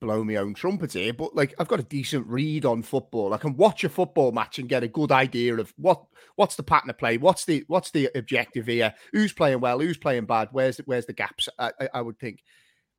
blow 0.00 0.24
my 0.24 0.36
own 0.36 0.54
trumpet 0.54 0.92
here, 0.92 1.12
but 1.12 1.34
like 1.34 1.54
I've 1.58 1.68
got 1.68 1.80
a 1.80 1.84
decent 1.84 2.26
read 2.26 2.64
on 2.64 2.82
football. 2.82 3.32
I 3.32 3.38
can 3.38 3.56
watch 3.56 3.84
a 3.84 3.88
football 3.88 4.32
match 4.32 4.58
and 4.58 4.68
get 4.68 4.82
a 4.82 4.88
good 4.88 5.12
idea 5.12 5.56
of 5.56 5.72
what 5.76 6.02
what's 6.36 6.56
the 6.56 6.62
pattern 6.62 6.90
of 6.90 6.98
play, 6.98 7.18
what's 7.18 7.44
the 7.44 7.64
what's 7.68 7.90
the 7.90 8.10
objective 8.14 8.66
here, 8.66 8.94
who's 9.12 9.32
playing 9.32 9.60
well, 9.60 9.78
who's 9.78 9.98
playing 9.98 10.26
bad, 10.26 10.48
where's 10.52 10.78
where's 10.78 11.06
the 11.06 11.12
gaps. 11.12 11.48
I, 11.58 11.72
I, 11.80 11.88
I 11.94 12.02
would 12.02 12.18
think. 12.18 12.42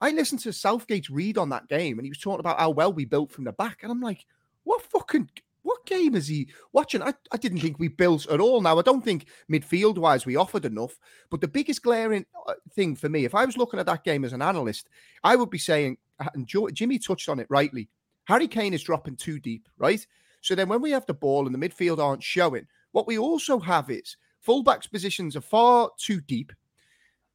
I 0.01 0.11
listened 0.11 0.41
to 0.41 0.51
Southgate's 0.51 1.09
read 1.09 1.37
on 1.37 1.49
that 1.49 1.69
game, 1.69 1.97
and 1.97 2.05
he 2.05 2.11
was 2.11 2.19
talking 2.19 2.41
about 2.41 2.59
how 2.59 2.71
well 2.71 2.91
we 2.91 3.05
built 3.05 3.31
from 3.31 3.45
the 3.45 3.53
back, 3.53 3.79
and 3.83 3.91
I'm 3.91 4.01
like, 4.01 4.25
what 4.63 4.81
fucking 4.81 5.29
what 5.63 5.85
game 5.85 6.13
is 6.13 6.27
he 6.27 6.49
watching? 6.73 7.01
I, 7.01 7.13
I 7.31 7.37
didn't 7.37 7.59
think 7.59 7.79
we 7.79 7.87
built 7.87 8.27
at 8.27 8.39
all. 8.39 8.61
Now, 8.61 8.77
I 8.77 8.81
don't 8.81 9.03
think 9.03 9.27
midfield 9.51 9.97
wise 9.97 10.25
we 10.25 10.35
offered 10.35 10.65
enough, 10.65 10.99
but 11.29 11.41
the 11.41 11.47
biggest 11.47 11.81
glaring 11.81 12.25
uh, 12.47 12.53
thing 12.73 12.95
for 12.95 13.09
me, 13.09 13.25
if 13.25 13.33
I 13.33 13.45
was 13.45 13.57
looking 13.57 13.79
at 13.79 13.85
that 13.87 14.03
game 14.03 14.25
as 14.25 14.33
an 14.33 14.41
analyst, 14.41 14.89
I 15.23 15.35
would 15.35 15.49
be 15.49 15.57
saying, 15.57 15.97
and 16.33 16.47
Joe, 16.47 16.69
Jimmy 16.69 16.99
touched 16.99 17.29
on 17.29 17.39
it 17.39 17.47
rightly, 17.49 17.89
Harry 18.25 18.47
Kane 18.47 18.73
is 18.73 18.83
dropping 18.83 19.15
too 19.15 19.39
deep, 19.39 19.67
right? 19.77 20.05
So 20.41 20.55
then 20.55 20.69
when 20.69 20.81
we 20.81 20.91
have 20.91 21.05
the 21.05 21.13
ball 21.13 21.45
and 21.45 21.55
the 21.55 21.69
midfield 21.69 21.99
aren't 21.99 22.23
showing, 22.23 22.67
what 22.91 23.07
we 23.07 23.17
also 23.17 23.59
have 23.59 23.89
is 23.89 24.17
fullbacks 24.45 24.91
positions 24.91 25.35
are 25.35 25.41
far 25.41 25.89
too 25.97 26.21
deep 26.21 26.51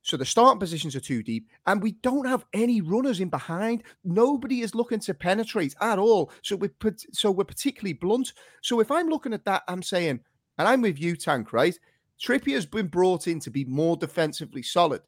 so 0.08 0.16
the 0.16 0.24
starting 0.24 0.58
positions 0.58 0.96
are 0.96 1.00
too 1.00 1.22
deep, 1.22 1.48
and 1.66 1.82
we 1.82 1.92
don't 1.92 2.26
have 2.26 2.46
any 2.54 2.80
runners 2.80 3.20
in 3.20 3.28
behind. 3.28 3.82
Nobody 4.04 4.62
is 4.62 4.74
looking 4.74 5.00
to 5.00 5.12
penetrate 5.12 5.74
at 5.82 5.98
all. 5.98 6.30
So 6.42 6.56
we're 6.56 6.72
so 7.12 7.30
we're 7.30 7.44
particularly 7.44 7.92
blunt. 7.92 8.32
So 8.62 8.80
if 8.80 8.90
I'm 8.90 9.08
looking 9.08 9.34
at 9.34 9.44
that, 9.44 9.64
I'm 9.68 9.82
saying, 9.82 10.20
and 10.56 10.66
I'm 10.66 10.80
with 10.80 10.98
you, 10.98 11.14
Tank, 11.14 11.52
right? 11.52 11.78
Trippier 12.18 12.54
has 12.54 12.64
been 12.64 12.86
brought 12.86 13.28
in 13.28 13.38
to 13.40 13.50
be 13.50 13.66
more 13.66 13.98
defensively 13.98 14.62
solid. 14.62 15.02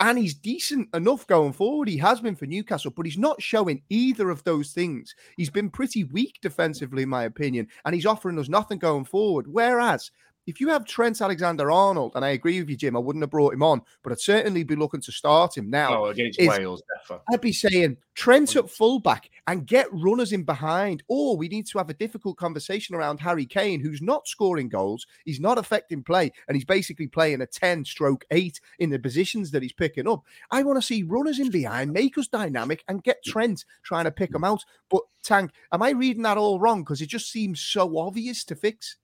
And 0.00 0.18
he's 0.18 0.34
decent 0.34 0.88
enough 0.94 1.26
going 1.26 1.52
forward. 1.52 1.88
He 1.88 1.96
has 1.98 2.20
been 2.20 2.34
for 2.34 2.46
Newcastle, 2.46 2.90
but 2.90 3.06
he's 3.06 3.16
not 3.16 3.40
showing 3.40 3.82
either 3.90 4.28
of 4.28 4.42
those 4.44 4.72
things. 4.72 5.14
He's 5.36 5.50
been 5.50 5.70
pretty 5.70 6.04
weak 6.04 6.38
defensively, 6.42 7.04
in 7.04 7.08
my 7.08 7.24
opinion, 7.24 7.68
and 7.84 7.94
he's 7.94 8.06
offering 8.06 8.38
us 8.38 8.48
nothing 8.48 8.78
going 8.78 9.04
forward. 9.04 9.46
Whereas 9.46 10.10
if 10.46 10.60
you 10.60 10.68
have 10.68 10.84
Trent 10.84 11.20
Alexander 11.20 11.70
Arnold, 11.70 12.12
and 12.14 12.24
I 12.24 12.30
agree 12.30 12.60
with 12.60 12.70
you, 12.70 12.76
Jim, 12.76 12.96
I 12.96 13.00
wouldn't 13.00 13.22
have 13.22 13.30
brought 13.30 13.54
him 13.54 13.62
on, 13.62 13.82
but 14.02 14.12
I'd 14.12 14.20
certainly 14.20 14.64
be 14.64 14.76
looking 14.76 15.00
to 15.02 15.12
start 15.12 15.56
him 15.56 15.70
now. 15.70 16.04
Oh, 16.04 16.06
against 16.06 16.40
is, 16.40 16.48
Wales, 16.48 16.82
definitely. 16.96 17.24
I'd 17.32 17.40
be 17.40 17.52
saying 17.52 17.96
Trent 18.14 18.54
at 18.56 18.70
fullback 18.70 19.30
and 19.46 19.66
get 19.66 19.86
runners 19.92 20.32
in 20.32 20.44
behind. 20.44 21.02
Or 21.08 21.36
we 21.36 21.48
need 21.48 21.66
to 21.68 21.78
have 21.78 21.90
a 21.90 21.94
difficult 21.94 22.36
conversation 22.36 22.94
around 22.94 23.20
Harry 23.20 23.46
Kane, 23.46 23.80
who's 23.80 24.02
not 24.02 24.28
scoring 24.28 24.68
goals, 24.68 25.06
he's 25.24 25.40
not 25.40 25.58
affecting 25.58 26.02
play, 26.02 26.32
and 26.48 26.56
he's 26.56 26.64
basically 26.64 27.08
playing 27.08 27.40
a 27.40 27.46
10 27.46 27.84
stroke 27.84 28.24
8 28.30 28.60
in 28.78 28.90
the 28.90 28.98
positions 28.98 29.50
that 29.50 29.62
he's 29.62 29.72
picking 29.72 30.08
up. 30.08 30.24
I 30.50 30.62
want 30.62 30.78
to 30.78 30.86
see 30.86 31.02
runners 31.02 31.38
in 31.38 31.50
behind, 31.50 31.92
make 31.92 32.18
us 32.18 32.28
dynamic, 32.28 32.84
and 32.88 33.02
get 33.02 33.24
Trent 33.24 33.64
trying 33.82 34.04
to 34.04 34.10
pick 34.10 34.30
them 34.30 34.44
out. 34.44 34.64
But 34.90 35.02
Tank, 35.22 35.52
am 35.72 35.82
I 35.82 35.90
reading 35.90 36.22
that 36.22 36.38
all 36.38 36.60
wrong? 36.60 36.82
Because 36.82 37.00
it 37.00 37.08
just 37.08 37.30
seems 37.30 37.60
so 37.60 37.98
obvious 37.98 38.44
to 38.44 38.54
fix. 38.54 38.96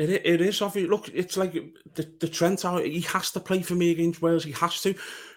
It, 0.00 0.08
it 0.24 0.40
is 0.40 0.62
obvious. 0.62 0.88
Look, 0.88 1.10
it's 1.12 1.36
like 1.36 1.52
the, 1.52 2.10
the 2.20 2.28
Trent 2.28 2.64
out. 2.64 2.84
He 2.84 3.02
has 3.02 3.30
to 3.32 3.40
play 3.40 3.60
for 3.60 3.74
me 3.74 3.90
against 3.90 4.22
Wales. 4.22 4.44
He 4.44 4.52
has 4.52 4.80
to. 4.82 4.94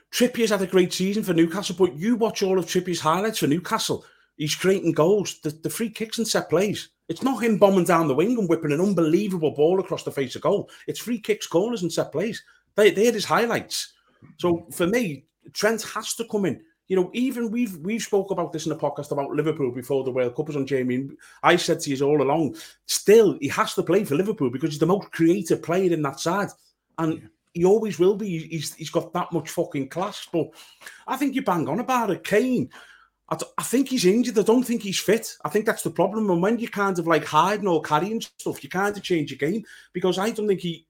Trippier's 0.10 0.52
had 0.52 0.62
a 0.62 0.68
great 0.68 0.94
season 0.94 1.22
for 1.22 1.34
Newcastle, 1.34 1.76
but 1.78 1.98
you 1.98 2.16
watch 2.16 2.44
all 2.44 2.58
of 2.58 2.66
Trippier's 2.66 3.02
highlights 3.02 3.40
for 3.40 3.48
Newcastle. 3.48 4.06
He's 4.38 4.56
creating 4.56 4.94
goals, 4.94 5.40
the, 5.42 5.50
the 5.50 5.70
free 5.70 5.90
kicks 5.90 6.18
and 6.18 6.28
set 6.28 6.50
plays. 6.50 6.90
It's 7.10 7.24
not 7.24 7.44
him 7.44 7.58
bombing 7.58 7.84
down 7.84 8.08
the 8.08 8.16
wing 8.16 8.38
and 8.38 8.48
whipping 8.48 8.72
an 8.72 8.80
unbelievable 8.80 9.52
ball 9.52 9.82
across 9.82 10.04
the 10.04 10.12
face 10.12 10.36
of 10.36 10.44
goal. 10.44 10.70
It's 10.88 11.02
free 11.02 11.20
kicks, 11.20 11.46
corners, 11.46 11.82
and 11.82 11.92
set 11.92 12.14
plays. 12.14 12.42
They, 12.76 12.92
they're 12.92 13.12
his 13.12 13.26
highlights. 13.26 13.94
So 14.38 14.66
for 14.72 14.88
me, 14.88 15.26
Trent 15.52 15.82
has 15.82 16.16
to 16.16 16.26
come 16.32 16.46
in 16.46 16.62
you 16.94 17.02
know, 17.02 17.10
even 17.14 17.50
we've 17.50 17.76
we've 17.78 18.04
spoke 18.04 18.30
about 18.30 18.54
this 18.54 18.68
in 18.68 18.70
the 18.70 18.78
podcast 18.78 19.10
about 19.10 19.32
Liverpool 19.32 19.72
before 19.72 20.04
the 20.04 20.12
World 20.12 20.36
Cup 20.36 20.46
was 20.46 20.56
on 20.56 20.68
Jamie. 20.68 21.10
I 21.42 21.56
said 21.56 21.80
to 21.80 21.90
you 21.90 22.06
all 22.06 22.22
along, 22.22 22.56
still 22.86 23.36
he 23.42 23.48
has 23.48 23.74
to 23.74 23.82
play 23.82 24.04
for 24.04 24.14
Liverpool 24.14 24.52
because 24.52 24.70
he's 24.70 24.80
the 24.80 24.86
most 24.86 25.12
creative 25.12 25.64
player 25.64 25.92
in 25.92 26.04
that 26.04 26.20
side, 26.20 26.50
and 27.00 27.14
yeah. 27.14 27.28
he 27.56 27.66
always 27.66 27.98
will 27.98 28.16
be. 28.16 28.48
He's 28.48 28.76
he's 28.76 28.92
got 28.92 29.12
that 29.14 29.32
much 29.34 29.50
fucking 29.50 29.90
class. 29.90 30.28
But 30.32 30.52
I 31.08 31.18
think 31.18 31.34
you 31.34 31.42
bang 31.42 31.68
on 31.68 31.80
about 31.80 32.12
it, 32.12 32.24
Kane. 32.24 32.70
I, 33.28 33.38
I 33.58 33.64
think 33.64 33.90
he's 33.90 34.06
injured. 34.06 34.38
I 34.38 34.44
don't 34.44 34.62
think 34.62 34.84
he's 34.84 35.00
fit. 35.00 35.36
I 35.44 35.50
think 35.50 35.66
that's 35.66 35.82
the 35.82 35.90
problem. 35.90 36.30
And 36.30 36.44
when 36.44 36.60
you 36.60 36.68
kind 36.68 37.00
of 37.00 37.08
like 37.08 37.26
hiding 37.26 37.68
or 37.68 37.82
carrying 37.82 38.22
stuff, 38.22 38.64
you 38.64 38.70
kind 38.70 38.96
of 38.96 39.02
change 39.02 39.32
your 39.32 39.40
game 39.40 39.64
because 39.94 40.20
I 40.20 40.30
don't 40.30 40.48
think 40.48 40.60
he 40.60 40.86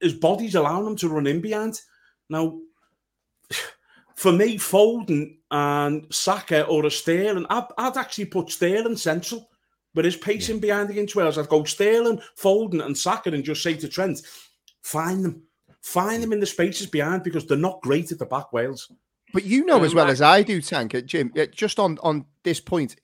his 0.00 0.14
body's 0.14 0.56
allowing 0.56 0.88
him 0.88 0.96
to 0.96 1.08
run 1.08 1.28
in 1.28 1.40
behind. 1.40 1.80
Now 2.28 2.58
for 4.16 4.32
me, 4.32 4.58
Foden 4.58 5.36
and 5.50 6.06
Saka 6.10 6.64
or 6.66 6.86
a 6.86 6.90
Sterling, 6.90 7.46
I'd, 7.50 7.66
I'd 7.78 7.96
actually 7.96 8.26
put 8.26 8.50
Sterling 8.50 8.96
central. 8.96 9.48
But 9.92 10.04
his 10.04 10.16
pacing 10.16 10.56
yeah. 10.56 10.60
behind 10.60 10.90
against 10.90 11.14
Wales, 11.14 11.38
I'd 11.38 11.48
go 11.48 11.62
Sterling, 11.64 12.20
Foden, 12.36 12.84
and 12.84 12.96
Saka 12.98 13.30
and 13.30 13.44
just 13.44 13.62
say 13.62 13.74
to 13.74 13.88
Trent, 13.88 14.20
find 14.82 15.24
them. 15.24 15.42
Find 15.80 16.22
them 16.22 16.32
in 16.32 16.40
the 16.40 16.46
spaces 16.46 16.86
behind 16.86 17.22
because 17.22 17.46
they're 17.46 17.58
not 17.58 17.82
great 17.82 18.10
at 18.10 18.18
the 18.18 18.24
back, 18.24 18.52
Wales. 18.52 18.90
But 19.34 19.44
you 19.44 19.66
know 19.66 19.78
um, 19.78 19.84
as 19.84 19.94
well 19.94 20.08
as 20.08 20.22
I 20.22 20.42
do, 20.42 20.62
Tank, 20.62 20.94
Jim, 21.04 21.32
just 21.52 21.78
on, 21.78 21.98
on 22.02 22.24
this 22.42 22.58
point, 22.58 22.96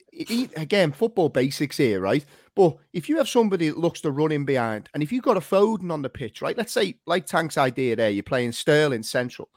again, 0.55 0.91
football 0.91 1.29
basics 1.29 1.77
here, 1.77 1.99
right? 1.99 2.25
But 2.55 2.77
if 2.91 3.07
you 3.07 3.17
have 3.17 3.29
somebody 3.29 3.69
that 3.69 3.77
looks 3.77 4.01
to 4.01 4.11
run 4.11 4.31
in 4.31 4.45
behind, 4.45 4.89
and 4.93 5.03
if 5.03 5.11
you've 5.11 5.23
got 5.23 5.37
a 5.37 5.41
Foden 5.41 5.91
on 5.91 6.01
the 6.01 6.09
pitch, 6.09 6.41
right? 6.41 6.57
Let's 6.57 6.73
say, 6.73 6.95
like 7.05 7.25
Tank's 7.25 7.57
idea 7.57 7.95
there, 7.95 8.09
you're 8.09 8.23
playing 8.23 8.53
Sterling 8.53 9.03
central. 9.03 9.49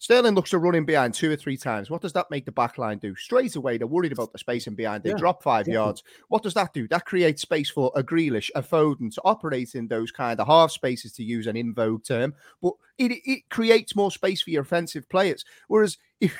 Sterling 0.00 0.34
looks 0.34 0.50
to 0.50 0.58
run 0.58 0.76
in 0.76 0.84
behind 0.84 1.12
two 1.12 1.30
or 1.30 1.36
three 1.36 1.56
times. 1.56 1.90
What 1.90 2.02
does 2.02 2.12
that 2.12 2.30
make 2.30 2.44
the 2.44 2.52
back 2.52 2.78
line 2.78 2.98
do? 2.98 3.16
Straight 3.16 3.56
away, 3.56 3.78
they're 3.78 3.86
worried 3.86 4.12
about 4.12 4.32
the 4.32 4.38
space 4.38 4.68
in 4.68 4.74
behind. 4.74 5.02
They 5.02 5.10
yeah, 5.10 5.16
drop 5.16 5.42
five 5.42 5.64
definitely. 5.64 5.74
yards. 5.74 6.02
What 6.28 6.44
does 6.44 6.54
that 6.54 6.72
do? 6.72 6.86
That 6.86 7.04
creates 7.04 7.42
space 7.42 7.68
for 7.68 7.90
a 7.96 8.02
Grealish, 8.02 8.50
a 8.54 8.62
Foden 8.62 9.12
to 9.14 9.22
operate 9.24 9.74
in 9.74 9.88
those 9.88 10.12
kind 10.12 10.38
of 10.38 10.46
half 10.46 10.70
spaces, 10.70 11.12
to 11.14 11.24
use 11.24 11.48
an 11.48 11.56
in 11.56 11.74
vogue 11.74 12.04
term. 12.04 12.34
But 12.62 12.74
it, 12.96 13.12
it 13.24 13.48
creates 13.50 13.96
more 13.96 14.12
space 14.12 14.40
for 14.40 14.50
your 14.50 14.62
offensive 14.62 15.08
players. 15.08 15.44
Whereas 15.66 15.98
if, 16.20 16.36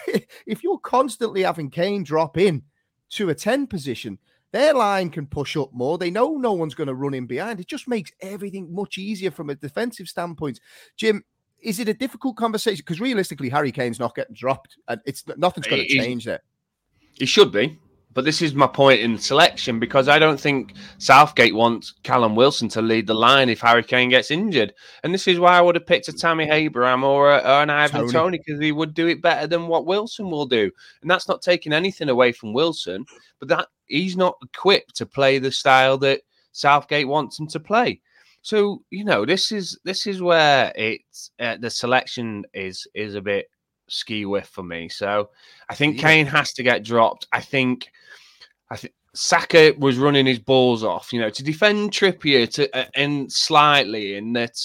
if 0.47 0.63
you're 0.63 0.79
constantly 0.79 1.43
having 1.43 1.71
Kane 1.71 2.05
drop 2.05 2.39
in 2.39 2.63
to 3.11 3.31
a 3.31 3.35
10 3.35 3.67
position, 3.67 4.19
their 4.53 4.73
line 4.73 5.11
can 5.11 5.27
push 5.27 5.57
up 5.57 5.73
more. 5.73 5.99
They 5.99 6.11
know 6.11 6.37
no 6.37 6.53
one's 6.53 6.75
going 6.75 6.87
to 6.87 6.95
run 6.95 7.15
in 7.15 7.27
behind. 7.27 7.61
It 7.61 7.67
just 7.67 7.89
makes 7.89 8.13
everything 8.21 8.73
much 8.73 8.99
easier 8.99 9.31
from 9.31 9.51
a 9.51 9.55
defensive 9.55 10.09
standpoint. 10.09 10.61
Jim, 10.97 11.25
is 11.63 11.81
it 11.81 11.89
a 11.89 11.95
difficult 11.95 12.37
conversation? 12.37 12.83
Because 12.87 13.01
realistically, 13.01 13.49
Harry 13.49 13.73
Kane's 13.73 13.99
not 13.99 14.15
getting 14.15 14.35
dropped, 14.35 14.77
and 14.89 15.01
it's 15.07 15.25
nothing's 15.37 15.67
going 15.67 15.83
to 15.83 15.89
change 15.89 16.25
there. 16.25 16.41
He 17.15 17.27
should 17.27 17.51
be, 17.51 17.79
but 18.15 18.25
this 18.25 18.43
is 18.43 18.55
my 18.55 18.67
point 18.67 19.01
in 19.01 19.19
selection 19.19 19.79
because 19.79 20.09
I 20.09 20.19
don't 20.19 20.41
think 20.41 20.75
Southgate 20.99 21.55
wants 21.55 21.95
Callum 22.05 22.37
Wilson 22.37 22.69
to 22.71 22.83
lead 22.83 23.07
the 23.07 23.15
line 23.15 23.49
if 23.49 23.61
Harry 23.61 23.83
Kane 23.83 24.09
gets 24.09 24.31
injured, 24.31 24.73
and 25.03 25.13
this 25.13 25.27
is 25.27 25.39
why 25.39 25.59
I 25.59 25.61
would 25.61 25.75
have 25.75 25.87
picked 25.87 26.09
a 26.09 26.13
Tammy 26.13 26.49
Abraham 26.49 27.05
or, 27.05 27.31
a, 27.31 27.39
or 27.39 27.63
an 27.63 27.71
Ivan 27.71 28.11
Toney 28.11 28.39
because 28.39 28.61
he 28.61 28.73
would 28.73 28.95
do 28.95 29.09
it 29.09 29.23
better 29.23 29.47
than 29.47 29.67
what 29.67 29.87
Wilson 29.87 30.31
will 30.31 30.47
do, 30.47 30.71
and 31.03 31.11
that's 31.11 31.29
not 31.29 31.43
taking 31.43 31.73
anything 31.73 32.09
away 32.09 32.33
from 32.33 32.53
Wilson, 32.53 33.05
but 33.41 33.49
that 33.49 33.69
he's 33.87 34.17
not 34.17 34.37
equipped 34.43 34.97
to 34.97 35.07
play 35.07 35.39
the 35.39 35.51
style 35.51 35.99
that 35.99 36.23
Southgate 36.53 37.09
wants 37.09 37.39
him 37.39 37.47
to 37.49 37.61
play. 37.61 38.01
So 38.49 38.83
you 38.91 39.05
know, 39.05 39.27
this 39.27 39.53
is 39.53 39.79
this 39.85 40.07
is 40.07 40.23
where 40.23 40.73
it's 40.75 41.31
uh, 41.39 41.59
the 41.61 41.69
selection 41.69 42.47
is 42.55 42.87
is 42.95 43.15
a 43.15 43.21
bit 43.21 43.45
ski 43.91 44.25
whiff 44.25 44.49
for 44.49 44.63
me. 44.63 44.89
So 44.89 45.29
I 45.69 45.75
think 45.75 45.97
yeah. 45.97 46.09
Kane 46.09 46.27
has 46.27 46.55
to 46.55 46.63
get 46.63 46.83
dropped. 46.83 47.27
I 47.31 47.43
think 47.43 47.89
I 48.71 48.77
think 48.77 48.95
Saka 49.15 49.75
was 49.77 49.99
running 49.99 50.25
his 50.25 50.39
balls 50.39 50.83
off, 50.83 51.13
you 51.13 51.21
know, 51.21 51.29
to 51.29 51.45
defend 51.45 51.93
Trippier 51.93 52.51
to 52.55 52.75
uh, 52.75 52.87
and 52.95 53.31
slightly 53.31 54.15
in 54.15 54.33
that 54.33 54.57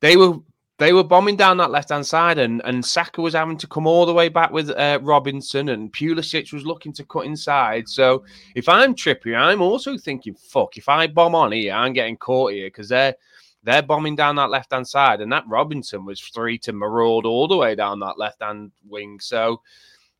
they 0.00 0.16
were 0.16 0.38
they 0.78 0.92
were 0.92 1.04
bombing 1.04 1.36
down 1.36 1.56
that 1.56 1.70
left 1.70 1.88
hand 1.88 2.06
side, 2.06 2.38
and 2.38 2.60
and 2.64 2.84
Saka 2.84 3.22
was 3.22 3.34
having 3.34 3.56
to 3.58 3.66
come 3.66 3.86
all 3.86 4.04
the 4.04 4.12
way 4.12 4.28
back 4.28 4.50
with 4.50 4.70
uh, 4.70 4.98
Robinson, 5.02 5.70
and 5.70 5.92
Pulisic 5.92 6.52
was 6.52 6.66
looking 6.66 6.92
to 6.94 7.04
cut 7.04 7.24
inside. 7.24 7.88
So 7.88 8.24
if 8.54 8.68
I'm 8.68 8.94
Trippier, 8.94 9.38
I'm 9.38 9.62
also 9.62 9.96
thinking, 9.96 10.34
fuck, 10.34 10.76
if 10.76 10.88
I 10.88 11.06
bomb 11.06 11.34
on 11.34 11.52
here, 11.52 11.72
I'm 11.72 11.94
getting 11.94 12.16
caught 12.16 12.52
here 12.52 12.66
because 12.66 12.88
they're 12.90 13.14
they're 13.62 13.82
bombing 13.82 14.16
down 14.16 14.36
that 14.36 14.50
left 14.50 14.72
hand 14.72 14.86
side, 14.86 15.20
and 15.20 15.32
that 15.32 15.44
Robinson 15.48 16.04
was 16.04 16.20
free 16.20 16.58
to 16.58 16.72
maraud 16.72 17.24
all 17.24 17.48
the 17.48 17.56
way 17.56 17.74
down 17.74 18.00
that 18.00 18.18
left 18.18 18.42
hand 18.42 18.72
wing. 18.86 19.18
So. 19.20 19.62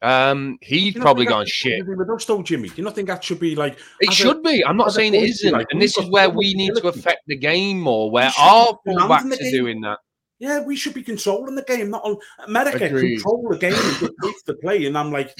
Um, 0.02 0.58
he's 0.60 0.92
probably 0.92 1.24
gone 1.24 1.46
shit. 1.46 1.82
Though, 1.86 2.42
Jimmy. 2.42 2.68
Do 2.68 2.74
you 2.76 2.84
not 2.84 2.94
think 2.94 3.08
that 3.08 3.24
should 3.24 3.40
be 3.40 3.56
like? 3.56 3.78
It 4.00 4.12
should 4.12 4.36
a, 4.36 4.40
be. 4.40 4.64
I'm 4.64 4.76
not 4.76 4.92
saying 4.92 5.14
it 5.14 5.22
isn't. 5.22 5.52
Like, 5.52 5.68
and 5.70 5.80
this 5.80 5.96
is 5.96 6.10
where 6.10 6.28
we 6.28 6.52
need 6.52 6.74
to 6.76 6.88
affect 6.88 7.22
the 7.26 7.34
game 7.34 7.80
more, 7.80 8.10
where 8.10 8.30
our 8.38 8.78
fullbacks 8.86 9.32
are 9.32 9.50
doing 9.50 9.80
that. 9.80 9.98
Yeah, 10.38 10.61
we 10.61 10.77
should 10.77 10.94
be 10.94 11.03
controlling 11.03 11.55
the 11.55 11.62
game, 11.62 11.90
not 11.90 12.05
on 12.05 12.18
America. 12.46 12.85
Agreed. 12.85 13.16
Control 13.16 13.49
the 13.51 13.59
game 13.59 13.72
and 13.72 14.35
the 14.46 14.55
play. 14.55 14.85
And 14.85 14.96
I'm 14.99 15.11
like, 15.11 15.35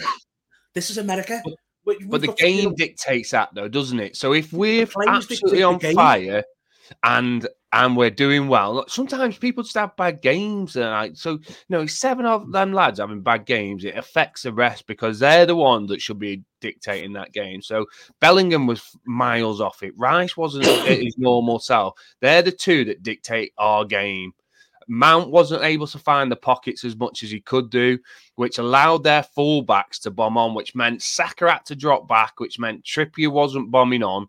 this 0.75 0.91
is 0.91 0.99
America. 0.99 1.43
But, 1.85 1.99
but 2.09 2.21
the 2.21 2.33
game 2.33 2.75
dictates 2.75 3.31
that, 3.31 3.51
though, 3.55 3.69
doesn't 3.69 4.01
it? 4.01 4.17
So 4.17 4.33
if 4.33 4.53
we're 4.53 4.89
absolutely 5.07 5.63
on 5.63 5.79
fire 5.79 6.43
and 7.05 7.47
and 7.73 7.97
we're 7.97 8.11
doing 8.11 8.49
well, 8.49 8.87
sometimes 8.89 9.37
people 9.37 9.63
just 9.63 9.77
have 9.77 9.97
bad 9.97 10.23
games. 10.23 10.77
And 10.77 10.91
like, 10.91 11.17
so, 11.17 11.33
you 11.33 11.55
know, 11.69 11.85
seven 11.85 12.25
of 12.25 12.51
them 12.51 12.73
lads 12.73 12.99
having 13.01 13.21
bad 13.21 13.45
games, 13.45 13.85
it 13.85 13.97
affects 13.97 14.43
the 14.43 14.53
rest 14.53 14.87
because 14.87 15.19
they're 15.19 15.45
the 15.45 15.57
one 15.57 15.87
that 15.87 16.01
should 16.01 16.19
be 16.19 16.43
dictating 16.61 17.13
that 17.13 17.33
game. 17.33 17.61
So 17.61 17.85
Bellingham 18.21 18.67
was 18.67 18.83
miles 19.05 19.61
off 19.61 19.83
it. 19.83 19.93
Rice 19.97 20.37
wasn't 20.37 20.65
his 20.87 21.19
normal 21.19 21.59
self. 21.59 21.95
They're 22.21 22.43
the 22.43 22.53
two 22.53 22.87
that 22.87 23.03
dictate 23.03 23.53
our 23.59 23.85
game. 23.85 24.33
Mount 24.89 25.31
wasn't 25.31 25.65
able 25.65 25.87
to 25.89 25.99
find 25.99 26.31
the 26.31 26.37
pockets 26.37 26.85
as 26.85 26.97
much 26.97 27.23
as 27.23 27.31
he 27.31 27.41
could 27.41 27.71
do, 27.71 27.99
which 28.37 28.59
allowed 28.59 29.03
their 29.03 29.23
fullbacks 29.23 30.01
to 30.03 30.11
bomb 30.11 30.39
on, 30.39 30.55
which 30.55 30.75
meant 30.75 31.03
Saka 31.03 31.51
had 31.51 31.65
to 31.67 31.77
drop 31.77 32.09
back, 32.09 32.39
which 32.39 32.59
meant 32.59 32.85
Trippier 32.85 33.31
wasn't 33.31 33.71
bombing 33.71 34.03
on. 34.03 34.29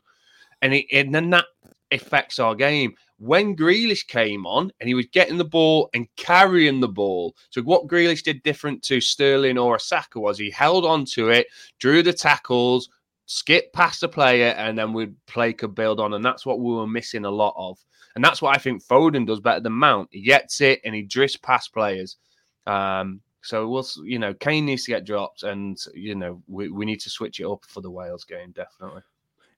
And, 0.62 0.74
it, 0.74 0.86
and 0.92 1.14
then 1.14 1.30
that 1.30 1.46
affects 1.92 2.40
our 2.40 2.56
game. 2.56 2.96
When 3.20 3.56
Grealish 3.56 4.08
came 4.08 4.46
on 4.46 4.72
and 4.80 4.88
he 4.88 4.94
was 4.94 5.08
getting 5.08 5.38
the 5.38 5.46
ball 5.46 5.90
and 5.94 6.08
carrying 6.18 6.80
the 6.80 6.88
ball. 6.88 7.36
So 7.50 7.62
what 7.62 7.88
Grealish 7.88 8.24
did 8.24 8.44
different 8.44 8.84
to 8.84 9.02
Sterling 9.02 9.58
or 9.58 9.80
Saka 9.80 10.20
was 10.20 10.38
he 10.38 10.52
held 10.52 10.86
on 10.86 11.06
to 11.06 11.30
it, 11.30 11.48
drew 11.80 12.04
the 12.04 12.14
tackles, 12.14 12.90
skip 13.26 13.74
past 13.74 14.02
the 14.02 14.10
player, 14.10 14.50
and 14.58 14.78
then 14.78 14.94
we'd 14.94 15.16
play 15.26 15.54
could 15.54 15.74
build 15.74 16.00
on. 16.00 16.14
And 16.14 16.24
that's 16.24 16.46
what 16.46 16.60
we 16.60 16.74
were 16.74 16.88
missing 16.88 17.26
a 17.26 17.32
lot 17.32 17.54
of. 17.58 17.84
And 18.18 18.26
that's 18.26 18.42
what 18.42 18.56
I 18.56 18.60
think 18.60 18.84
Foden 18.84 19.28
does 19.28 19.40
better 19.40 19.60
than 19.60 19.74
Mount. 19.74 20.10
He 20.12 20.22
gets 20.22 20.60
it 20.60 20.82
and 20.84 20.96
he 20.96 21.04
drifts 21.04 21.38
past 21.38 21.72
players. 21.72 22.18
Um, 22.66 23.22
so 23.44 23.68
we'll, 23.70 23.86
you 24.04 24.18
know, 24.18 24.34
Kane 24.34 24.66
needs 24.66 24.86
to 24.86 24.92
get 24.92 25.06
dropped, 25.06 25.44
and 25.44 25.78
you 25.94 26.16
know, 26.16 26.42
we, 26.48 26.70
we 26.70 26.84
need 26.84 27.00
to 27.02 27.12
switch 27.12 27.40
it 27.40 27.46
up 27.46 27.64
for 27.68 27.82
the 27.82 27.92
Wales 27.92 28.24
game, 28.24 28.54
definitely. 28.56 29.04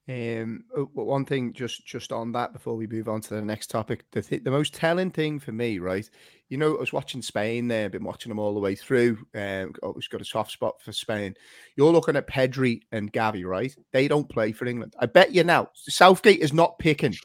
Um, 0.09 0.65
one 0.93 1.23
thing 1.23 1.53
just 1.53 1.85
just 1.85 2.11
on 2.11 2.33
that 2.33 2.51
before 2.51 2.75
we 2.75 2.85
move 2.85 3.07
on 3.07 3.21
to 3.21 3.35
the 3.35 3.41
next 3.41 3.67
topic, 3.67 4.03
the 4.11 4.21
th- 4.21 4.43
the 4.43 4.51
most 4.51 4.73
telling 4.73 5.09
thing 5.09 5.39
for 5.39 5.53
me, 5.53 5.79
right? 5.79 6.07
You 6.49 6.57
know, 6.57 6.75
I 6.75 6.81
was 6.81 6.91
watching 6.91 7.21
Spain 7.21 7.69
there, 7.69 7.85
I've 7.85 7.93
been 7.93 8.03
watching 8.03 8.29
them 8.29 8.39
all 8.39 8.53
the 8.53 8.59
way 8.59 8.75
through. 8.75 9.19
Um, 9.33 9.73
always 9.81 10.09
got 10.09 10.19
a 10.19 10.25
soft 10.25 10.51
spot 10.51 10.81
for 10.81 10.91
Spain. 10.91 11.33
You're 11.77 11.93
looking 11.93 12.17
at 12.17 12.27
Pedri 12.27 12.81
and 12.91 13.13
Gavi, 13.13 13.45
right? 13.45 13.73
They 13.93 14.09
don't 14.09 14.27
play 14.27 14.51
for 14.51 14.65
England. 14.65 14.95
I 14.99 15.05
bet 15.05 15.33
you 15.33 15.45
now, 15.45 15.69
Southgate 15.73 16.41
is 16.41 16.51
not 16.51 16.77
picking 16.77 17.15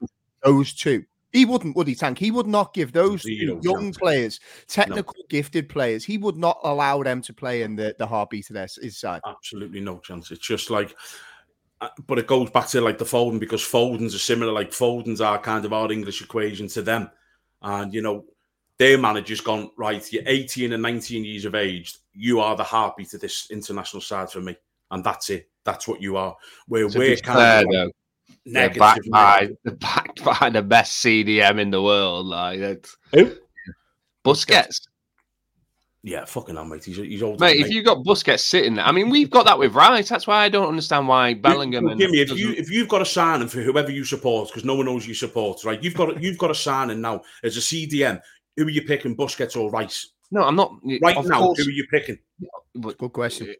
those 0.45 0.73
two. 0.73 1.05
He 1.35 1.45
wouldn't, 1.45 1.75
would 1.75 1.89
he, 1.89 1.97
Tank? 1.97 2.17
He 2.17 2.31
would 2.31 2.47
not 2.47 2.73
give 2.75 2.93
those 2.93 3.25
young 3.25 3.61
chance. 3.63 3.99
players, 3.99 4.41
technical, 4.69 5.13
gifted 5.29 5.69
players, 5.69 6.05
he 6.05 6.17
would 6.17 6.37
not 6.37 6.61
allow 6.63 7.03
them 7.03 7.21
to 7.23 7.33
play 7.35 7.63
in 7.63 7.75
the, 7.75 7.93
the 7.99 8.07
heartbeat 8.07 8.49
of 8.51 8.55
their, 8.55 8.69
his 8.81 8.97
side. 8.97 9.21
absolutely 9.27 9.81
no 9.81 9.99
chance. 9.99 10.31
It's 10.31 10.47
just 10.47 10.71
like, 10.71 10.95
uh, 11.81 11.89
but 12.07 12.21
it 12.21 12.29
goes 12.29 12.51
back 12.51 12.69
to 12.69 12.81
like 12.81 12.99
the 12.99 13.05
Foden 13.05 13.41
because 13.41 13.63
Foden's 13.63 14.15
are 14.15 14.19
similar. 14.19 14.53
Like 14.53 14.71
Foden's 14.71 15.21
are 15.21 15.37
kind 15.41 15.65
of 15.65 15.73
our 15.73 15.91
English 15.91 16.23
equation 16.23 16.69
to 16.69 16.83
them, 16.83 17.11
and 17.63 17.93
you 17.93 18.01
know 18.01 18.27
their 18.79 18.97
manager's 18.97 19.41
gone 19.41 19.71
right. 19.77 20.13
You're 20.13 20.23
18 20.27 20.73
and 20.73 20.83
19 20.83 21.25
years 21.25 21.47
of 21.47 21.57
age. 21.57 21.97
You 22.13 22.39
are 22.39 22.55
the 22.55 22.63
heartbeat 22.63 23.13
of 23.15 23.21
this 23.21 23.49
international 23.51 24.03
side 24.03 24.31
for 24.31 24.41
me, 24.41 24.57
and 24.93 25.03
that's 25.03 25.31
it. 25.31 25.51
That's 25.65 25.89
what 25.89 26.01
you 26.01 26.17
are. 26.17 26.37
Where 26.69 26.89
To 26.89 26.97
we're 26.99 27.17
kind 27.17 27.39
fair, 27.39 27.59
of 27.61 27.67
like 27.67 27.73
though, 27.73 27.91
negative. 28.47 28.79
backed 28.79 29.11
by, 29.11 29.41
negative. 29.41 29.57
they're 29.65 29.75
backed 30.25 30.41
by 30.41 30.51
the 30.51 30.63
best 30.63 31.05
CDM 31.05 31.59
in 31.61 31.71
the 31.71 31.83
world. 31.83 32.27
Like 32.27 32.61
that's 32.61 32.97
Who? 33.13 33.33
Busquets. 34.25 34.81
Yeah, 36.07 36.27
fucking 36.27 36.55
hell, 36.55 36.67
mate. 36.67 36.85
He's, 36.85 36.97
he's 36.99 37.23
older. 37.23 37.43
Mate, 37.43 37.57
than 37.59 37.67
if 37.67 37.71
you've 37.73 37.87
got 37.87 38.05
Busquets 38.05 38.41
sitting 38.41 38.75
there, 38.75 38.85
I 38.85 38.93
mean, 38.93 39.09
we've 39.09 39.31
got 39.31 39.47
that 39.47 39.59
with 39.59 39.75
Rice. 39.75 40.11
That's 40.11 40.27
why 40.27 40.45
I 40.45 40.51
don't 40.51 40.69
understand 40.69 41.09
why 41.09 41.33
Bellingham 41.33 41.87
and 41.87 41.99
Jimmy, 41.99 42.21
if 42.21 42.29
doesn't- 42.29 42.47
you 42.47 42.53
if 42.53 42.71
you've 42.71 42.89
got 42.91 43.01
a 43.01 43.07
signing 43.07 43.49
for 43.49 43.63
whoever 43.63 43.91
you 43.91 44.05
support, 44.05 44.49
because 44.49 44.67
no 44.67 44.75
one 44.75 44.85
knows 44.85 45.07
you 45.07 45.15
support, 45.15 45.65
right? 45.65 45.83
You've 45.83 45.95
got 45.95 46.23
you've 46.23 46.37
got 46.37 46.51
a 46.51 46.55
signing 46.55 47.01
now 47.01 47.23
as 47.43 47.57
a 47.57 47.61
CDM. 47.61 48.21
Who 48.59 48.67
are 48.67 48.71
you 48.71 48.83
picking, 48.83 49.17
Busquets 49.17 49.57
or 49.61 49.71
Rice? 49.71 50.11
no, 50.31 50.43
I'm 50.43 50.57
not 50.57 50.75
Right 51.03 51.17
of 51.17 51.27
now, 51.27 51.39
course, 51.39 51.59
who 51.63 51.69
are 51.69 51.73
you 51.73 51.87
picking? 51.91 52.19
but- 52.75 52.99
Good 52.99 53.13
question. 53.13 53.55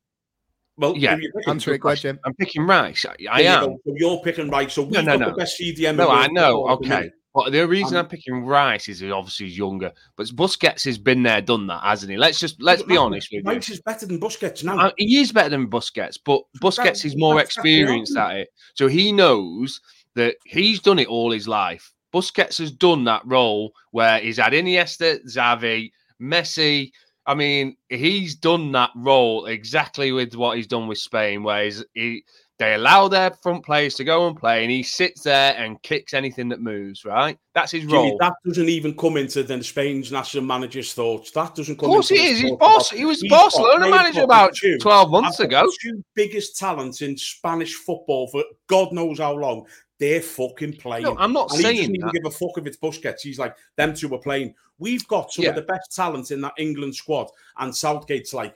Well, 0.77 0.97
Yeah, 0.97 1.11
who 1.11 1.17
are 1.17 1.19
picking? 1.21 1.43
Answer 1.51 1.75
it, 1.75 1.79
go 1.79 1.89
ahead, 1.91 2.19
I'm 2.25 2.35
picking 2.35 2.63
Rice. 2.67 3.05
I, 3.09 3.15
I 3.31 3.43
There 3.43 3.53
am. 3.53 3.65
go. 3.67 3.79
So 3.87 3.95
you're 3.97 4.21
picking 4.21 4.51
Rice. 4.51 4.73
So 4.75 4.83
we've 4.83 4.93
No, 4.93 5.01
no, 5.03 5.13
got 5.19 5.21
no. 5.21 5.31
the 5.31 5.37
best 5.37 5.61
CDM. 5.61 5.97
No, 5.97 6.11
I 6.11 6.27
know. 6.29 6.67
football 6.67 6.73
at 6.73 6.81
the 6.81 6.95
Okay. 6.97 7.11
But 7.35 7.51
the 7.51 7.67
reason 7.67 7.97
Um, 7.97 8.05
I'm 8.05 8.09
picking 8.09 8.45
Rice 8.45 8.89
is 8.89 9.03
obviously 9.03 9.47
he's 9.47 9.59
younger. 9.59 9.91
But 10.17 10.27
Busquets 10.29 10.85
has 10.85 10.99
been 10.99 11.25
there, 11.25 11.41
done 11.41 11.67
that, 11.67 11.83
hasn't 11.83 12.13
he? 12.13 12.17
Let's 12.17 12.39
just 12.39 12.63
let's 12.63 12.83
be 12.85 12.97
honest 12.97 13.29
with 13.33 13.45
you. 13.45 13.51
Rice 13.51 13.71
is 13.71 13.81
better 13.83 14.07
than 14.07 14.21
Busquets 14.21 14.63
now. 14.63 14.79
Uh, 14.79 14.91
he 14.99 15.21
is 15.21 15.33
better 15.33 15.49
than 15.51 15.69
Busquets, 15.69 16.17
but 16.25 16.43
Busquets 16.63 17.05
is 17.05 17.17
more 17.17 17.35
that's- 17.35 17.57
that's 17.57 17.67
experienced 17.67 18.17
at 18.17 18.37
it. 18.37 18.49
So 18.77 18.87
he 18.87 19.11
knows 19.11 19.81
that 20.15 20.37
he's 20.45 20.79
done 20.81 21.01
it 21.01 21.09
all 21.09 21.33
his 21.33 21.49
life. 21.49 21.93
Busquets 22.15 22.59
has 22.59 22.71
done 22.71 23.03
that 23.05 23.23
role 23.25 23.73
where 23.91 24.21
he's 24.21 24.37
had 24.37 24.53
Iniesta, 24.53 25.19
Xavi, 25.29 25.91
Messi. 26.23 26.93
I 27.27 27.35
mean, 27.35 27.77
he's 27.89 28.35
done 28.35 28.73
that 28.73 28.91
role 28.95 29.47
exactly 29.47 30.13
with 30.13 30.35
what 30.35 30.57
he's 30.57 30.67
done 30.67 30.89
with 30.89 30.99
Spain, 30.99 31.43
where 31.43 31.65
he's, 31.65 31.85
he 31.95 32.25
they 32.59 32.75
allow 32.75 33.09
their 33.09 33.33
front 33.43 33.65
players 33.65 33.97
to 33.97 34.05
go 34.05 34.29
and 34.29 34.37
play, 34.37 34.63
and 34.63 34.71
he 34.71 34.83
sits 34.83 35.23
there 35.23 35.57
and 35.57 35.83
kicks 35.83 36.15
anything 36.15 36.49
that 36.51 36.61
moves. 36.61 37.05
Right, 37.05 37.37
that's 37.55 37.73
his 37.73 37.83
Jimmy, 37.83 37.95
role. 37.95 38.17
that 38.21 38.35
doesn't 38.47 38.69
even 38.69 38.97
come 38.97 39.17
into 39.17 39.43
the 39.43 39.63
Spain's 39.65 40.13
national 40.13 40.45
manager's 40.45 40.93
thoughts. 40.93 41.31
That 41.33 41.55
doesn't 41.55 41.77
come. 41.79 41.89
Of 41.89 41.95
course, 41.95 42.11
he 42.11 42.27
is. 42.27 42.41
He's 42.41 42.53
boss. 42.57 42.91
He 42.91 43.05
was 43.05 43.25
Barcelona 43.29 43.91
manager 43.91 44.23
about 44.23 44.55
two. 44.55 44.79
twelve 44.79 45.11
months 45.11 45.41
ago. 45.41 45.67
two 45.83 46.05
biggest 46.15 46.57
talents 46.57 47.03
in 47.03 47.17
Spanish 47.17 47.75
football 47.75 48.29
for 48.29 48.45
God 48.69 48.93
knows 48.93 49.19
how 49.19 49.35
long. 49.35 49.67
They're 50.05 50.21
fucking 50.21 50.75
playing. 50.75 51.05
No, 51.05 51.17
I'm 51.19 51.33
not 51.33 51.51
and 51.51 51.57
he 51.59 51.63
doesn't 51.63 51.77
saying 51.79 51.95
even 51.97 52.11
give 52.11 52.27
a 52.27 52.31
fuck 52.31 52.59
if 52.59 52.67
it's 52.67 52.77
Busquets. 52.77 53.23
He's 53.23 53.39
like, 53.39 53.57
them 53.77 53.95
two 53.95 54.15
are 54.15 54.19
playing. 54.19 54.55
We've 54.79 55.07
got 55.09 55.33
some 55.33 55.45
Yeah. 55.45 55.51
of 55.51 55.57
the 55.57 55.63
best 55.63 55.97
talent 55.97 56.31
in 56.31 56.43
that 56.43 56.53
England 56.59 56.95
squad, 56.95 57.31
and 57.59 57.73
Southgate's 57.73 58.35
like, 58.35 58.55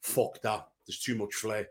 fuck 0.00 0.40
that. 0.40 0.66
There's 0.86 0.98
too 0.98 1.14
much 1.14 1.34
flair. 1.34 1.68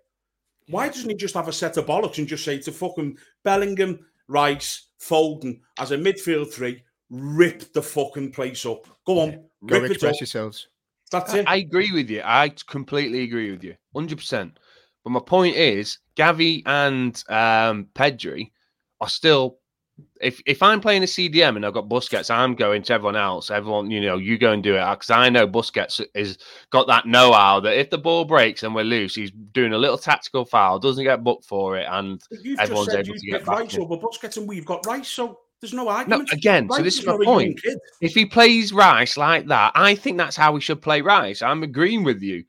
Why 0.70 0.88
doesn't 0.88 1.10
he 1.10 1.16
just 1.16 1.34
have 1.34 1.48
a 1.48 1.54
set 1.54 1.78
of 1.78 1.88
bollocks 1.88 2.20
and 2.20 2.28
just 2.28 2.46
say 2.46 2.60
to 2.60 2.72
fucking 2.72 3.18
Bellingham, 3.44 4.06
Rice, 4.28 4.90
Foden 5.02 5.62
as 5.80 5.92
a 5.92 5.98
midfield 5.98 6.52
three, 6.54 6.84
rip 7.10 7.74
the 7.74 7.82
fucking 7.82 8.34
place 8.34 8.68
up. 8.68 8.86
Go 9.08 9.20
on, 9.22 9.32
Go 9.66 9.80
rip 9.80 9.84
it 9.84 9.86
up. 9.86 9.92
express 9.94 10.20
yourselves. 10.20 10.68
That's 11.12 11.34
I, 11.34 11.38
it. 11.40 11.48
I 11.48 11.56
agree 11.56 11.92
with 11.92 12.12
you. 12.12 12.22
I 12.24 12.50
completely 12.68 13.24
agree 13.24 13.50
with 13.50 13.64
you, 13.64 13.76
hundred 13.96 14.20
percent. 14.20 14.60
But 15.04 15.10
my 15.10 15.22
point 15.22 15.56
is, 15.56 15.98
Gavi 16.16 16.62
and 16.68 17.24
um, 17.30 17.88
Pedri 17.96 18.52
are 19.02 19.10
still. 19.10 19.58
If 20.22 20.40
if 20.46 20.62
I'm 20.62 20.80
playing 20.80 21.02
a 21.02 21.08
CDM 21.08 21.56
and 21.56 21.66
I've 21.66 21.74
got 21.74 21.90
Busquets, 21.90 22.30
I'm 22.30 22.54
going 22.54 22.84
to 22.84 22.94
everyone 22.94 23.16
else. 23.16 23.50
Everyone, 23.50 23.90
you 23.90 24.00
know, 24.00 24.18
you 24.18 24.38
go 24.38 24.52
and 24.52 24.62
do 24.62 24.76
it 24.76 24.90
because 24.92 25.10
I 25.10 25.30
know 25.30 25.48
Busquets 25.48 26.06
is 26.14 26.38
got 26.70 26.86
that 26.86 27.08
know-how 27.08 27.62
that 27.62 27.80
if 27.80 27.90
the 27.90 27.98
ball 27.98 28.24
breaks 28.24 28.62
and 28.62 28.76
we're 28.76 28.84
loose, 28.84 29.16
he's 29.16 29.32
doing 29.54 29.74
a 29.74 29.78
little 29.78 29.98
tactical 29.98 30.46
foul, 30.46 30.78
doesn't 30.78 31.04
get 31.04 31.24
booked 31.24 31.46
for 31.46 31.78
it, 31.80 31.88
and 31.90 32.22
You've 32.30 32.60
everyone's 32.60 32.88
just 32.88 32.96
said 32.96 33.06
able 33.08 33.16
you 33.16 33.20
to 33.22 33.26
get 33.26 33.38
pick 33.40 33.46
back 33.48 33.58
Rice 33.60 33.74
in. 33.76 33.82
over 33.82 33.98
Busquets, 33.98 34.38
and 34.38 34.48
we've 34.48 34.66
got 34.68 34.86
Rice, 34.86 35.08
so 35.08 35.40
there's 35.62 35.74
no 35.74 35.88
argument. 35.90 36.10
no, 36.10 36.16
argument. 36.18 36.34
again. 36.38 36.70
So 36.72 36.84
this 36.84 37.00
is 37.00 37.06
not 37.08 37.18
my 37.18 37.26
point. 37.26 37.60
If 38.00 38.14
he 38.14 38.28
plays 38.28 38.72
Rice 38.72 39.18
like 39.18 39.48
that, 39.48 39.72
I 39.74 39.96
think 39.96 40.18
that's 40.20 40.36
how 40.36 40.52
we 40.52 40.62
should 40.62 40.80
play 40.80 41.02
Rice. 41.02 41.42
I'm 41.42 41.64
agreeing 41.64 42.04
with 42.04 42.22
you, 42.22 42.44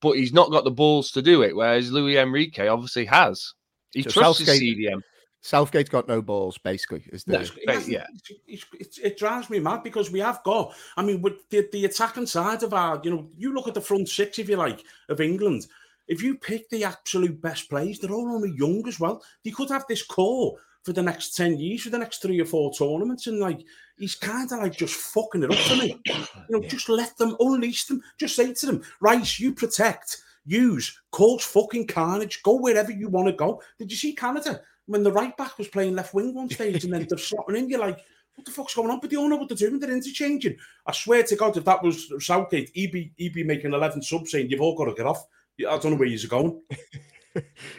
but 0.00 0.16
he's 0.16 0.32
not 0.32 0.50
got 0.50 0.64
the 0.64 0.72
balls 0.72 1.12
to 1.12 1.22
do 1.22 1.42
it. 1.42 1.54
Whereas 1.54 1.92
Luis 1.92 2.16
Enrique 2.16 2.66
obviously 2.66 3.04
has. 3.04 3.54
He 3.92 4.02
So 4.02 4.10
trusts 4.10 4.38
his 4.40 4.48
Southgate- 4.48 4.78
CDM. 4.78 5.00
Southgate's 5.48 5.88
got 5.88 6.06
no 6.08 6.20
balls, 6.20 6.58
basically. 6.58 7.04
Is 7.10 7.24
the 7.24 7.32
No, 7.32 7.40
it 7.40 7.88
yeah. 7.88 8.06
it's- 8.46 8.64
it's- 8.78 8.98
it 8.98 9.18
drives 9.18 9.48
me 9.48 9.58
mad 9.60 9.82
because 9.82 10.10
we 10.10 10.20
have 10.20 10.42
got. 10.44 10.74
I 10.96 11.02
mean, 11.02 11.22
with 11.22 11.48
the, 11.48 11.66
the 11.72 11.86
attacking 11.86 12.26
side 12.26 12.62
of 12.62 12.74
our, 12.74 13.00
you 13.02 13.10
know, 13.10 13.30
you 13.36 13.54
look 13.54 13.66
at 13.66 13.74
the 13.74 13.80
front 13.80 14.08
six, 14.08 14.38
if 14.38 14.48
you 14.48 14.56
like, 14.56 14.84
of 15.08 15.20
England. 15.20 15.66
If 16.06 16.22
you 16.22 16.36
pick 16.36 16.68
the 16.68 16.84
absolute 16.84 17.40
best 17.40 17.68
players, 17.70 17.98
they're 17.98 18.12
all 18.12 18.28
only 18.34 18.52
young 18.56 18.86
as 18.88 19.00
well. 19.00 19.22
They 19.44 19.50
could 19.50 19.70
have 19.70 19.84
this 19.88 20.02
core 20.02 20.56
for 20.82 20.92
the 20.92 21.02
next 21.02 21.34
ten 21.34 21.58
years, 21.58 21.82
for 21.82 21.90
the 21.90 21.98
next 21.98 22.20
three 22.22 22.40
or 22.40 22.46
four 22.46 22.72
tournaments, 22.72 23.26
and 23.26 23.38
like 23.40 23.60
he's 23.98 24.14
kind 24.14 24.50
of 24.52 24.58
like 24.60 24.76
just 24.76 24.94
fucking 24.94 25.42
it 25.44 25.50
up 25.50 25.58
for 25.58 25.76
me. 25.76 25.98
You 26.06 26.24
know, 26.50 26.60
just 26.62 26.88
let 26.88 27.16
them 27.18 27.36
unleash 27.40 27.86
them. 27.86 28.02
Just 28.18 28.36
say 28.36 28.52
to 28.54 28.66
them, 28.66 28.82
Rice, 29.00 29.38
you 29.38 29.52
protect, 29.54 30.22
use, 30.46 30.98
cause 31.10 31.42
fucking 31.44 31.86
carnage, 31.88 32.42
go 32.42 32.54
wherever 32.56 32.92
you 32.92 33.08
want 33.08 33.26
to 33.28 33.32
go. 33.34 33.60
Did 33.78 33.90
you 33.90 33.96
see 33.98 34.14
Canada 34.14 34.62
when 34.88 35.02
the 35.02 35.12
right 35.12 35.36
back 35.36 35.56
was 35.58 35.68
playing 35.68 35.94
left 35.94 36.14
wing 36.14 36.34
one 36.34 36.50
stage 36.50 36.82
and 36.84 36.92
then 36.92 37.06
they're 37.08 37.18
slotting 37.18 37.56
in? 37.56 37.68
You're 37.68 37.80
like, 37.80 38.00
what 38.34 38.44
the 38.44 38.50
fuck's 38.50 38.74
going 38.74 38.90
on? 38.90 39.00
But 39.00 39.10
they 39.10 39.16
all 39.16 39.28
know 39.28 39.36
what 39.36 39.48
they're 39.48 39.56
doing. 39.56 39.78
They're 39.78 39.90
interchanging. 39.92 40.56
I 40.86 40.92
swear 40.92 41.22
to 41.22 41.36
God, 41.36 41.56
if 41.56 41.64
that 41.64 41.82
was 41.82 42.12
Southgate, 42.18 42.70
he'd 42.74 42.92
be, 42.92 43.12
he'd 43.16 43.34
be 43.34 43.44
making 43.44 43.72
11 43.72 44.02
subs 44.02 44.32
saying, 44.32 44.50
you've 44.50 44.60
all 44.60 44.76
got 44.76 44.86
to 44.86 44.94
get 44.94 45.06
off. 45.06 45.24
I 45.60 45.76
don't 45.78 45.92
know 45.92 45.96
where 45.96 46.08
you're 46.08 46.28
going. 46.28 46.60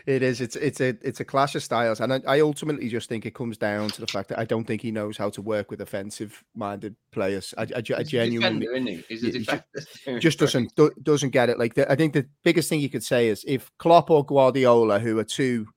It 0.05 0.23
is. 0.23 0.41
It's 0.41 0.55
it's 0.55 0.79
a 0.79 0.95
it's 1.01 1.19
a 1.19 1.25
clash 1.25 1.55
of 1.55 1.63
styles, 1.63 1.99
and 1.99 2.13
I, 2.13 2.21
I 2.27 2.39
ultimately 2.39 2.87
just 2.87 3.09
think 3.09 3.25
it 3.25 3.33
comes 3.33 3.57
down 3.57 3.89
to 3.89 4.01
the 4.01 4.07
fact 4.07 4.29
that 4.29 4.39
I 4.39 4.45
don't 4.45 4.65
think 4.65 4.81
he 4.81 4.91
knows 4.91 5.17
how 5.17 5.29
to 5.31 5.41
work 5.41 5.69
with 5.69 5.81
offensive-minded 5.81 6.95
players. 7.11 7.53
I, 7.57 7.63
I, 7.75 7.81
ge- 7.81 7.91
I 7.91 8.03
genuinely 8.03 8.65
defender, 8.65 8.91
he? 8.91 9.15
He's 9.15 9.23
a 9.23 9.39
Yeah, 9.39 9.61
he 10.05 10.11
ju- 10.13 10.19
just 10.19 10.39
doesn't 10.39 10.75
do, 10.75 10.91
doesn't 11.03 11.31
get 11.31 11.49
it. 11.49 11.59
Like 11.59 11.73
the, 11.73 11.91
I 11.91 11.95
think 11.95 12.13
the 12.13 12.27
biggest 12.43 12.69
thing 12.69 12.79
you 12.79 12.89
could 12.89 13.03
say 13.03 13.27
is 13.27 13.43
if 13.47 13.71
Klopp 13.79 14.09
or 14.09 14.23
Guardiola, 14.23 14.99
who 14.99 15.19
are 15.19 15.23
two 15.23 15.67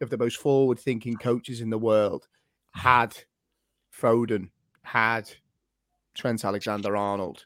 of 0.00 0.10
the 0.10 0.18
most 0.18 0.36
forward-thinking 0.38 1.16
coaches 1.16 1.60
in 1.60 1.70
the 1.70 1.78
world, 1.78 2.26
had 2.72 3.16
Foden, 3.98 4.48
had 4.82 5.30
Trent 6.14 6.44
Alexander-Arnold, 6.44 7.44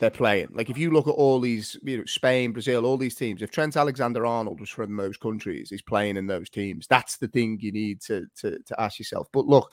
they're 0.00 0.10
playing. 0.10 0.48
Like 0.52 0.70
if 0.70 0.78
you 0.78 0.92
look 0.92 1.08
at 1.08 1.12
all 1.14 1.40
these, 1.40 1.76
you 1.82 1.98
know, 1.98 2.04
Spain, 2.06 2.52
Brazil, 2.52 2.86
all 2.86 2.96
these 2.96 3.16
teams. 3.16 3.42
If 3.42 3.50
Trent 3.50 3.76
Alexander-Arnold 3.76 4.60
was 4.60 4.70
from 4.70 4.96
those 4.96 5.16
countries, 5.16 5.70
he's 5.70 5.82
playing 5.82 6.16
in 6.16 6.26
those 6.26 6.48
teams. 6.48 6.86
That's 6.86 7.16
the 7.16 7.26
thing 7.28 7.58
you 7.60 7.72
need 7.72 8.00
to 8.02 8.26
to, 8.36 8.58
to 8.60 8.80
ask 8.80 8.98
yourself. 9.00 9.28
But 9.32 9.46
look, 9.46 9.72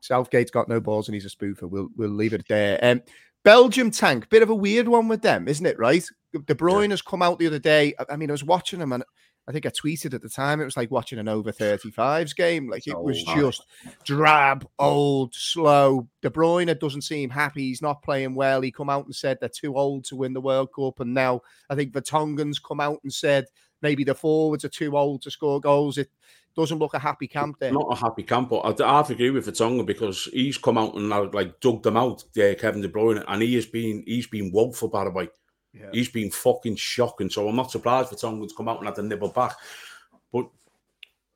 Southgate's 0.00 0.50
got 0.50 0.68
no 0.68 0.80
balls 0.80 1.06
and 1.06 1.14
he's 1.14 1.26
a 1.26 1.28
spoofer. 1.30 1.70
We'll 1.70 1.90
we'll 1.96 2.10
leave 2.10 2.32
it 2.32 2.44
there. 2.48 2.78
Um, 2.82 3.02
Belgium 3.44 3.90
tank, 3.92 4.28
bit 4.30 4.42
of 4.42 4.50
a 4.50 4.54
weird 4.54 4.88
one 4.88 5.06
with 5.06 5.22
them, 5.22 5.46
isn't 5.46 5.66
it? 5.66 5.78
Right? 5.78 6.04
De 6.32 6.54
Bruyne 6.54 6.90
has 6.90 7.02
come 7.02 7.22
out 7.22 7.38
the 7.38 7.46
other 7.46 7.58
day. 7.58 7.94
I- 8.00 8.14
I 8.14 8.16
mean, 8.16 8.30
I 8.30 8.32
was 8.32 8.44
watching 8.44 8.80
him 8.80 8.92
and 8.92 9.04
I 9.48 9.52
think 9.52 9.66
I 9.66 9.70
tweeted 9.70 10.14
at 10.14 10.22
the 10.22 10.28
time 10.28 10.60
it 10.60 10.64
was 10.64 10.76
like 10.76 10.90
watching 10.90 11.18
an 11.18 11.28
over 11.28 11.50
35s 11.50 12.34
game. 12.36 12.70
Like 12.70 12.86
it 12.86 12.98
was 12.98 13.24
So, 13.24 13.34
just 13.34 13.66
drab, 14.04 14.68
old, 14.78 15.34
slow. 15.34 16.08
De 16.20 16.30
Bruyne 16.30 16.78
doesn't 16.78 17.02
seem 17.02 17.30
happy. 17.30 17.62
He's 17.62 17.82
not 17.82 18.02
playing 18.02 18.34
well. 18.34 18.60
He 18.60 18.70
come 18.70 18.88
out 18.88 19.06
and 19.06 19.14
said 19.14 19.38
they're 19.40 19.48
too 19.48 19.76
old 19.76 20.04
to 20.06 20.16
win 20.16 20.32
the 20.32 20.40
World 20.40 20.70
Cup. 20.74 21.00
And 21.00 21.12
now 21.12 21.40
I 21.68 21.74
think 21.74 21.92
Vertonghen's 21.92 22.60
come 22.60 22.80
out 22.80 23.00
and 23.02 23.12
said 23.12 23.46
maybe 23.80 24.04
the 24.04 24.14
forwards 24.14 24.64
are 24.64 24.68
too 24.68 24.96
old 24.96 25.22
to 25.22 25.30
score 25.30 25.60
goals. 25.60 25.98
It 25.98 26.08
doesn't 26.54 26.78
look 26.78 26.94
a 26.94 26.98
happy 26.98 27.26
camp 27.26 27.56
there. 27.58 27.72
Not 27.72 27.92
a 27.92 27.96
happy 27.96 28.22
camp, 28.22 28.50
but 28.50 28.80
I, 28.80 28.84
I 28.84 28.96
have 28.98 29.08
to 29.08 29.14
agree 29.14 29.30
with 29.30 29.46
Vertonghen 29.46 29.86
because 29.86 30.28
he's 30.32 30.58
come 30.58 30.78
out 30.78 30.94
and 30.94 31.12
uh, 31.12 31.28
like 31.32 31.60
dug 31.60 31.82
them 31.82 31.96
out, 31.96 32.24
yeah, 32.34 32.54
Kevin 32.54 32.82
De 32.82 32.88
Bruyne, 32.88 33.24
and 33.26 33.42
he 33.42 33.54
has 33.54 33.66
been 33.66 34.04
he's 34.06 34.26
been 34.26 34.52
woeful 34.52 34.88
by 34.88 35.04
the 35.04 35.10
way. 35.10 35.28
Yeah. 35.72 35.88
He's 35.92 36.10
been 36.10 36.30
fucking 36.30 36.76
shocking. 36.76 37.30
So 37.30 37.48
I'm 37.48 37.56
not 37.56 37.70
surprised 37.70 38.10
Vertonghen 38.10 38.48
to 38.48 38.54
come 38.54 38.68
out 38.68 38.78
and 38.78 38.86
have 38.86 38.96
to 38.96 39.02
nibble 39.02 39.30
back. 39.30 39.56
But 40.32 40.48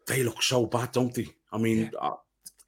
they 0.07 0.23
look 0.23 0.43
so 0.43 0.67
bad, 0.67 0.93
don't 0.93 1.15
they? 1.15 1.29
I 1.53 1.59
mean, 1.59 1.91
uh, 2.01 2.13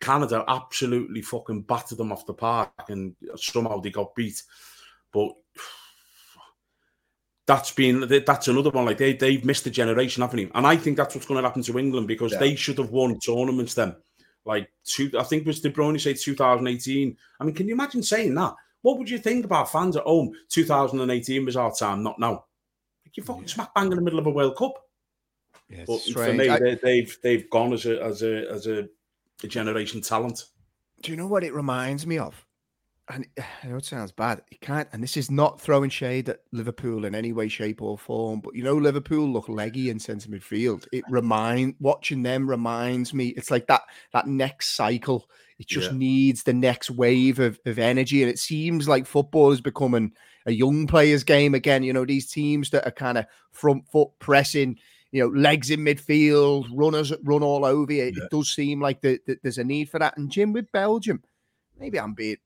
Canada 0.01 0.45
absolutely 0.49 1.23
fucking 1.23 1.63
battered 1.63 1.99
them 1.99 2.13
off 2.13 2.27
the 2.27 2.35
park, 2.35 2.71
and 2.89 3.15
somehow 3.37 3.81
they 3.81 3.91
got 3.91 4.15
beat. 4.15 4.43
But 5.13 5.33
that's 7.47 7.73
been 7.73 8.07
that's 8.27 8.49
another 8.49 8.71
one. 8.71 8.85
Like 8.85 8.99
they 8.99 9.15
they've 9.15 9.45
missed 9.45 9.67
a 9.67 9.71
generation, 9.71 10.23
haven't 10.23 10.37
they? 10.37 10.51
And 10.55 10.67
I 10.67 10.77
think 10.77 10.97
that's 10.97 11.15
what's 11.15 11.27
going 11.27 11.43
to 11.43 11.49
happen 11.49 11.63
to 11.63 11.79
England 11.79 12.07
because 12.07 12.33
Yeah. 12.33 12.39
they 12.39 12.55
should 12.55 12.79
have 12.79 12.91
won 12.91 13.19
tournaments 13.19 13.75
then. 13.75 13.97
Like 14.45 14.71
two, 14.85 15.11
I 15.19 15.23
think 15.25 15.43
it 15.43 15.47
was 15.47 15.61
De 15.61 15.71
Bruyne 15.71 16.01
say 16.01 16.15
2018. 16.15 17.17
I 17.41 17.45
mean, 17.45 17.55
can 17.55 17.67
you 17.67 17.75
imagine 17.75 18.03
saying 18.03 18.35
that? 18.35 18.55
What 18.83 18.99
would 18.99 19.11
you 19.11 19.19
think 19.19 19.45
about 19.45 19.71
fans 19.73 19.97
at 19.97 20.05
home? 20.05 20.33
2018 20.51 21.45
was 21.45 21.57
our 21.57 21.75
time, 21.75 22.03
not 22.03 22.19
now. 22.19 22.45
Like 23.05 23.17
you 23.17 23.23
fucking 23.23 23.49
smack 23.49 23.75
bang 23.75 23.91
in 23.91 23.97
the 23.97 24.03
middle 24.03 24.19
of 24.19 24.27
a 24.27 24.31
World 24.31 24.57
Cup. 24.57 24.75
Yeah, 25.69 25.85
it's 25.87 26.13
But 26.13 26.25
for 26.27 26.33
me, 26.33 26.49
I- 26.49 26.59
they, 26.59 26.75
they've 26.77 27.19
they've 27.23 27.51
gone 27.51 27.73
as 27.73 27.87
a 27.87 28.03
as 28.03 28.23
a 28.23 28.51
as 28.51 28.67
a, 28.67 28.89
a 29.43 29.47
generation 29.47 30.01
talent. 30.01 30.45
do 31.03 31.11
you 31.11 31.17
know 31.17 31.27
what 31.27 31.45
it 31.45 31.53
reminds 31.55 32.07
me 32.07 32.19
of? 32.19 32.45
And 33.11 33.27
I 33.63 33.69
know 33.69 33.77
it 33.77 33.85
sounds 33.85 34.13
bad. 34.13 34.43
It 34.51 34.61
can't, 34.61 34.89
and 34.93 35.03
this 35.03 35.17
is 35.17 35.31
not 35.31 35.61
throwing 35.61 35.91
shade 35.91 36.29
at 36.29 36.41
Liverpool 36.53 37.05
in 37.05 37.15
any 37.15 37.33
way, 37.33 37.49
shape, 37.49 37.83
or 37.83 37.99
form. 37.99 38.41
But 38.41 38.55
you 38.55 38.63
know, 38.63 38.75
Liverpool 38.77 39.29
look 39.29 39.49
leggy 39.49 39.91
in 39.91 39.99
centre 39.99 40.29
midfield. 40.29 40.87
It 40.93 41.05
remind 41.09 41.75
watching 41.81 42.23
them 42.23 42.49
reminds 42.49 43.15
me. 43.15 43.29
It's 43.29 43.51
like 43.51 43.67
that 43.69 43.83
that 44.13 44.27
next 44.27 44.75
cycle. 44.77 45.29
It 45.59 45.67
just 45.67 45.91
Yeah. 45.91 45.99
needs 45.99 46.43
the 46.45 46.53
next 46.53 46.89
wave 46.91 47.41
of, 47.41 47.59
of 47.67 47.79
energy, 47.79 48.23
and 48.23 48.31
it 48.31 48.39
seems 48.39 48.87
like 48.89 49.07
football 49.07 49.51
is 49.51 49.61
becoming 49.61 50.13
a 50.47 50.53
young 50.53 50.87
players' 50.87 51.25
game 51.25 51.55
again. 51.55 51.83
You 51.83 51.93
know, 51.93 52.05
these 52.05 52.31
teams 52.31 52.71
that 52.71 52.87
are 52.87 52.93
kind 52.93 53.19
of 53.19 53.27
front 53.51 53.87
foot 53.91 54.11
pressing, 54.21 54.79
you 55.11 55.21
know, 55.23 55.29
legs 55.37 55.71
in 55.71 55.81
midfield, 55.81 56.67
runners 56.73 57.09
that 57.09 57.19
run 57.25 57.43
all 57.43 57.65
over 57.65 57.93
you. 57.93 58.05
Yeah. 58.05 58.25
It 58.25 58.31
does 58.31 58.51
seem 58.55 58.81
like 58.81 59.01
the, 59.01 59.19
the, 59.27 59.37
there's 59.43 59.59
a 59.59 59.65
need 59.65 59.91
for 59.91 59.99
that. 59.99 60.17
And 60.17 60.31
Jim 60.31 60.53
with 60.53 60.71
Belgium, 60.71 61.23
maybe 61.77 61.99
I'm 61.99 62.15
being 62.15 62.37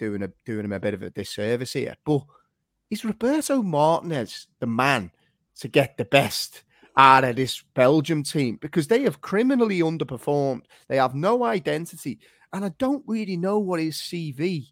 doing 0.00 0.22
a 0.22 0.30
doing 0.44 0.64
him 0.64 0.72
a 0.72 0.80
bit 0.80 0.94
of 0.94 1.02
a 1.02 1.10
disservice 1.10 1.74
here, 1.74 1.94
but 2.04 2.22
is 2.90 3.04
Roberto 3.04 3.62
Martinez 3.62 4.48
the 4.58 4.66
man 4.66 5.12
to 5.60 5.68
get 5.68 5.96
the 5.96 6.06
best 6.06 6.64
out 6.96 7.22
of 7.22 7.36
this 7.36 7.62
Belgium 7.74 8.24
team? 8.24 8.58
Because 8.60 8.88
they 8.88 9.02
have 9.02 9.20
criminally 9.20 9.80
underperformed. 9.80 10.62
They 10.88 10.96
have 10.96 11.14
no 11.14 11.44
identity, 11.44 12.18
and 12.52 12.64
I 12.64 12.70
don't 12.78 13.04
really 13.06 13.36
know 13.36 13.58
what 13.58 13.78
his 13.78 13.98
CV. 13.98 14.66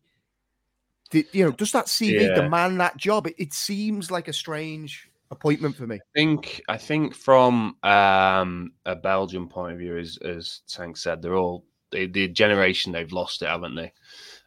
You 1.12 1.44
know, 1.44 1.52
does 1.52 1.72
that 1.72 1.86
CV 1.86 2.28
Yeah. 2.28 2.34
demand 2.34 2.80
that 2.80 2.96
job? 2.96 3.26
It, 3.28 3.34
it 3.38 3.52
seems 3.54 4.10
like 4.10 4.28
a 4.28 4.32
strange 4.32 5.08
appointment 5.30 5.76
for 5.76 5.86
me. 5.86 5.96
I 5.96 6.00
think 6.14 6.60
I 6.68 6.76
think 6.76 7.14
from 7.14 7.76
um, 7.82 8.72
a 8.84 8.96
Belgian 8.96 9.48
point 9.48 9.74
of 9.74 9.78
view, 9.78 9.96
as 9.98 10.18
as 10.18 10.60
Tank 10.68 10.96
said, 10.96 11.22
they're 11.22 11.36
all 11.36 11.64
they, 11.90 12.06
the 12.06 12.28
generation 12.28 12.92
they've 12.92 13.12
lost 13.12 13.42
it, 13.42 13.48
haven't 13.48 13.74
they? 13.74 13.92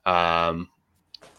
Um, 0.06 0.70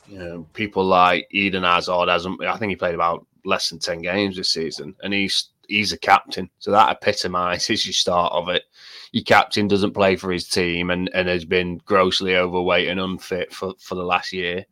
you 0.07 0.19
know, 0.19 0.47
people 0.53 0.85
like 0.85 1.29
Eden 1.31 1.63
Hazard 1.63 2.09
hasn't. 2.09 2.43
I 2.45 2.57
think 2.57 2.71
he 2.71 2.77
played 2.77 2.95
about 2.95 3.27
less 3.45 3.71
than 3.71 3.79
ten 3.79 4.03
games 4.03 4.37
this 4.37 4.51
season, 4.51 4.95
and 5.03 5.13
he's 5.13 5.51
he's 5.69 5.93
a 5.93 5.99
captain, 5.99 6.51
so 6.59 6.71
that 6.71 6.91
epitomises 6.91 7.87
your 7.87 7.93
start 7.93 8.33
of 8.33 8.49
it. 8.49 8.65
Your 9.13 9.25
captain 9.25 9.69
doesn't 9.69 9.93
play 9.95 10.17
for 10.17 10.33
his 10.33 10.49
team 10.49 10.91
and, 10.91 11.11
and 11.15 11.29
has 11.29 11.45
been 11.45 11.79
grossly 11.79 12.37
overweight 12.37 12.89
and 12.89 13.01
unfit 13.01 13.53
for, 13.53 13.75
for 13.79 13.95
the 13.95 14.03
last 14.03 14.33
year. 14.33 14.65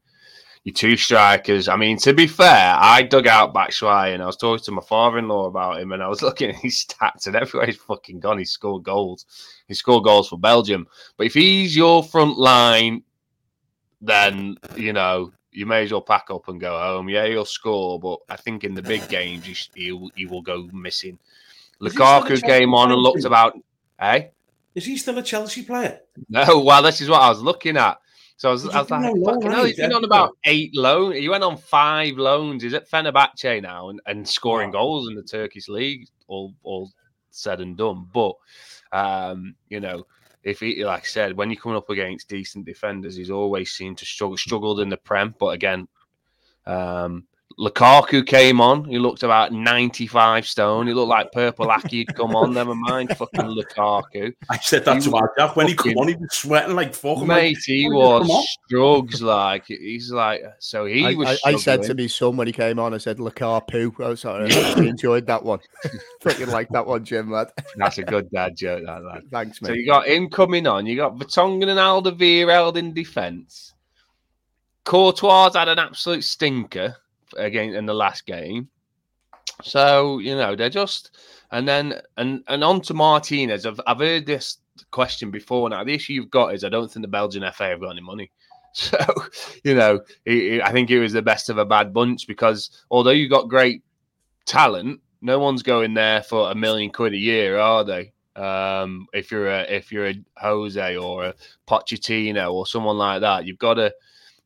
Your 0.64 0.74
two 0.74 0.97
strikers. 0.97 1.68
I 1.68 1.76
mean, 1.76 1.97
to 1.99 2.12
be 2.12 2.26
fair, 2.26 2.76
I 2.78 3.03
dug 3.03 3.26
out 3.26 3.55
Batshuayi 3.55 4.12
and 4.12 4.22
I 4.22 4.26
was 4.26 4.36
talking 4.36 4.64
to 4.64 4.72
my 4.72 4.82
father-in-law 4.82 5.47
about 5.47 5.80
him, 5.80 5.93
and 5.93 6.03
I 6.03 6.09
was 6.09 6.22
looking 6.22 6.51
at 6.51 6.57
his 6.57 6.84
stats, 6.86 7.26
and 7.26 7.36
everywhere 7.36 7.66
he's 7.66 7.76
fucking 7.76 8.20
gone, 8.20 8.38
he's 8.38 8.53
scored 8.53 8.82
goals. 8.82 9.24
He 9.68 9.74
scored 9.74 10.05
goals 10.05 10.28
for 10.28 10.38
Belgium. 10.38 10.86
But 11.16 11.26
if 11.26 11.34
he's 11.34 11.74
your 11.74 12.03
front 12.03 12.38
line, 12.38 13.03
then 14.01 14.57
you 14.76 14.92
know 14.92 15.32
you 15.53 15.66
may 15.66 15.82
as 15.82 15.92
well 15.92 16.01
pack 16.01 16.26
up 16.30 16.48
and 16.48 16.61
go 16.61 16.78
home. 16.78 17.09
Yeah, 17.09 17.26
he'll 17.26 17.44
score, 17.44 17.98
but 17.98 18.20
I 18.28 18.36
think 18.36 18.64
in 18.64 18.74
the 18.74 18.82
big 18.82 19.09
games 19.09 19.44
he, 19.46 19.57
he'll, 19.84 20.11
he 20.14 20.26
will 20.26 20.42
go 20.42 20.68
missing. 20.72 21.18
Is 21.82 21.92
he 21.92 21.96
still 21.96 22.07
a 22.07 22.20
Lukaku 22.20 22.42
came 22.42 22.74
on 22.74 22.92
and 22.92 23.01
looked 23.01 23.24
about. 23.24 23.59
Hey, 23.98 24.30
Is 24.74 24.86
he 24.86 24.96
still 24.96 25.18
a 25.18 25.22
Chelsea 25.22 25.62
player? 25.62 26.01
no, 26.28 26.61
well, 26.64 26.82
this 26.82 27.01
is 27.01 27.09
what 27.09 27.22
I 27.22 27.28
was 27.28 27.42
looking 27.42 27.76
at. 27.76 27.98
So 28.36 28.48
I 28.48 28.53
was, 28.53 28.66
I 28.68 28.80
was 28.80 28.90
like, 28.90 29.14
fucking 29.22 29.51
hell, 29.51 29.64
he, 29.64 29.72
he's 29.72 29.76
been 29.76 29.92
on 29.92 30.05
about 30.05 30.34
eight 30.46 30.74
loans. 30.74 31.18
He 31.18 31.28
went 31.28 31.44
on 31.44 31.59
five 31.59 32.16
loans. 32.16 32.62
He's 32.62 32.72
at 32.72 32.88
Fenerbahce 32.90 33.61
now 33.61 33.90
and, 33.90 34.01
and 34.07 34.26
scoring 34.26 34.68
Wow. 34.68 34.80
goals 34.80 35.09
in 35.09 35.14
the 35.14 35.22
Turkish 35.22 35.68
league, 35.68 36.09
all, 36.26 36.55
all 36.62 36.90
said 37.30 37.61
and 37.61 37.76
done. 37.76 38.09
But, 38.11 38.32
um, 38.92 39.55
you 39.68 39.80
know, 39.80 40.07
if 40.43 40.61
he, 40.61 40.84
like 40.84 41.03
I 41.03 41.07
said, 41.07 41.36
when 41.36 41.51
you're 41.51 41.61
coming 41.61 41.76
up 41.76 41.91
against 41.91 42.28
decent 42.28 42.64
defenders, 42.64 43.16
he's 43.16 43.30
always 43.30 43.72
seemed 43.72 43.99
to 43.99 44.07
struggle, 44.07 44.36
struggled 44.36 44.80
in 44.80 44.88
the 44.88 44.97
Prem. 44.97 45.34
But 45.38 45.49
again, 45.49 45.86
um, 46.66 47.26
Lukaku 47.61 48.26
came 48.26 48.58
on. 48.58 48.84
He 48.86 48.98
looked 48.98 49.22
about 49.22 49.52
95 49.52 50.46
stone. 50.46 50.86
He 50.86 50.94
looked 50.94 51.11
like 51.11 51.30
Purple 51.30 51.70
Aki 51.70 52.06
had 52.06 52.16
come 52.16 52.34
on. 52.34 52.54
Never 52.54 52.74
mind 52.74 53.14
fucking 53.18 53.40
Lukaku. 53.42 54.32
I 54.48 54.56
said 54.58 54.86
that 54.86 54.94
He 54.96 55.02
to 55.02 55.11
my 55.11 55.20
dad 55.36 55.50
when 55.54 55.68
he 55.68 55.74
come 55.74 55.92
fucking- 55.92 55.98
on. 55.98 56.08
He 56.08 56.14
was 56.14 56.32
sweating 56.32 56.74
like 56.74 56.94
fuck. 56.94 57.18
I'm 57.18 57.28
like, 57.28 57.42
Mate, 57.42 57.58
he 57.66 57.86
"Why 57.90 57.90
did 57.90 57.98
you 57.98 57.98
come 57.98 58.02
on?" 58.02 58.26
was 58.28 58.56
strugs 58.66 59.22
like 59.22 59.66
he's 59.66 60.11
like 60.11 60.42
so 60.58 60.86
he 60.86 61.04
I, 61.04 61.12
was. 61.14 61.28
I, 61.44 61.50
I 61.50 61.56
said 61.56 61.76
to 61.78 61.82
struggling. 61.84 61.96
me 61.96 62.08
son 62.08 62.36
when 62.38 62.46
he 62.46 62.52
came 62.54 62.78
on, 62.78 62.94
I 62.94 62.98
said, 62.98 63.18
Lukaku. 63.18 64.02
I 64.02 64.08
was 64.08 64.20
sorry, 64.20 64.50
I 64.52 64.72
enjoyed 64.78 65.26
that 65.26 65.44
one. 65.44 65.61
Fucking 66.22 66.48
like 66.48 66.70
that 66.70 66.86
one, 66.86 67.04
Jim, 67.04 67.30
lad. 67.30 67.48
that's 67.76 67.98
a 67.98 68.02
good 68.04 68.30
dad 68.30 68.56
joke. 68.56 68.84
That 68.86 69.04
lad. 69.04 69.22
Thanks, 69.30 69.61
mate. 69.61 69.68
So 69.68 69.74
you 69.74 69.84
got 69.84 70.08
him 70.08 70.30
coming 70.30 70.66
on. 70.66 70.86
You 70.86 70.96
got 70.96 71.18
Vertonghen 71.18 71.68
and 71.68 71.78
Alderweireld 71.78 72.76
in 72.76 72.94
defence. 72.94 73.74
Courtois 74.84 75.52
had 75.52 75.68
an 75.68 75.78
absolute 75.78 76.24
stinker 76.24 76.96
again 77.37 77.74
in 77.74 77.87
the 77.87 77.95
last 77.95 78.26
game. 78.26 78.68
So 79.62 80.18
you 80.18 80.37
know 80.37 80.57
they're 80.57 80.70
just 80.70 81.16
and 81.51 81.66
then 81.68 82.01
and 82.16 82.43
and 82.49 82.64
on 82.64 82.81
to 82.83 82.95
Martinez. 82.95 83.66
I've 83.66 83.81
I've 83.87 83.99
heard 83.99 84.26
this 84.26 84.59
question 84.91 85.31
before. 85.31 85.68
Now 85.68 85.85
the 85.85 85.95
issue 85.95 86.14
you've 86.14 86.31
got 86.31 86.55
is 86.55 86.64
I 86.64 86.68
don't 86.68 86.91
think 86.91 87.03
the 87.05 87.09
Belgian 87.09 87.43
FA 87.53 87.64
have 87.64 87.81
got 87.81 87.91
any 87.91 88.01
money. 88.01 88.31
So 88.72 88.99
you 89.64 89.74
know 89.74 89.99
he- 90.24 90.51
he- 90.51 90.62
I 90.62 90.70
think 90.70 90.91
it 90.91 91.01
was 91.01 91.12
the 91.12 91.22
best 91.22 91.51
of 91.51 91.59
a 91.59 91.64
bad 91.64 91.93
bunch 91.93 92.28
because 92.28 92.70
although 92.89 93.11
you 93.11 93.28
got 93.28 93.49
great 93.49 93.83
talent, 94.47 95.01
no 95.20 95.41
one's 95.41 95.64
going 95.64 95.95
there 95.95 96.22
for 96.22 96.53
a 96.53 96.55
million 96.55 96.91
quid 96.93 97.12
a 97.12 97.18
year, 97.18 97.59
are 97.59 97.83
they? 97.85 98.12
Um, 98.37 99.07
if 99.12 99.33
you're 99.33 99.49
a 99.49 99.62
if 99.62 99.91
you're 99.91 100.11
a 100.11 100.14
Jose 100.37 100.97
or 100.97 101.24
a 101.24 101.35
Pochettino 101.68 102.53
or 102.53 102.64
someone 102.64 102.97
like 102.97 103.22
that, 103.22 103.45
you've 103.45 103.59
got 103.59 103.74
to, 103.74 103.93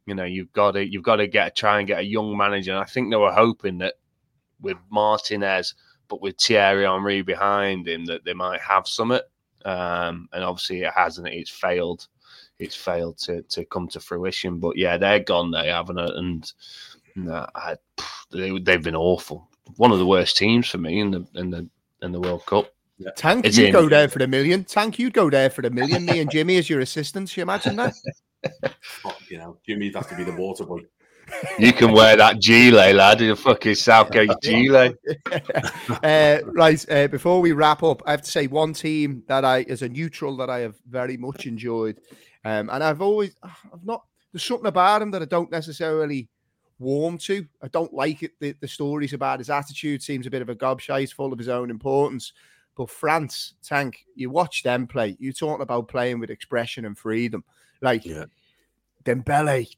you 0.06 0.14
know, 0.14 0.24
you've 0.24 0.52
got 0.52 0.72
to 0.72 0.84
you've 0.84 1.02
got 1.02 1.16
to 1.16 1.26
get 1.26 1.56
try 1.56 1.78
and 1.78 1.88
get 1.88 2.00
a 2.00 2.04
young 2.04 2.36
manager. 2.36 2.72
And 2.72 2.80
I 2.80 2.84
think 2.84 3.10
they 3.10 3.16
were 3.16 3.32
hoping 3.32 3.78
that 3.78 3.94
with 4.60 4.76
Martinez, 4.90 5.74
but 6.08 6.20
with 6.20 6.36
Thierry 6.38 6.84
Henry 6.84 7.22
behind 7.22 7.88
him, 7.88 8.04
that 8.06 8.24
they 8.24 8.34
might 8.34 8.60
have 8.60 8.86
summit. 8.86 9.24
Um, 9.64 10.28
and 10.32 10.44
obviously 10.44 10.82
it 10.82 10.92
hasn't. 10.94 11.28
It's 11.28 11.50
failed. 11.50 12.06
It's 12.58 12.76
failed 12.76 13.18
to 13.18 13.42
to 13.42 13.64
come 13.64 13.88
to 13.88 14.00
fruition. 14.00 14.58
But 14.58 14.76
yeah, 14.76 14.96
they're 14.96 15.20
gone. 15.20 15.50
They 15.50 15.68
haven't. 15.68 15.98
it? 15.98 16.10
And 16.16 16.52
no, 17.16 17.46
I, 17.54 17.76
they, 18.30 18.58
they've 18.58 18.82
been 18.82 18.96
awful. 18.96 19.48
One 19.76 19.92
of 19.92 19.98
the 19.98 20.06
worst 20.06 20.36
teams 20.36 20.68
for 20.68 20.78
me 20.78 21.00
in 21.00 21.10
the 21.10 21.26
in 21.34 21.50
the 21.50 21.68
in 22.02 22.12
the 22.12 22.20
World 22.20 22.44
Cup. 22.46 22.70
Tank, 23.16 23.44
It's 23.44 23.58
you'd 23.58 23.66
in. 23.66 23.72
go 23.72 23.88
there 23.88 24.08
for 24.08 24.20
the 24.20 24.28
million. 24.28 24.64
Tank, 24.64 24.98
you'd 24.98 25.14
go 25.14 25.28
there 25.28 25.50
for 25.50 25.62
the 25.62 25.70
million. 25.70 26.04
Me 26.06 26.20
and 26.20 26.30
Jimmy 26.30 26.58
as 26.58 26.70
your 26.70 26.80
assistants. 26.80 27.36
You 27.36 27.42
imagine 27.42 27.76
that? 27.76 27.94
Fuck, 29.34 29.42
you 29.42 29.46
know, 29.46 29.58
Jimmy'd 29.66 29.94
have 29.94 30.08
to 30.08 30.16
be 30.16 30.24
the 30.24 30.36
water 30.36 30.64
boy. 30.64 30.80
You 31.58 31.72
can 31.72 31.92
wear 31.92 32.16
that 32.16 32.38
gilet, 32.38 32.94
lad. 32.94 33.18
The 33.18 33.34
fucking 33.34 33.76
Southgate 33.76 34.30
gilet. 34.42 34.98
uh, 36.02 36.38
right. 36.44 36.90
Uh, 36.90 37.08
before 37.08 37.40
we 37.40 37.52
wrap 37.52 37.82
up, 37.82 38.02
I 38.04 38.10
have 38.10 38.20
to 38.22 38.30
say 38.30 38.46
one 38.46 38.74
team 38.74 39.22
that 39.26 39.42
I, 39.42 39.62
as 39.62 39.80
a 39.80 39.88
neutral, 39.88 40.36
that 40.36 40.50
I 40.50 40.58
have 40.60 40.74
very 40.86 41.16
much 41.16 41.46
enjoyed, 41.46 41.98
um, 42.44 42.68
and 42.70 42.84
I've 42.84 43.00
always, 43.00 43.34
I've 43.42 43.84
not. 43.84 44.04
There's 44.32 44.44
something 44.44 44.66
about 44.66 45.00
him 45.00 45.12
that 45.12 45.22
I 45.22 45.26
don't 45.26 45.50
necessarily 45.50 46.28
warm 46.78 47.16
to. 47.18 47.46
I 47.62 47.68
don't 47.68 47.94
like 47.94 48.22
it. 48.22 48.32
The, 48.40 48.54
the 48.60 48.68
stories 48.68 49.14
about 49.14 49.38
his 49.38 49.48
attitude 49.48 50.02
seems 50.02 50.26
a 50.26 50.30
bit 50.30 50.42
of 50.42 50.50
a 50.50 50.54
gobshite, 50.54 51.14
full 51.14 51.32
of 51.32 51.38
his 51.38 51.48
own 51.48 51.70
importance. 51.70 52.32
But 52.76 52.90
France, 52.90 53.54
Tank, 53.62 54.04
you 54.14 54.28
watch 54.28 54.62
them 54.62 54.86
play. 54.86 55.16
You're 55.20 55.32
talking 55.32 55.62
about 55.62 55.88
playing 55.88 56.18
with 56.18 56.30
expression 56.30 56.84
and 56.84 56.98
freedom. 56.98 57.44
Like 57.80 58.04
Yeah. 58.04 58.24
Dembele 59.04 59.68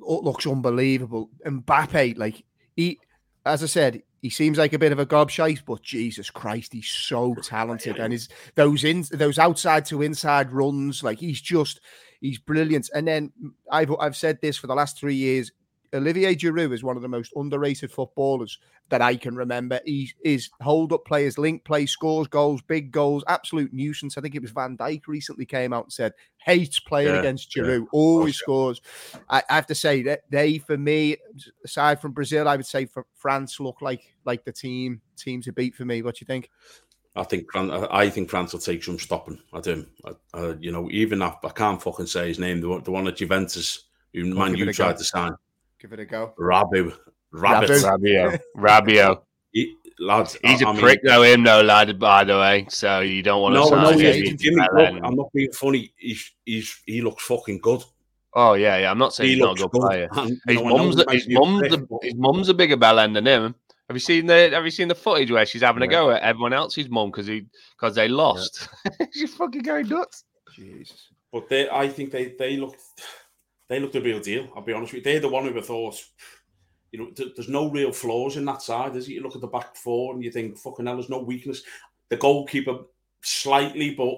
looks 0.00 0.46
unbelievable. 0.46 1.30
Mbappe, 1.46 2.18
like 2.18 2.44
he, 2.76 2.98
as 3.46 3.62
I 3.62 3.66
said, 3.66 4.02
he 4.22 4.28
seems 4.28 4.58
like 4.58 4.74
a 4.74 4.78
bit 4.78 4.92
of 4.92 4.98
a 4.98 5.06
gobshite, 5.06 5.62
but 5.66 5.82
Jesus 5.82 6.28
Christ, 6.28 6.72
he's 6.72 6.88
so 6.88 7.34
talented. 7.34 7.96
And 7.98 8.12
his 8.12 8.28
those 8.54 8.84
in 8.84 9.04
those 9.12 9.38
outside 9.38 9.86
to 9.86 10.02
inside 10.02 10.52
runs, 10.52 11.02
like 11.02 11.18
he's 11.18 11.40
just 11.40 11.80
he's 12.20 12.38
brilliant. 12.38 12.90
And 12.94 13.08
then 13.08 13.32
I've 13.70 13.90
I've 13.98 14.16
said 14.16 14.38
this 14.42 14.58
for 14.58 14.66
the 14.66 14.74
last 14.74 14.98
three 14.98 15.14
years. 15.14 15.52
Olivier 15.94 16.34
Giroud 16.34 16.72
is 16.72 16.84
one 16.84 16.96
of 16.96 17.02
the 17.02 17.08
most 17.08 17.32
underrated 17.34 17.90
footballers 17.90 18.58
that 18.90 19.02
I 19.02 19.16
can 19.16 19.34
remember. 19.34 19.80
He 19.84 20.12
is 20.24 20.50
hold 20.60 20.92
up 20.92 21.04
players, 21.04 21.38
link 21.38 21.64
play, 21.64 21.86
scores 21.86 22.28
goals, 22.28 22.62
big 22.62 22.92
goals, 22.92 23.24
absolute 23.26 23.72
nuisance. 23.72 24.16
I 24.16 24.20
think 24.20 24.34
it 24.34 24.42
was 24.42 24.52
Van 24.52 24.76
Dijk 24.76 25.02
recently 25.06 25.46
came 25.46 25.72
out 25.72 25.84
and 25.84 25.92
said 25.92 26.12
hates 26.38 26.78
playing 26.78 27.08
Yeah, 27.08 27.20
against 27.20 27.54
yeah. 27.56 27.64
Giroud, 27.64 27.86
always 27.92 28.22
oh, 28.22 28.26
yeah. 28.26 28.32
scores. 28.32 28.80
I, 29.28 29.42
I 29.50 29.54
have 29.54 29.66
to 29.66 29.74
say 29.74 30.02
that 30.02 30.22
they, 30.30 30.58
for 30.58 30.76
me, 30.76 31.16
aside 31.64 32.00
from 32.00 32.12
Brazil, 32.12 32.48
I 32.48 32.56
would 32.56 32.66
say 32.66 32.86
for 32.86 33.06
France 33.14 33.58
look 33.60 33.82
like 33.82 34.14
like 34.24 34.44
the 34.44 34.52
team 34.52 35.00
team 35.16 35.42
to 35.42 35.52
beat 35.52 35.74
for 35.74 35.84
me. 35.84 36.02
What 36.02 36.16
do 36.16 36.22
you 36.22 36.26
think? 36.26 36.50
I 37.16 37.24
think 37.24 37.46
I 37.54 38.08
think 38.08 38.30
France 38.30 38.52
will 38.52 38.60
take 38.60 38.84
some 38.84 38.98
stopping. 38.98 39.40
I 39.52 39.60
do. 39.60 39.84
I, 40.04 40.12
I, 40.34 40.54
you 40.60 40.70
know, 40.70 40.88
even 40.92 41.22
if 41.22 41.34
I 41.44 41.48
can't 41.48 41.82
fucking 41.82 42.06
say 42.06 42.28
his 42.28 42.38
name, 42.38 42.60
the 42.60 42.68
one, 42.68 42.82
the 42.84 42.92
one 42.92 43.08
at 43.08 43.16
Juventus 43.16 43.86
who 44.14 44.32
Man 44.32 44.56
U 44.56 44.72
tried 44.72 44.98
to 44.98 45.04
sign, 45.04 45.32
Give 45.80 45.92
it 45.92 46.00
a 46.00 46.04
go. 46.04 46.34
Rabu, 46.38 46.94
Rabbit. 47.32 47.70
Rabu. 47.70 47.98
Rabio. 48.00 48.38
Rabio. 48.56 49.20
He, 49.52 49.74
lads, 49.98 50.36
He's 50.44 50.62
I- 50.62 50.66
a 50.66 50.68
I 50.68 50.72
mean- 50.72 50.80
prick 50.82 51.00
though, 51.04 51.22
him 51.22 51.42
though, 51.42 51.62
lad, 51.62 51.98
by 51.98 52.24
the 52.24 52.34
way. 52.38 52.66
So 52.68 53.00
you 53.00 53.22
don't 53.22 53.40
want 53.42 53.54
to 53.54 53.60
No, 53.76 53.90
no, 53.90 53.98
Jimmy, 53.98 54.56
look, 54.72 55.00
I'm 55.02 55.14
not 55.14 55.32
being 55.32 55.52
funny. 55.52 55.92
He's, 55.96 56.30
he's, 56.44 56.80
he 56.86 57.00
looks 57.00 57.24
fucking 57.24 57.60
good. 57.60 57.82
Oh 58.34 58.54
yeah, 58.54 58.76
yeah. 58.78 58.90
I'm 58.90 58.98
not 58.98 59.12
saying 59.14 59.28
He 59.30 59.34
he's 59.36 59.42
not 59.42 59.58
a 59.58 59.62
good 59.62 59.70
good. 59.72 59.80
player. 59.80 60.08
And, 60.12 60.40
His 60.46 60.56
know, 60.56 60.66
I 60.66 60.68
know 60.68 60.76
mum's, 60.76 60.96
he 60.96 61.02
a, 61.02 61.10
his 61.10 61.28
mum's, 61.28 61.60
prick, 61.68 61.72
a, 61.72 62.06
his 62.06 62.14
mum's 62.14 62.48
a 62.48 62.54
bigger 62.54 62.76
bell 62.76 62.98
end 63.00 63.16
than 63.16 63.26
him. 63.26 63.54
Have 63.88 63.96
you 63.96 64.00
seen 64.00 64.26
the 64.26 64.50
Have 64.52 64.64
you 64.64 64.70
seen 64.70 64.86
the 64.86 64.94
footage 64.94 65.32
where 65.32 65.44
she's 65.44 65.62
having 65.62 65.82
a 65.82 65.88
go 65.88 66.12
at 66.12 66.22
everyone 66.22 66.52
else's 66.52 66.88
mum 66.88 67.10
because 67.10 67.26
he 67.26 67.46
because 67.76 67.96
they 67.96 68.06
lost? 68.06 68.68
she's 69.12 69.34
fucking 69.34 69.62
going 69.62 69.88
nuts. 69.88 70.22
Jesus. 70.54 71.08
But 71.32 71.48
they, 71.48 71.68
I 71.68 71.88
think 71.88 72.12
they, 72.12 72.34
they 72.38 72.56
look, 72.56 72.76
they 73.70 73.80
look 73.80 73.92
the 73.92 74.02
real 74.02 74.20
deal. 74.20 74.48
I'll 74.54 74.62
be 74.62 74.74
honest 74.74 74.92
with 74.92 74.98
you. 75.06 75.12
They're 75.12 75.20
the 75.20 75.28
one 75.28 75.46
who 75.46 75.56
I 75.58 75.62
thought, 75.62 75.96
you 76.92 76.98
know, 76.98 77.10
th- 77.12 77.34
there's 77.36 77.48
no 77.48 77.70
real 77.70 77.92
flaws 77.92 78.36
in 78.36 78.44
that 78.46 78.60
side. 78.62 78.96
Is 78.96 79.08
it? 79.08 79.12
You 79.12 79.22
look 79.22 79.36
at 79.36 79.40
the 79.40 79.46
back 79.46 79.76
four 79.76 80.12
and 80.12 80.22
you 80.24 80.30
think, 80.30 80.58
fucking 80.58 80.84
hell, 80.84 80.96
there's 80.96 81.08
no 81.08 81.22
weakness. 81.22 81.62
The 82.10 82.16
goalkeeper 82.16 82.78
slightly, 83.22 83.94
but 83.94 84.14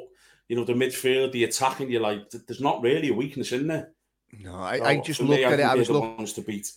you 0.48 0.56
know, 0.56 0.64
the 0.64 0.72
midfield, 0.72 1.32
the 1.32 1.44
attacking, 1.44 1.90
you're 1.90 2.00
like, 2.00 2.30
there's 2.30 2.60
not 2.60 2.82
really 2.82 3.10
a 3.10 3.14
weakness 3.14 3.52
in 3.52 3.66
there. 3.66 3.92
No, 4.40 4.54
I, 4.56 4.78
So, 4.78 4.84
I 4.84 4.96
just 5.00 5.20
looked 5.20 5.42
at 5.44 5.60
it. 5.60 5.62
I 5.62 5.74
was 5.74 5.90
looking. 5.90 6.26
to 6.26 6.40
beat. 6.42 6.72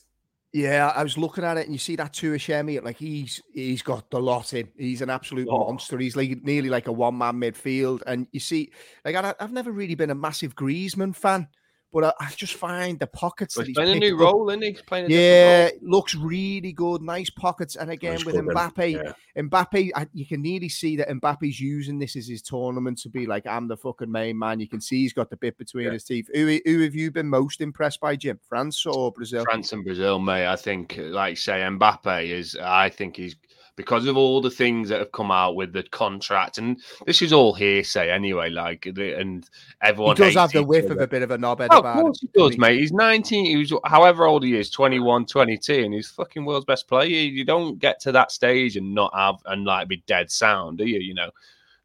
Yeah, 0.53 0.93
I 0.95 1.03
was 1.03 1.17
looking 1.17 1.43
at 1.43 1.57
it, 1.57 1.65
and 1.65 1.73
you 1.73 1.79
see 1.79 1.97
that 1.97 2.13
Tchouameni, 2.13 2.81
like 2.81 2.97
he's 2.97 3.41
he's 3.53 3.81
got 3.81 4.09
the 4.09 4.19
lot 4.19 4.53
in. 4.53 4.69
He's 4.77 5.01
an 5.01 5.09
absolute 5.09 5.47
Oh. 5.49 5.59
monster. 5.67 5.97
He's 5.97 6.15
like 6.15 6.41
nearly 6.43 6.69
like 6.69 6.87
a 6.87 6.91
one 6.93 7.17
man 7.17 7.35
midfield, 7.35 8.03
and 8.07 8.27
you 8.31 8.39
see, 8.39 8.71
like 9.03 9.15
I, 9.15 9.33
I've 9.39 9.51
never 9.51 9.71
really 9.71 9.95
been 9.95 10.11
a 10.11 10.15
massive 10.15 10.55
Griezmann 10.55 11.13
fan, 11.15 11.47
but 11.95 12.03
I, 12.19 12.25
I 12.25 12.31
just 12.35 12.55
find 12.55 12.99
the 12.99 13.07
pockets 13.07 13.55
that 13.55 13.61
He's 13.61 13.67
he's 13.69 13.75
playing 13.77 13.97
a 13.97 13.99
new 14.01 14.15
up- 14.15 14.21
role, 14.33 14.49
isn't 14.49 14.61
he? 14.61 14.71
He's 14.71 14.81
playing 14.81 15.05
a 15.05 15.09
Yeah, 15.09 15.63
different 15.69 15.83
looks 15.89 16.13
really 16.13 16.73
good. 16.73 17.01
Nice 17.01 17.29
pockets, 17.29 17.77
and 17.77 17.89
again 17.89 18.15
Nice 18.15 18.25
with 18.25 18.35
good. 18.35 18.45
Mbappe, 18.45 18.91
Yeah. 18.91 19.13
Mbappe, 19.41 19.91
I, 19.95 20.05
you 20.13 20.25
can 20.25 20.41
nearly 20.41 20.67
see 20.69 20.97
that 20.97 21.07
Mbappe's 21.09 21.59
using 21.59 21.97
this 21.97 22.15
as 22.17 22.27
his 22.27 22.41
tournament 22.41 22.97
to 22.99 23.09
be 23.09 23.25
like, 23.25 23.47
I'm 23.47 23.67
the 23.69 23.77
fucking 23.77 24.11
main 24.11 24.37
man. 24.37 24.59
You 24.59 24.67
can 24.67 24.81
see 24.81 24.97
he's 25.03 25.13
got 25.13 25.29
the 25.29 25.37
bit 25.37 25.57
between 25.57 25.85
Yeah. 25.85 25.93
his 25.93 26.03
teeth. 26.03 26.29
Who, 26.33 26.59
who 26.65 26.81
have 26.81 26.93
you 26.95 27.09
been 27.11 27.29
most 27.29 27.61
impressed 27.61 28.01
by, 28.01 28.17
Jim? 28.17 28.39
France 28.49 28.85
or 28.85 29.11
Brazil? 29.13 29.45
France 29.45 29.71
and 29.71 29.83
Brazil, 29.85 30.19
mate. 30.19 30.47
I 30.47 30.57
think, 30.57 30.97
like 30.99 31.37
say, 31.37 31.61
Mbappe 31.61 32.29
is. 32.29 32.57
I 32.61 32.89
think 32.89 33.15
he's 33.15 33.35
because 33.75 34.05
of 34.07 34.15
all 34.15 34.41
the 34.41 34.49
things 34.49 34.89
that 34.89 34.99
have 34.99 35.11
come 35.11 35.31
out 35.31 35.55
with 35.55 35.73
the 35.73 35.83
contract, 35.83 36.57
and 36.57 36.81
this 37.05 37.21
is 37.21 37.33
all 37.33 37.53
hearsay 37.53 38.09
anyway. 38.09 38.49
Like, 38.49 38.85
and 38.85 38.97
He 38.97 39.41
everyone 39.81 40.15
does 40.15 40.35
have 40.35 40.51
the 40.51 40.63
whiff 40.63 40.89
of 40.89 40.99
a 40.99 41.07
bit 41.07 41.21
of 41.21 41.31
a 41.31 41.37
knobhead 41.37 41.67
Oh, 41.71 41.79
of 41.83 41.93
course 41.95 42.23
it. 42.23 42.29
he 42.33 42.39
does, 42.39 42.57
mate. 42.57 42.79
He's 42.79 42.91
19. 42.91 43.45
He 43.45 43.57
was 43.57 43.73
however 43.85 44.25
old 44.25 44.43
he 44.43 44.57
is, 44.57 44.69
21, 44.69 45.25
22, 45.25 45.73
and 45.73 45.93
he's 45.93 46.09
fucking 46.09 46.45
world's 46.45 46.65
best 46.65 46.87
player. 46.87 47.07
You 47.09 47.43
don't 47.45 47.77
get 47.79 47.99
to 48.01 48.11
that 48.13 48.31
stage 48.31 48.77
and 48.77 48.93
not 48.93 49.13
have 49.15 49.35
and 49.45 49.65
like 49.65 49.87
be 49.87 50.03
dead 50.07 50.31
sound, 50.31 50.77
do 50.77 50.85
you? 50.85 50.99
You 50.99 51.13
know. 51.15 51.31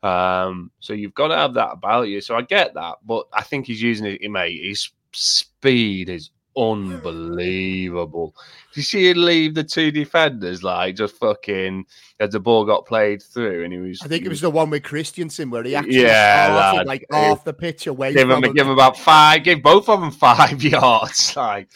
Um, 0.02 0.70
so 0.80 0.92
you've 0.94 1.14
got 1.14 1.28
to 1.28 1.36
have 1.36 1.54
that 1.54 1.72
about 1.72 2.08
you. 2.08 2.20
So 2.20 2.36
I 2.36 2.42
get 2.42 2.74
that, 2.74 2.96
but 3.04 3.26
I 3.32 3.42
think 3.42 3.66
he's 3.66 3.82
using 3.82 4.06
it, 4.06 4.30
mate. 4.30 4.64
His 4.64 4.90
speed 5.12 6.08
is 6.08 6.30
unbelievable. 6.60 8.34
Did 8.72 8.76
you 8.76 8.82
see 8.82 9.08
him 9.10 9.24
leave 9.24 9.54
the 9.54 9.64
two 9.64 9.90
defenders 9.90 10.62
like 10.62 10.96
just 10.96 11.16
fucking 11.16 11.86
as 12.20 12.30
the 12.30 12.40
ball 12.40 12.64
got 12.64 12.86
played 12.86 13.22
through, 13.22 13.64
and 13.64 13.72
he 13.72 13.78
was. 13.78 14.00
I 14.02 14.08
think 14.08 14.24
it 14.24 14.28
was 14.28 14.42
the 14.42 14.50
one 14.50 14.70
with 14.70 14.82
Christiansen 14.82 15.50
where 15.50 15.62
he 15.62 15.74
actually 15.74 16.02
Yeah, 16.02 16.46
started 16.52 16.86
like 16.86 17.06
off 17.12 17.44
the 17.44 17.52
pitch 17.52 17.86
away 17.86 18.12
give 18.12 18.30
him, 18.30 18.44
him. 18.44 18.52
give 18.52 18.66
him 18.66 18.72
about 18.72 18.98
five, 18.98 19.42
give 19.42 19.62
both 19.62 19.88
of 19.88 20.00
them 20.00 20.10
five 20.10 20.62
yards. 20.62 21.34
Like, 21.36 21.70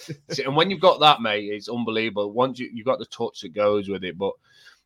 and 0.44 0.54
when 0.54 0.70
you've 0.70 0.80
got 0.80 1.00
that, 1.00 1.20
mate, 1.20 1.44
it's 1.50 1.68
unbelievable. 1.68 2.30
Once 2.32 2.58
you 2.58 2.70
you've 2.72 2.86
got 2.86 2.98
the 2.98 3.06
touch 3.06 3.40
that 3.40 3.54
goes 3.54 3.88
with 3.88 4.04
it, 4.04 4.18
but 4.18 4.32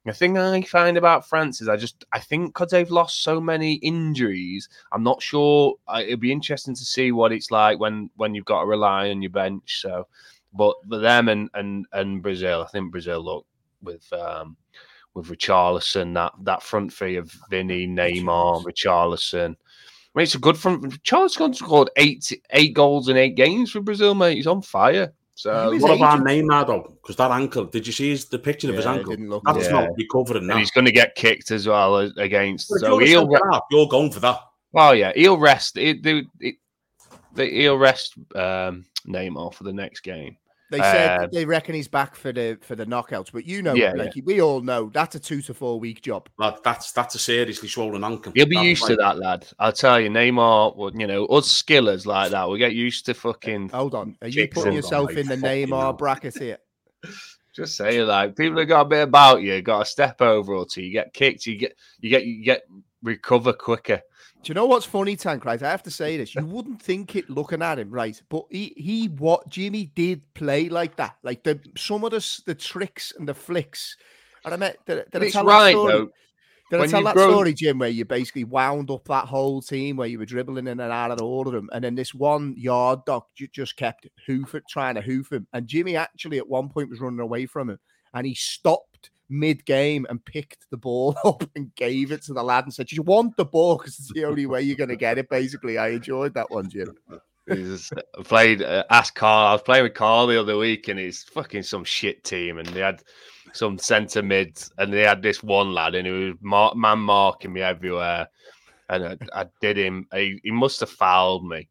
the 0.08 0.14
thing 0.14 0.36
I 0.38 0.62
find 0.62 0.96
about 0.96 1.28
France 1.28 1.60
is 1.60 1.68
I 1.68 1.76
just 1.76 2.04
I 2.12 2.20
think 2.20 2.48
because 2.48 2.70
they've 2.70 2.90
lost 2.90 3.22
so 3.22 3.40
many 3.40 3.74
injuries, 3.74 4.68
I'm 4.92 5.02
not 5.02 5.22
sure. 5.22 5.74
I, 5.86 6.02
it'd 6.02 6.20
be 6.20 6.32
interesting 6.32 6.74
to 6.74 6.84
see 6.84 7.12
what 7.12 7.32
it's 7.32 7.50
like 7.50 7.78
when 7.78 8.10
when 8.16 8.34
you've 8.34 8.44
got 8.44 8.60
to 8.60 8.66
rely 8.66 9.10
on 9.10 9.22
your 9.22 9.30
bench. 9.30 9.80
So, 9.80 10.06
but 10.52 10.74
for 10.88 10.98
them 10.98 11.28
and 11.28 11.50
and 11.54 11.86
and 11.92 12.22
Brazil, 12.22 12.62
I 12.62 12.70
think 12.70 12.92
Brazil 12.92 13.24
look 13.24 13.46
with 13.82 14.10
um 14.12 14.56
with 15.14 15.26
Richarlison 15.26 16.14
that 16.14 16.32
that 16.42 16.62
front 16.62 16.92
three 16.92 17.16
of 17.16 17.34
Vinny, 17.50 17.86
Neymar, 17.86 18.64
Richarlison. 18.64 19.50
I 19.54 20.18
mean, 20.18 20.22
it's 20.24 20.34
a 20.34 20.38
good 20.38 20.56
front. 20.56 21.02
Charleston 21.02 21.54
scored 21.54 21.90
eight 21.96 22.32
eight 22.50 22.74
goals 22.74 23.08
in 23.08 23.16
eight 23.16 23.36
games 23.36 23.70
for 23.70 23.80
Brazil, 23.80 24.14
mate. 24.14 24.36
He's 24.36 24.46
on 24.46 24.62
fire. 24.62 25.12
So 25.38 25.70
What 25.78 25.96
about 25.96 26.28
agent- 26.28 26.48
Neymar 26.50 26.66
though? 26.66 26.82
Because 27.00 27.14
that 27.14 27.30
ankle, 27.30 27.66
did 27.66 27.86
you 27.86 27.92
see 27.92 28.10
his, 28.10 28.24
the 28.24 28.40
picture 28.40 28.70
of 28.70 28.74
his 28.74 28.86
ankle? 28.86 29.10
didn't 29.12 29.30
look 29.30 29.44
That's 29.44 29.68
good. 29.68 29.72
not 29.72 29.88
recovering 29.96 30.50
and 30.50 30.58
he's 30.58 30.72
going 30.72 30.84
to 30.86 30.90
get 30.90 31.14
kicked 31.14 31.52
as 31.52 31.68
well 31.68 31.96
against. 31.98 32.68
But 32.70 32.80
So 32.80 32.98
he'll. 32.98 33.30
centre 33.30 33.48
half, 33.52 33.62
you're 33.70 33.86
going 33.86 34.10
for 34.10 34.18
that. 34.18 34.40
Well, 34.72 34.96
yeah, 34.96 35.12
he'll 35.14 35.38
rest. 35.38 35.76
It, 35.78 36.04
it, 36.04 36.26
it, 36.40 36.56
the- 37.34 37.48
he'll 37.50 37.78
rest 37.78 38.14
um, 38.34 38.84
Neymar 39.06 39.54
for 39.54 39.62
the 39.62 39.72
next 39.72 40.00
game. 40.00 40.36
They 40.70 40.78
said 40.80 41.20
Uh, 41.20 41.26
they 41.32 41.44
reckon 41.46 41.74
he's 41.74 41.88
back 41.88 42.14
for 42.14 42.30
the 42.32 42.58
for 42.60 42.76
the 42.76 42.84
knockouts, 42.84 43.32
but 43.32 43.46
you 43.46 43.62
know, 43.62 43.74
Yeah, 43.74 43.92
like 43.96 44.12
we 44.24 44.40
all 44.42 44.60
know, 44.60 44.90
that's 44.92 45.14
a 45.14 45.20
two 45.20 45.40
to 45.42 45.54
four 45.54 45.80
week 45.80 46.02
job. 46.02 46.28
Like, 46.38 46.62
that's 46.62 46.92
that's 46.92 47.14
a 47.14 47.18
seriously 47.18 47.68
swollen 47.68 48.04
ankle. 48.04 48.32
He'll 48.34 48.46
be 48.46 48.56
That's 48.56 48.66
used 48.66 48.84
to 48.86 48.94
like- 48.94 48.98
that, 48.98 49.18
lad. 49.18 49.46
I'll 49.58 49.72
tell 49.72 49.98
you, 49.98 50.10
Neymar. 50.10 50.98
You 51.00 51.06
know, 51.06 51.24
us 51.26 51.48
skillers 51.48 52.04
like 52.06 52.32
that, 52.32 52.48
we 52.50 52.58
get 52.58 52.74
used 52.74 53.06
to 53.06 53.14
fucking. 53.14 53.70
Hold 53.70 53.94
on, 53.94 54.16
are 54.20 54.28
you 54.28 54.46
putting 54.48 54.74
yourself 54.74 55.08
like, 55.08 55.16
in 55.18 55.26
the 55.28 55.36
Neymar 55.36 55.80
hell. 55.80 55.92
bracket 55.94 56.36
here? 56.38 56.58
Just 57.54 57.76
say 57.76 58.02
like 58.04 58.36
people 58.36 58.58
have 58.58 58.68
got 58.68 58.82
a 58.82 58.88
bit 58.88 59.02
about 59.02 59.42
you, 59.42 59.60
got 59.62 59.82
a 59.82 59.84
step 59.86 60.20
over 60.22 60.54
or 60.54 60.64
two. 60.66 60.82
You 60.82 60.92
get 60.92 61.12
kicked, 61.12 61.44
you 61.46 61.56
get 61.56 61.74
you 61.98 62.10
get 62.10 62.24
you 62.24 62.44
get 62.44 62.62
recover 63.02 63.52
quicker. 63.52 64.00
Do 64.42 64.50
you 64.50 64.54
know 64.54 64.66
what's 64.66 64.86
funny, 64.86 65.16
Tank? 65.16 65.44
Right, 65.44 65.62
I 65.62 65.68
have 65.70 65.82
to 65.82 65.90
say 65.90 66.16
this. 66.16 66.34
You 66.34 66.46
wouldn't 66.46 66.80
think 66.80 67.16
it 67.16 67.28
looking 67.28 67.60
at 67.60 67.78
him, 67.78 67.90
right? 67.90 68.20
But 68.28 68.44
he 68.50 68.72
he 68.76 69.08
what 69.08 69.48
Jimmy 69.48 69.86
did 69.94 70.22
play 70.34 70.68
like 70.68 70.96
that, 70.96 71.16
like 71.22 71.42
the 71.42 71.60
some 71.76 72.04
of 72.04 72.12
the 72.12 72.40
the 72.46 72.54
tricks 72.54 73.12
and 73.18 73.28
the 73.28 73.34
flicks. 73.34 73.96
And 74.44 74.54
I 74.54 74.56
met 74.56 74.78
did, 74.86 75.04
did 75.10 75.22
I 75.24 75.30
tell 75.30 75.44
that 75.44 75.50
right 75.52 75.72
story? 75.72 75.92
though. 75.92 76.08
Did 76.70 76.80
I 76.82 76.86
tell 76.86 77.02
that 77.02 77.14
grown- 77.14 77.32
story, 77.32 77.54
Jim, 77.54 77.78
where 77.78 77.88
you 77.88 78.04
basically 78.04 78.44
wound 78.44 78.90
up 78.90 79.04
that 79.06 79.24
whole 79.24 79.60
team 79.60 79.96
where 79.96 80.06
you 80.06 80.18
were 80.18 80.26
dribbling 80.26 80.66
in 80.68 80.80
and 80.80 80.92
out 80.92 81.10
of 81.10 81.20
all 81.20 81.46
of 81.46 81.52
them, 81.54 81.68
and 81.72 81.82
then 81.82 81.94
this 81.94 82.14
one 82.14 82.54
yard 82.56 83.00
dog 83.06 83.24
ju- 83.34 83.48
just 83.48 83.76
kept 83.76 84.06
hoof 84.26 84.54
it, 84.54 84.64
trying 84.68 84.94
to 84.94 85.00
hoof 85.00 85.32
him, 85.32 85.46
and 85.52 85.66
Jimmy 85.66 85.96
actually 85.96 86.38
at 86.38 86.48
one 86.48 86.68
point 86.68 86.90
was 86.90 87.00
running 87.00 87.20
away 87.20 87.46
from 87.46 87.70
him, 87.70 87.78
and 88.14 88.26
he 88.26 88.34
stopped 88.34 88.87
mid 89.28 89.64
game 89.64 90.06
and 90.08 90.24
picked 90.24 90.70
the 90.70 90.76
ball 90.76 91.16
up 91.24 91.44
and 91.56 91.74
gave 91.74 92.12
it 92.12 92.22
to 92.22 92.32
the 92.32 92.42
lad 92.42 92.64
and 92.64 92.74
said, 92.74 92.92
"You 92.92 93.02
want 93.02 93.36
the 93.36 93.44
ball 93.44 93.76
because 93.76 93.98
it's 93.98 94.12
the 94.12 94.24
only 94.24 94.46
way 94.46 94.62
you're 94.62 94.76
going 94.76 94.88
to 94.88 94.96
get 94.96 95.18
it." 95.18 95.28
Basically, 95.28 95.78
I 95.78 95.88
enjoyed 95.88 96.34
that 96.34 96.50
one, 96.50 96.68
Jim. 96.68 96.96
He's 97.46 97.90
played 98.24 98.62
uh, 98.62 98.84
asked 98.90 99.14
Carl. 99.14 99.48
I 99.48 99.52
was 99.52 99.62
playing 99.62 99.84
with 99.84 99.94
Carl 99.94 100.26
the 100.26 100.40
other 100.40 100.58
week, 100.58 100.88
and 100.88 100.98
he's 100.98 101.24
fucking 101.24 101.62
some 101.62 101.84
shit 101.84 102.24
team, 102.24 102.58
and 102.58 102.66
they 102.68 102.80
had 102.80 103.02
some 103.52 103.78
centre 103.78 104.22
mids, 104.22 104.70
and 104.78 104.92
they 104.92 105.02
had 105.02 105.22
this 105.22 105.42
one 105.42 105.72
lad, 105.72 105.94
and 105.94 106.06
he 106.06 106.12
was 106.12 106.34
mar- 106.40 106.74
man 106.74 106.98
marking 106.98 107.52
me 107.52 107.62
everywhere, 107.62 108.28
and 108.90 109.04
I, 109.04 109.40
I 109.40 109.46
did 109.60 109.76
him. 109.78 110.06
He, 110.12 110.40
he 110.42 110.50
must 110.50 110.80
have 110.80 110.90
fouled 110.90 111.46
me 111.46 111.68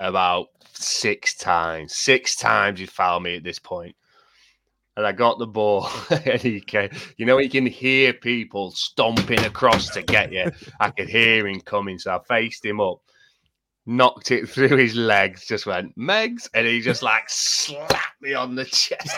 about 0.00 0.48
six 0.72 1.34
times. 1.34 1.94
Six 1.94 2.36
times 2.36 2.80
he 2.80 2.86
fouled 2.86 3.22
me 3.22 3.36
at 3.36 3.44
this 3.44 3.58
point. 3.58 3.94
And 4.96 5.06
I 5.06 5.12
got 5.12 5.38
the 5.38 5.46
ball. 5.46 5.88
and 6.10 6.40
he 6.40 6.60
came, 6.60 6.90
you 7.16 7.26
know, 7.26 7.38
you 7.38 7.50
can 7.50 7.66
hear 7.66 8.12
people 8.12 8.70
stomping 8.72 9.44
across 9.44 9.90
to 9.90 10.02
get 10.02 10.32
you. 10.32 10.50
I 10.80 10.90
could 10.90 11.08
hear 11.08 11.46
him 11.46 11.60
coming, 11.60 11.98
so 11.98 12.14
I 12.14 12.20
faced 12.26 12.64
him 12.64 12.80
up, 12.80 13.00
knocked 13.86 14.30
it 14.30 14.48
through 14.48 14.76
his 14.76 14.94
legs, 14.94 15.46
just 15.46 15.66
went 15.66 15.96
Megs, 15.98 16.48
and 16.54 16.66
he 16.66 16.80
just 16.80 17.02
like 17.02 17.24
slapped 17.28 18.20
me 18.20 18.34
on 18.34 18.54
the 18.54 18.64
chest. 18.66 19.16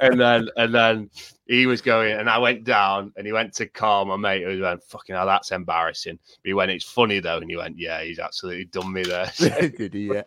and 0.00 0.20
then 0.20 0.48
and 0.56 0.74
then 0.74 1.10
he 1.46 1.66
was 1.66 1.80
going, 1.80 2.12
and 2.12 2.28
I 2.28 2.38
went 2.38 2.64
down, 2.64 3.12
and 3.16 3.26
he 3.26 3.32
went 3.32 3.54
to 3.54 3.66
call 3.66 4.04
my 4.04 4.16
mate, 4.16 4.44
who 4.44 4.62
went, 4.62 4.82
"Fucking 4.84 5.14
hell, 5.14 5.26
that's 5.26 5.52
embarrassing." 5.52 6.18
But 6.22 6.48
he 6.48 6.54
went, 6.54 6.70
"It's 6.70 6.84
funny 6.84 7.20
though," 7.20 7.38
and 7.38 7.50
he 7.50 7.56
went, 7.56 7.78
"Yeah, 7.78 8.02
he's 8.02 8.18
absolutely 8.18 8.66
done 8.66 8.92
me 8.92 9.02
there." 9.02 9.30
Did 9.38 9.94
he? 9.94 10.06
Yeah. 10.06 10.22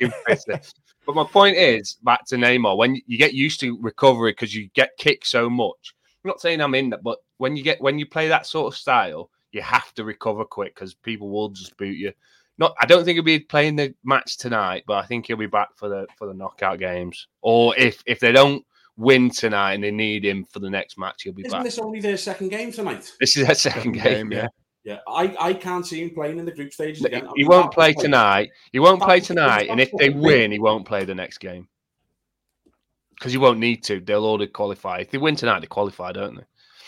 But 1.08 1.16
my 1.16 1.24
point 1.24 1.55
is, 1.55 1.97
back 2.03 2.26
to 2.28 2.36
Neymar, 2.36 2.76
when 2.78 3.01
you 3.08 3.18
get 3.18 3.34
used 3.34 3.62
to 3.62 3.80
recovery 3.82 4.32
because 4.34 4.53
you 4.53 4.70
get 4.76 4.91
kicked 4.97 5.26
so 5.26 5.49
much. 5.49 5.95
I'm 6.24 6.28
not 6.30 6.41
saying 6.41 6.60
I'm 6.60 6.76
in 6.76 6.89
that, 6.89 7.01
but 7.01 7.20
when 7.38 7.55
you 7.55 7.64
get 7.64 7.82
when 7.82 7.97
you 7.97 8.05
play 8.05 8.28
that 8.28 8.45
sort 8.45 8.74
of 8.74 8.78
style, 8.78 9.30
you 9.53 9.62
have 9.62 9.93
to 9.93 10.03
recover 10.03 10.43
quick 10.43 10.76
because 10.76 10.93
people 10.93 11.30
will 11.30 11.47
just 11.49 11.78
boot 11.78 11.95
you. 11.95 12.12
Not, 12.58 12.76
I 12.82 12.86
don't 12.86 13.05
think 13.05 13.16
he'll 13.16 13.24
be 13.24 13.39
playing 13.39 13.78
the 13.78 13.93
match 14.03 14.38
tonight, 14.38 14.84
but 14.86 14.95
I 14.95 15.05
think 15.05 15.28
he'll 15.28 15.38
be 15.38 15.45
back 15.47 15.70
for 15.78 15.88
the 15.88 16.08
for 16.18 16.28
the 16.28 16.34
knockout 16.34 16.80
games. 16.80 17.28
Or 17.41 17.74
if 17.78 18.03
if 18.05 18.20
they 18.20 18.34
don't 18.34 18.66
win 18.97 19.30
tonight 19.30 19.76
and 19.76 19.84
they 19.84 19.91
need 19.91 20.26
him 20.26 20.43
for 20.43 20.60
the 20.60 20.70
next 20.70 20.97
match, 20.97 21.24
he'll 21.24 21.32
be 21.34 21.43
Isn't 21.45 21.58
back. 21.58 21.64
this 21.64 21.80
only 21.80 22.01
their 22.01 22.18
second 22.18 22.49
game 22.49 22.74
tonight? 22.74 23.14
This 23.22 23.38
is 23.38 23.45
their 23.45 23.55
second, 23.55 23.93
Second 23.93 23.93
game, 23.93 24.30
game, 24.30 24.32
yeah. 24.39 24.47
Yeah. 24.88 24.94
Yeah, 24.94 25.00
I, 25.08 25.36
I 25.50 25.54
can't 25.54 25.86
see 25.86 26.02
him 26.02 26.12
playing 26.12 26.40
in 26.40 26.46
the 26.46 26.52
group 26.52 26.72
stages 26.72 27.04
again. 27.04 27.26
I 27.28 27.32
He 27.36 27.44
mean, 27.44 27.48
won't 27.50 27.72
that 27.72 27.76
play 27.76 27.94
was 27.94 28.04
tonight. 28.04 28.50
He 28.72 28.80
won't 28.80 29.02
play 29.02 29.20
tonight, 29.20 29.68
and 29.70 29.82
if 29.82 29.92
they 29.98 30.10
win, 30.10 30.52
he 30.52 30.60
won't 30.60 30.86
play 30.88 31.04
the 31.04 31.14
next 31.16 31.40
game 31.40 31.68
because 33.16 33.32
he 33.34 33.38
won't 33.38 33.60
need 33.60 33.84
to. 33.86 34.00
They'll 34.00 34.24
already 34.26 34.48
qualify. 34.48 35.00
If 35.00 35.12
they 35.12 35.18
win 35.18 35.36
tonight, 35.36 35.60
they 35.60 35.68
qualify, 35.68 36.12
don't 36.14 36.36
they? 36.38 36.44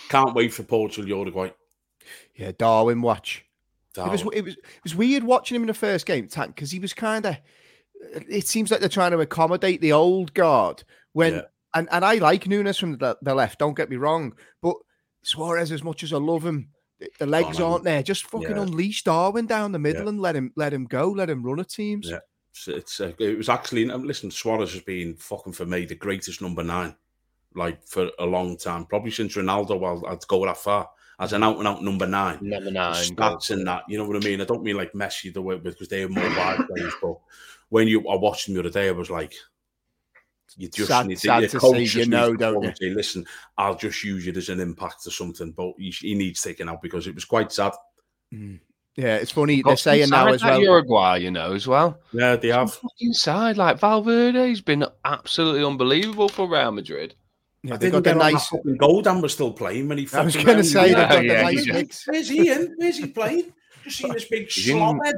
Can't 0.10 0.34
wait 0.34 0.54
for 0.54 0.64
Portugal, 0.64 1.10
Uruguay. 1.20 1.52
Yeah, 2.36 2.52
Darwin 2.58 3.02
watch. 3.02 3.46
It 3.98 4.02
was 4.10 4.22
Darwin. 4.22 4.38
it 4.38 4.44
was 4.46 4.54
it 4.56 4.84
was 4.84 4.96
weird 4.96 5.24
watching 5.24 5.56
him 5.56 5.64
in 5.64 5.68
the 5.68 5.74
first 5.74 6.06
game, 6.06 6.28
Tank, 6.28 6.56
because 6.56 6.72
he 6.72 6.80
was 6.80 6.94
kind 6.94 7.26
of. 7.26 7.38
It 8.30 8.48
seems 8.48 8.72
like 8.72 8.80
they're 8.80 8.88
trying 8.88 9.12
to 9.12 9.20
accommodate 9.20 9.82
the 9.82 9.92
old 9.92 10.34
guard 10.34 10.84
when, 11.12 11.34
Yeah. 11.34 11.42
and 11.74 11.90
and 11.92 12.06
I 12.06 12.16
like 12.16 12.48
Nunez 12.48 12.78
from 12.78 12.98
the, 12.98 13.18
the 13.22 13.36
left. 13.36 13.60
Don't 13.60 13.76
get 13.76 13.90
me 13.90 13.98
wrong, 13.98 14.36
but 14.62 14.76
Suarez, 15.22 15.72
as 15.74 15.84
much 15.84 16.04
as 16.04 16.14
I 16.14 16.18
love 16.18 16.46
him, 16.46 16.70
the- 17.00 17.10
the 17.20 17.26
legs 17.26 17.60
no. 17.60 17.72
aren't 17.72 17.84
there. 17.84 18.04
Just 18.04 18.26
fucking 18.26 18.50
Yeah. 18.50 18.62
unleash 18.62 19.04
Darwin 19.04 19.46
down 19.46 19.72
the 19.72 19.80
middle 19.80 20.04
Yeah. 20.04 20.10
and 20.10 20.20
let 20.20 20.36
him 20.36 20.52
let 20.56 20.74
him 20.74 20.86
go, 20.86 21.10
let 21.10 21.30
him 21.30 21.44
run 21.44 21.60
at 21.60 21.70
teams. 21.70 22.10
Yeah. 22.10 22.20
It's, 22.52 22.68
it's 22.68 23.00
uh, 23.00 23.14
it 23.20 23.38
was 23.38 23.48
actually 23.50 23.90
um, 23.90 24.04
listen. 24.04 24.32
Suarez 24.32 24.74
has 24.74 24.82
been 24.82 25.16
fucking 25.16 25.54
for 25.54 25.66
me 25.66 25.86
the 25.86 25.96
greatest 25.96 26.42
number 26.42 26.64
nine, 26.64 26.96
like 27.56 27.82
for 27.88 28.10
a 28.20 28.26
long 28.26 28.58
time. 28.58 28.86
Probably 28.86 29.12
since 29.12 29.36
Ronaldo. 29.36 29.86
I'll, 29.86 30.06
I'd 30.12 30.28
go 30.28 30.46
that 30.46 30.58
far 30.58 30.90
as 31.20 31.34
an 31.34 31.44
out 31.44 31.58
and 31.58 31.68
out 31.68 31.84
number 31.84 32.08
nine. 32.08 32.40
Number 32.42 32.72
nine. 32.72 32.94
stats 32.96 33.52
and 33.52 33.66
that. 33.68 33.84
You 33.88 33.98
know 33.98 34.06
what 34.06 34.18
I 34.18 34.28
mean? 34.28 34.42
I 34.42 34.46
don't 34.46 34.64
mean 34.64 34.78
like 34.78 34.94
Messi 34.94 35.34
the 35.34 35.42
way 35.42 35.58
because 35.58 35.88
they 35.88 36.04
are 36.04 36.10
more 36.10 36.24
wide 36.24 36.66
players, 36.68 36.94
but 37.02 37.18
when 37.70 37.88
you 37.88 38.00
I 38.10 38.16
watched 38.16 38.48
them 38.48 38.56
the 38.56 38.62
other 38.62 38.70
day, 38.72 38.88
I 38.90 38.92
was 38.92 39.10
like, 39.10 39.34
you 40.58 40.68
just 40.70 40.88
Sad- 40.90 41.08
need 41.08 41.20
sad 41.20 41.42
your 41.42 41.50
to 41.50 41.60
coach 41.60 41.76
see, 41.78 41.84
just 41.86 41.96
you 41.96 42.06
know, 42.08 42.36
don't 42.36 42.56
come 42.56 42.64
you? 42.64 42.74
Say, 42.76 42.96
Listen, 42.96 43.26
I'll 43.58 43.76
just 43.76 44.04
use 44.04 44.28
it 44.28 44.38
as 44.38 44.50
an 44.50 44.60
impact 44.60 45.06
or 45.08 45.12
something, 45.12 45.52
but 45.52 45.74
he, 45.78 45.90
he 45.92 46.16
needs 46.16 46.42
taken 46.42 46.70
out 46.70 46.82
because 46.82 47.08
it 47.08 47.16
was 47.16 47.26
quite 47.26 47.52
sad. 47.52 47.74
Mm. 48.34 48.60
Yeah, 48.96 49.16
it's 49.16 49.32
funny. 49.32 49.62
They're 49.62 49.78
saying 49.78 50.10
now 50.10 50.28
as 50.28 50.44
well. 50.44 50.62
Uruguay, 50.62 51.18
you 51.18 51.32
know, 51.32 51.54
as 51.54 51.68
well. 51.68 52.00
Yeah, 52.12 52.36
they 52.36 52.50
have. 52.50 52.78
Inside, 53.00 53.56
like 53.56 53.80
Valverde's 53.80 54.60
been 54.62 54.84
absolutely 55.06 55.64
unbelievable 55.64 56.28
for 56.28 56.50
Real 56.50 56.72
Madrid. 56.72 57.16
Yeah, 57.64 57.76
I 57.76 57.78
they 57.78 57.90
didn't 57.92 58.04
got 58.04 58.14
the 58.14 58.20
nice. 58.20 58.50
that 58.50 58.58
fucking 58.58 58.78
goal. 58.78 59.02
Dan 59.02 59.22
was 59.22 59.34
still 59.34 59.54
playing 59.54 59.88
when 59.88 59.98
he. 60.00 60.08
I 60.14 60.22
was 60.24 60.34
fucking 60.36 60.46
going 60.46 60.58
to 60.60 60.64
say 60.66 60.90
in. 60.90 60.96
they 60.96 61.02
got 61.08 61.24
Yeah, 61.24 61.38
the 61.38 61.44
nice 61.44 61.64
he's- 61.66 62.04
Where's 62.08 62.30
he 62.30 62.52
in? 62.52 62.74
Where's 62.78 62.98
he 62.98 63.08
playing? 63.08 63.54
Just 63.84 63.98
seen 64.00 64.12
this 64.14 64.26
big 64.26 64.50
He's 64.52 64.68
in- 64.70 64.78
slobhead, 64.78 65.14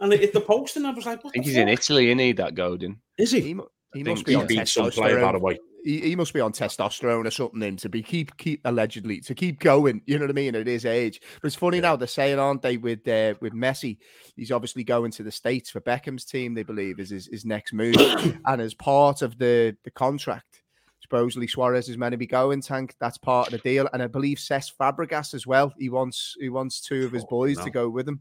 and 0.00 0.12
it 0.12 0.20
hit 0.20 0.32
the 0.32 0.40
post, 0.40 0.76
and 0.76 0.86
I 0.86 0.90
was 0.90 1.06
like, 1.06 1.18
I 1.18 1.22
think 1.30 1.34
the 1.44 1.50
he's 1.50 1.56
in? 1.56 1.68
Italy, 1.68 2.06
isn't 2.08 2.18
he, 2.18 2.32
that 2.32 2.54
Godin? 2.56 3.00
Is 3.18 3.30
he? 3.30 3.40
He, 3.40 3.54
mu- 3.54 3.66
he 3.94 4.02
think 4.02 4.08
must 4.18 4.26
be 4.26 4.32
He 4.32 4.36
on 4.36 4.46
beat 4.46 4.68
some 4.68 4.90
player, 4.90 5.20
by 5.20 5.32
the 5.32 5.38
testosterone. 5.38 5.42
way. 5.42 5.58
He, 5.84 6.00
he 6.00 6.14
must 6.16 6.32
be 6.32 6.40
on 6.40 6.52
testosterone 6.52 7.26
or 7.26 7.30
something 7.32 7.58
then 7.58 7.76
to 7.78 7.88
be 7.88 8.02
keep 8.04 8.36
keep 8.36 8.60
allegedly 8.64 9.18
to 9.22 9.34
keep 9.34 9.58
going. 9.58 10.00
You 10.06 10.16
know 10.18 10.24
what 10.26 10.30
I 10.30 10.34
mean? 10.34 10.54
At 10.54 10.68
his 10.68 10.84
age, 10.86 11.20
but 11.40 11.46
it's 11.48 11.56
funny 11.56 11.78
Yeah. 11.78 11.82
now 11.82 11.96
they're 11.96 12.06
saying, 12.06 12.38
aren't 12.38 12.62
they? 12.62 12.76
With 12.76 13.06
uh, 13.08 13.34
with 13.40 13.52
Messi, 13.52 13.98
he's 14.36 14.52
obviously 14.52 14.84
going 14.84 15.10
to 15.10 15.24
the 15.24 15.32
states 15.32 15.70
for 15.70 15.80
Beckham's 15.80 16.24
team. 16.24 16.54
They 16.54 16.62
believe 16.62 17.00
is 17.00 17.10
his, 17.10 17.26
his 17.26 17.44
next 17.44 17.72
move, 17.72 17.96
and 18.46 18.62
as 18.62 18.74
part 18.74 19.22
of 19.22 19.38
the 19.38 19.76
the 19.82 19.90
contract, 19.90 20.62
supposedly 21.00 21.48
Suarez 21.48 21.88
is 21.88 21.98
meant 21.98 22.12
to 22.12 22.16
be 22.16 22.28
going. 22.28 22.60
Tank 22.62 22.94
that's 23.00 23.18
part 23.18 23.48
of 23.48 23.52
the 23.60 23.68
deal, 23.68 23.88
and 23.92 24.00
I 24.04 24.06
believe 24.06 24.38
Cesc 24.38 24.74
Fabregas 24.80 25.34
as 25.34 25.48
well. 25.48 25.74
He 25.80 25.88
wants 25.88 26.36
he 26.38 26.48
wants 26.48 26.80
two 26.80 27.04
of 27.06 27.10
his 27.12 27.24
Oh, 27.24 27.28
boys 27.28 27.58
no. 27.58 27.64
to 27.64 27.70
go 27.70 27.88
with 27.88 28.06
him. 28.08 28.20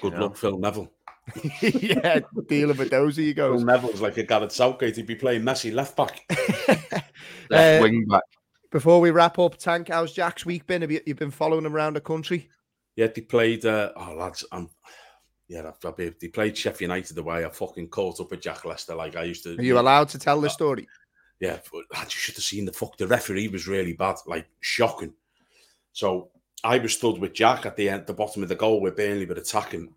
Good 0.00 0.14
Yeah. 0.14 0.22
luck, 0.22 0.36
Phil 0.36 0.58
Neville. 0.58 0.90
yeah, 1.62 2.20
dealing 2.48 2.76
with 2.76 2.90
those. 2.90 3.16
He 3.16 3.32
Phil 3.32 3.52
goes. 3.52 3.64
Neville's 3.64 4.00
like 4.00 4.16
a 4.16 4.22
Gareth 4.22 4.52
Southgate. 4.52 4.96
He'd 4.96 5.06
be 5.06 5.14
playing 5.14 5.42
Messi 5.42 5.72
left 5.72 5.96
back. 5.96 6.24
Left 7.50 7.80
Uh, 7.80 7.82
wing 7.82 8.04
back. 8.06 8.22
Before 8.70 9.00
we 9.00 9.10
wrap 9.10 9.38
up, 9.38 9.56
Tank, 9.56 9.88
how's 9.88 10.12
Jack's 10.12 10.44
week 10.44 10.66
been? 10.66 10.82
Have 10.82 10.90
you, 10.90 11.00
you 11.06 11.14
been 11.14 11.30
following 11.30 11.64
him 11.64 11.74
around 11.74 11.94
the 11.94 12.00
country? 12.00 12.50
Yeah, 12.96 13.06
they 13.06 13.22
played. 13.22 13.64
Uh, 13.64 13.92
oh, 13.96 14.14
lads, 14.14 14.44
I'm. 14.52 14.68
Yeah, 15.48 15.70
I, 15.82 15.88
I, 15.88 15.92
they 16.20 16.28
played 16.28 16.58
Sheffield 16.58 16.90
United 16.90 17.16
away. 17.16 17.44
I 17.44 17.48
fucking 17.48 17.88
caught 17.88 18.20
up 18.20 18.30
with 18.30 18.42
Jack 18.42 18.66
Lester 18.66 18.94
like 18.94 19.16
I 19.16 19.22
used 19.22 19.44
to. 19.44 19.56
Are 19.56 19.62
you 19.62 19.78
allowed 19.78 20.10
to 20.10 20.18
tell 20.18 20.40
the 20.40 20.50
story? 20.50 20.86
Yeah, 21.40 21.58
but 21.72 21.84
lads, 21.94 22.14
you 22.14 22.18
should 22.18 22.34
have 22.34 22.44
seen 22.44 22.66
the 22.66 22.72
fuck. 22.72 22.98
The 22.98 23.06
referee 23.06 23.48
was 23.48 23.66
really 23.66 23.94
bad, 23.94 24.16
like 24.26 24.46
shocking. 24.60 25.14
So 25.92 26.30
I 26.64 26.78
was 26.78 26.92
stood 26.94 27.18
with 27.18 27.32
Jack 27.32 27.64
at 27.64 27.76
the 27.76 27.88
end, 27.88 28.06
the 28.06 28.12
bottom 28.12 28.42
of 28.42 28.48
the 28.48 28.56
goal 28.56 28.80
where 28.80 28.92
Burnley 28.92 29.24
were 29.24 29.34
attacking, 29.34 29.94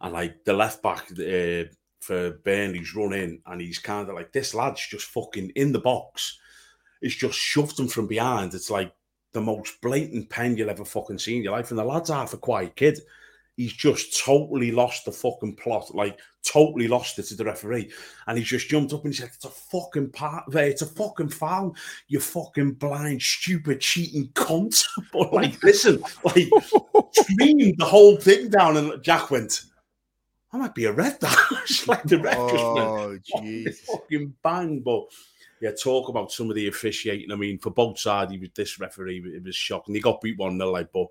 and 0.00 0.12
like 0.12 0.44
the 0.44 0.52
left 0.52 0.82
back 0.82 1.06
uh, 1.12 1.64
for 2.00 2.38
Burnley's 2.44 2.94
run 2.94 3.12
in, 3.12 3.40
and 3.46 3.60
he's 3.60 3.78
kind 3.78 4.08
of 4.08 4.14
like 4.14 4.32
this 4.32 4.54
lad's 4.54 4.86
just 4.86 5.06
fucking 5.06 5.50
in 5.56 5.72
the 5.72 5.78
box. 5.78 6.38
It's 7.00 7.14
just 7.14 7.38
shoved 7.38 7.78
him 7.78 7.88
from 7.88 8.06
behind. 8.06 8.54
It's 8.54 8.70
like 8.70 8.92
the 9.32 9.40
most 9.40 9.80
blatant 9.82 10.30
pen 10.30 10.56
you'll 10.56 10.70
ever 10.70 10.84
fucking 10.84 11.18
see 11.18 11.36
in 11.36 11.42
your 11.42 11.52
life. 11.52 11.70
And 11.70 11.78
the 11.78 11.84
lad's 11.84 12.10
half 12.10 12.32
a 12.32 12.38
quiet 12.38 12.76
kid. 12.76 13.00
He's 13.56 13.72
just 13.72 14.24
totally 14.24 14.72
lost 14.72 15.04
the 15.04 15.12
fucking 15.12 15.56
plot, 15.56 15.94
like 15.94 16.18
totally 16.44 16.88
lost 16.88 17.18
it 17.18 17.24
to 17.24 17.36
the 17.36 17.44
referee. 17.44 17.90
And 18.26 18.36
he 18.36 18.42
just 18.42 18.68
jumped 18.68 18.92
up 18.92 19.04
and 19.04 19.14
he 19.14 19.20
said, 19.20 19.30
It's 19.32 19.44
a 19.44 19.50
fucking 19.50 20.10
part 20.10 20.44
there, 20.48 20.66
it's 20.66 20.82
a 20.82 20.86
fucking 20.86 21.28
foul, 21.28 21.76
you 22.08 22.20
fucking 22.20 22.74
blind, 22.74 23.22
stupid, 23.22 23.80
cheating 23.80 24.28
cunt. 24.34 24.84
but 25.12 25.32
like, 25.32 25.62
listen, 25.62 26.02
like 26.24 26.48
screamed 27.12 27.78
the 27.78 27.84
whole 27.84 28.16
thing 28.16 28.48
down, 28.50 28.76
and 28.76 29.02
Jack 29.02 29.30
went, 29.30 29.62
I 30.54 30.58
might 30.58 30.74
be 30.74 30.84
a 30.84 30.92
red 30.92 31.20
that. 31.20 31.36
Like 31.88 32.04
the 32.04 32.18
ref 32.18 32.34
just 32.36 32.54
Oh, 32.64 33.18
fucking, 33.32 33.64
jeez. 33.64 33.76
fucking 33.80 34.34
bang. 34.42 34.80
But 34.80 35.04
yeah, 35.60 35.72
talk 35.72 36.08
about 36.08 36.30
some 36.30 36.48
of 36.48 36.54
the 36.56 36.68
officiating. 36.68 37.32
I 37.32 37.36
mean, 37.36 37.58
for 37.58 37.70
both 37.70 37.98
sides, 37.98 38.30
he 38.32 38.38
was 38.38 38.50
this 38.54 38.78
referee, 38.78 39.22
it 39.34 39.42
was 39.42 39.56
shocking. 39.56 39.94
He 39.94 40.00
got 40.00 40.20
beat 40.20 40.38
1 40.38 40.56
0, 40.56 40.70
like, 40.70 40.92
but 40.92 41.08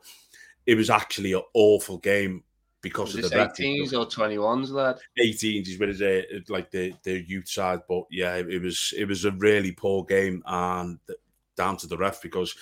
it 0.65 0.75
was 0.75 0.89
actually 0.89 1.33
an 1.33 1.41
awful 1.53 1.97
game 1.97 2.43
because 2.81 3.15
Was 3.15 3.25
of 3.25 3.31
the 3.31 3.37
ref. 3.37 3.55
18s 3.57 3.93
or 3.93 4.05
21s, 4.05 4.69
lad? 4.69 4.99
18s 5.19 5.67
is 5.67 5.79
with 5.79 5.89
his 5.89 6.01
uh, 6.01 6.21
like 6.49 6.71
the 6.71 6.93
the 7.03 7.21
youth 7.27 7.49
side, 7.49 7.81
but 7.89 8.03
yeah, 8.11 8.35
it 8.35 8.61
was 8.61 8.93
it 8.97 9.05
was 9.05 9.25
a 9.25 9.31
really 9.31 9.71
poor 9.71 10.03
game 10.05 10.41
and 10.45 10.99
down 11.55 11.77
to 11.77 11.87
the 11.87 11.97
ref 11.97 12.21
because 12.21 12.55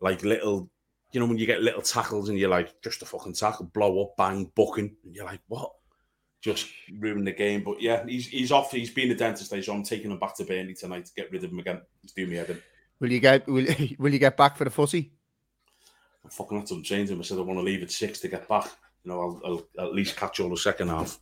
like 0.00 0.22
little, 0.22 0.68
you 1.12 1.20
know, 1.20 1.26
when 1.26 1.38
you 1.38 1.46
get 1.46 1.62
little 1.62 1.82
tackles 1.82 2.28
and 2.28 2.38
you're 2.38 2.48
like 2.50 2.80
just 2.82 3.02
a 3.02 3.06
fucking 3.06 3.32
tackle, 3.34 3.66
blow 3.66 4.02
up, 4.04 4.16
bang, 4.16 4.50
booking, 4.54 4.96
and 5.04 5.14
you're 5.14 5.24
like, 5.24 5.40
what? 5.48 5.72
Just 6.44 6.68
ruin 6.98 7.24
the 7.24 7.32
game. 7.32 7.64
But 7.64 7.80
yeah, 7.80 8.04
he's 8.06 8.26
he's 8.26 8.52
off. 8.52 8.70
He's 8.70 8.90
been 8.90 9.10
a 9.10 9.14
dentist 9.14 9.50
day, 9.50 9.62
so 9.62 9.72
I'm 9.72 9.82
taking 9.82 10.10
him 10.10 10.18
back 10.18 10.36
to 10.36 10.44
Burnley 10.44 10.74
tonight 10.74 11.06
to 11.06 11.14
get 11.14 11.32
rid 11.32 11.42
of 11.42 11.50
him 11.50 11.58
again. 11.58 11.80
He's 12.02 12.12
doing 12.12 12.28
me 12.28 12.36
head 12.36 12.50
in. 12.50 12.62
Will 13.00 13.10
you 13.10 13.20
get 13.20 13.46
will, 13.46 13.66
will 13.98 14.12
you 14.12 14.18
get 14.18 14.36
back 14.36 14.58
for 14.58 14.64
the 14.64 14.70
footy? 14.70 15.10
I 16.22 16.28
fucking 16.28 16.58
had 16.58 16.66
to 16.66 16.82
change 16.82 17.08
him. 17.08 17.18
I 17.18 17.22
said 17.22 17.38
I 17.38 17.40
want 17.40 17.60
to 17.60 17.64
leave 17.64 17.82
at 17.82 17.90
six 17.90 18.20
to 18.20 18.28
get 18.28 18.46
back. 18.46 18.66
You 19.04 19.12
know, 19.12 19.40
I'll, 19.44 19.64
I'll 19.78 19.86
at 19.86 19.94
least 19.94 20.18
catch 20.18 20.38
all 20.38 20.50
the 20.50 20.56
second 20.58 20.88
half. 20.88 21.18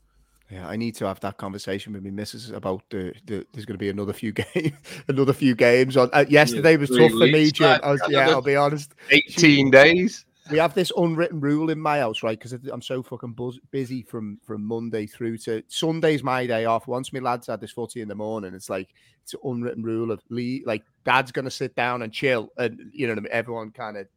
Yeah, 0.51 0.69
I 0.69 0.75
need 0.75 0.97
to 0.97 1.07
have 1.07 1.21
that 1.21 1.39
conversation 1.39 1.93
with 1.93 2.03
my 2.03 2.11
missus 2.11 2.51
about 2.51 2.83
the, 2.91 3.15
the 3.25 3.47
there's 3.53 3.65
going 3.65 3.79
to 3.79 3.79
be 3.79 3.91
another 3.91 4.13
few 4.13 4.33
games, 4.55 4.73
another 5.07 5.33
few 5.33 5.55
games. 5.55 5.97
On 5.97 6.11
uh, 6.13 6.25
yesterday 6.29 6.77
was 6.77 6.91
three 6.91 7.09
tough 7.09 7.13
for 7.13 7.27
me, 7.27 7.33
weeks, 7.33 7.53
Jim. 7.53 7.81
I 7.81 7.93
was, 7.93 8.03
yeah, 8.09 8.29
I'll 8.29 8.43
be 8.43 8.57
honest. 8.57 8.93
18 9.11 9.71
days. 9.71 10.25
We 10.51 10.59
have 10.59 10.75
this 10.75 10.93
unwritten 10.97 11.41
rule 11.41 11.71
in 11.71 11.79
my 11.79 12.01
house, 12.01 12.23
right? 12.23 12.39
Because 12.39 12.53
I'm 12.53 12.83
so 12.83 13.03
fucking 13.03 13.35
buzz- 13.35 13.61
busy 13.71 14.03
from 14.03 14.39
from 14.43 14.65
Monday 14.65 15.07
through 15.07 15.39
to 15.39 15.63
Sunday's 15.69 16.23
my 16.23 16.47
day 16.47 16.65
off. 16.65 16.89
Once 16.89 17.13
my 17.13 17.21
lads 17.21 17.47
had 17.47 17.61
this 17.61 17.71
footy 17.71 18.01
in 18.01 18.09
the 18.09 18.15
morning, 18.15 18.53
it's 18.53 18.69
like 18.69 18.93
it's 19.23 19.35
an 19.35 19.41
unwritten 19.45 19.85
rule 19.85 20.11
of 20.11 20.21
Lee, 20.31 20.65
like 20.67 20.83
Dad's 21.05 21.31
to 21.31 21.51
sit 21.51 21.77
down 21.77 22.03
and 22.03 22.13
chill, 22.13 22.51
and 22.59 22.91
you 22.93 23.07
know 23.07 23.23
everyone 23.31 23.71
kind 23.71 23.97
of 23.97 24.09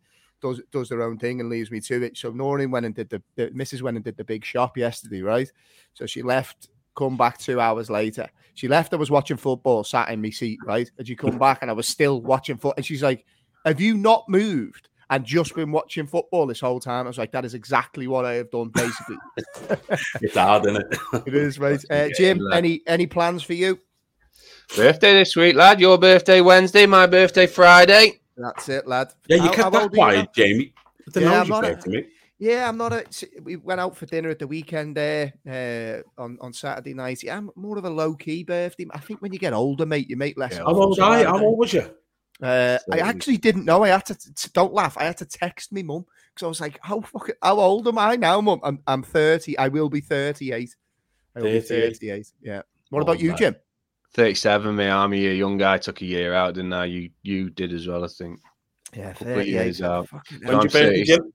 does 0.41 0.61
does 0.71 0.89
their 0.89 1.03
own 1.03 1.17
thing 1.17 1.41
and 1.41 1.49
leaves 1.49 1.69
me 1.69 1.79
to 1.81 2.03
it. 2.03 2.17
So 2.17 2.31
Noreen 2.31 2.71
went 2.71 2.85
and 2.87 2.95
did 2.95 3.09
the, 3.09 3.21
the 3.35 3.47
Mrs. 3.49 3.83
went 3.83 3.97
and 3.97 4.03
did 4.03 4.17
the 4.17 4.23
big 4.23 4.43
shop 4.43 4.77
yesterday, 4.77 5.21
right? 5.21 5.51
So 5.93 6.05
she 6.05 6.23
left 6.23 6.69
come 6.95 7.17
back 7.17 7.37
two 7.37 7.59
hours 7.59 7.89
later. 7.89 8.27
She 8.53 8.67
left. 8.67 8.93
I 8.93 8.97
was 8.97 9.11
watching 9.11 9.37
football, 9.37 9.83
sat 9.83 10.09
in 10.09 10.21
my 10.21 10.29
seat, 10.29 10.59
right? 10.65 10.89
And 10.97 11.07
she 11.07 11.15
come 11.15 11.37
back, 11.37 11.59
and 11.61 11.69
I 11.69 11.73
was 11.73 11.87
still 11.87 12.21
watching 12.21 12.57
foot. 12.57 12.75
And 12.77 12.85
she's 12.85 13.03
like, 13.03 13.25
"Have 13.65 13.81
you 13.81 13.95
not 13.95 14.27
moved?" 14.27 14.89
And 15.09 15.23
just 15.23 15.53
been 15.53 15.71
watching 15.71 16.07
football 16.07 16.47
this 16.47 16.59
whole 16.59 16.79
time. 16.79 17.05
I 17.05 17.09
was 17.09 17.17
like, 17.17 17.31
that 17.31 17.45
is 17.45 17.53
exactly 17.53 18.07
what 18.07 18.25
I 18.25 18.33
have 18.33 18.49
done, 18.49 18.69
basically. 18.69 19.17
it's 20.21 20.35
hard, 20.35 20.65
isn't 20.65 20.81
it? 20.81 20.99
it 21.27 21.35
is, 21.35 21.59
right? 21.59 21.79
Uh, 21.89 22.09
Jim, 22.17 22.41
any 22.51 22.81
any 22.87 23.05
plans 23.05 23.43
for 23.43 23.53
you? 23.53 23.79
Birthday 24.75 25.13
this 25.13 25.35
week, 25.35 25.55
lad. 25.55 25.79
Your 25.79 25.97
birthday 25.97 26.41
Wednesday, 26.41 26.85
my 26.85 27.05
birthday 27.05 27.45
Friday. 27.45 28.19
That's 28.35 28.67
it, 28.67 28.87
lad. 28.87 29.13
Yeah, 29.27 29.37
you 29.37 29.43
how, 29.43 29.53
kept 29.53 29.63
how 29.63 29.69
that 29.69 29.91
quiet, 29.91 30.33
Jamie. 30.33 30.73
I 31.15 31.19
yeah, 31.19 31.41
I'm 31.41 31.47
not 31.47 31.65
a, 31.65 31.89
me. 31.89 32.05
Yeah, 32.37 32.67
I'm 32.67 32.77
not 32.77 32.91
a. 32.91 33.05
We 33.41 33.55
went 33.55 33.79
out 33.79 33.95
for 33.95 34.05
dinner 34.05 34.29
at 34.29 34.39
the 34.39 34.47
weekend 34.47 34.97
there 34.97 35.33
uh, 35.47 36.21
on 36.21 36.37
on 36.41 36.51
Saturday 36.51 36.93
night. 36.93 37.23
Yeah, 37.23 37.37
I'm 37.37 37.49
more 37.55 37.77
of 37.77 37.85
a 37.85 37.89
low 37.89 38.15
key 38.15 38.43
birthday. 38.43 38.85
I 38.91 38.99
think 38.99 39.21
when 39.21 39.31
you 39.31 39.39
get 39.39 39.53
older, 39.53 39.85
mate, 39.85 40.09
you 40.09 40.17
make 40.17 40.37
less. 40.37 40.53
Yeah, 40.53 40.63
how 40.65 40.73
old 40.73 40.99
I? 40.99 41.23
How 41.23 41.39
old 41.39 41.59
was 41.59 41.73
you? 41.73 41.89
Uh, 42.41 42.77
I 42.91 42.99
actually 42.99 43.37
didn't 43.37 43.65
know. 43.65 43.83
I 43.83 43.89
had 43.89 44.05
to 44.07 44.51
don't 44.51 44.73
laugh. 44.73 44.97
I 44.97 45.05
had 45.05 45.17
to 45.17 45.25
text 45.25 45.71
me 45.71 45.83
mum 45.83 46.05
because 46.33 46.45
I 46.45 46.47
was 46.47 46.61
like, 46.61 46.77
"How 46.81 46.99
fucking 47.01 47.35
how 47.41 47.59
old 47.59 47.87
am 47.87 47.97
I 47.97 48.15
now, 48.17 48.41
mum? 48.41 48.59
I'm 48.63 48.79
I'm 48.87 49.03
30. 49.03 49.57
I 49.57 49.69
will 49.69 49.89
be 49.89 50.01
38. 50.01 50.75
I 51.35 51.39
will 51.39 51.61
38. 51.61 51.99
be 51.99 52.07
38. 52.09 52.31
Yeah. 52.41 52.61
What 52.89 52.99
oh, 52.99 53.03
about 53.03 53.19
you, 53.19 53.35
Jim? 53.35 53.55
37. 54.15 54.75
My 54.75 54.91
army, 54.91 55.27
a 55.27 55.33
young 55.33 55.57
guy 55.57 55.77
took 55.77 56.01
a 56.01 56.05
year 56.05 56.33
out, 56.33 56.55
didn't 56.55 56.73
I? 56.73 56.85
You 56.85 57.09
you 57.23 57.49
did 57.49 57.73
as 57.73 57.87
well, 57.87 58.03
I 58.03 58.07
think. 58.07 58.39
Yeah, 58.93 59.13
38 59.13 59.47
years 59.47 59.81
out. 59.81 60.07
When's 60.09 60.43
your 60.43 60.61
birthday, 60.61 61.03
Jim? 61.03 61.31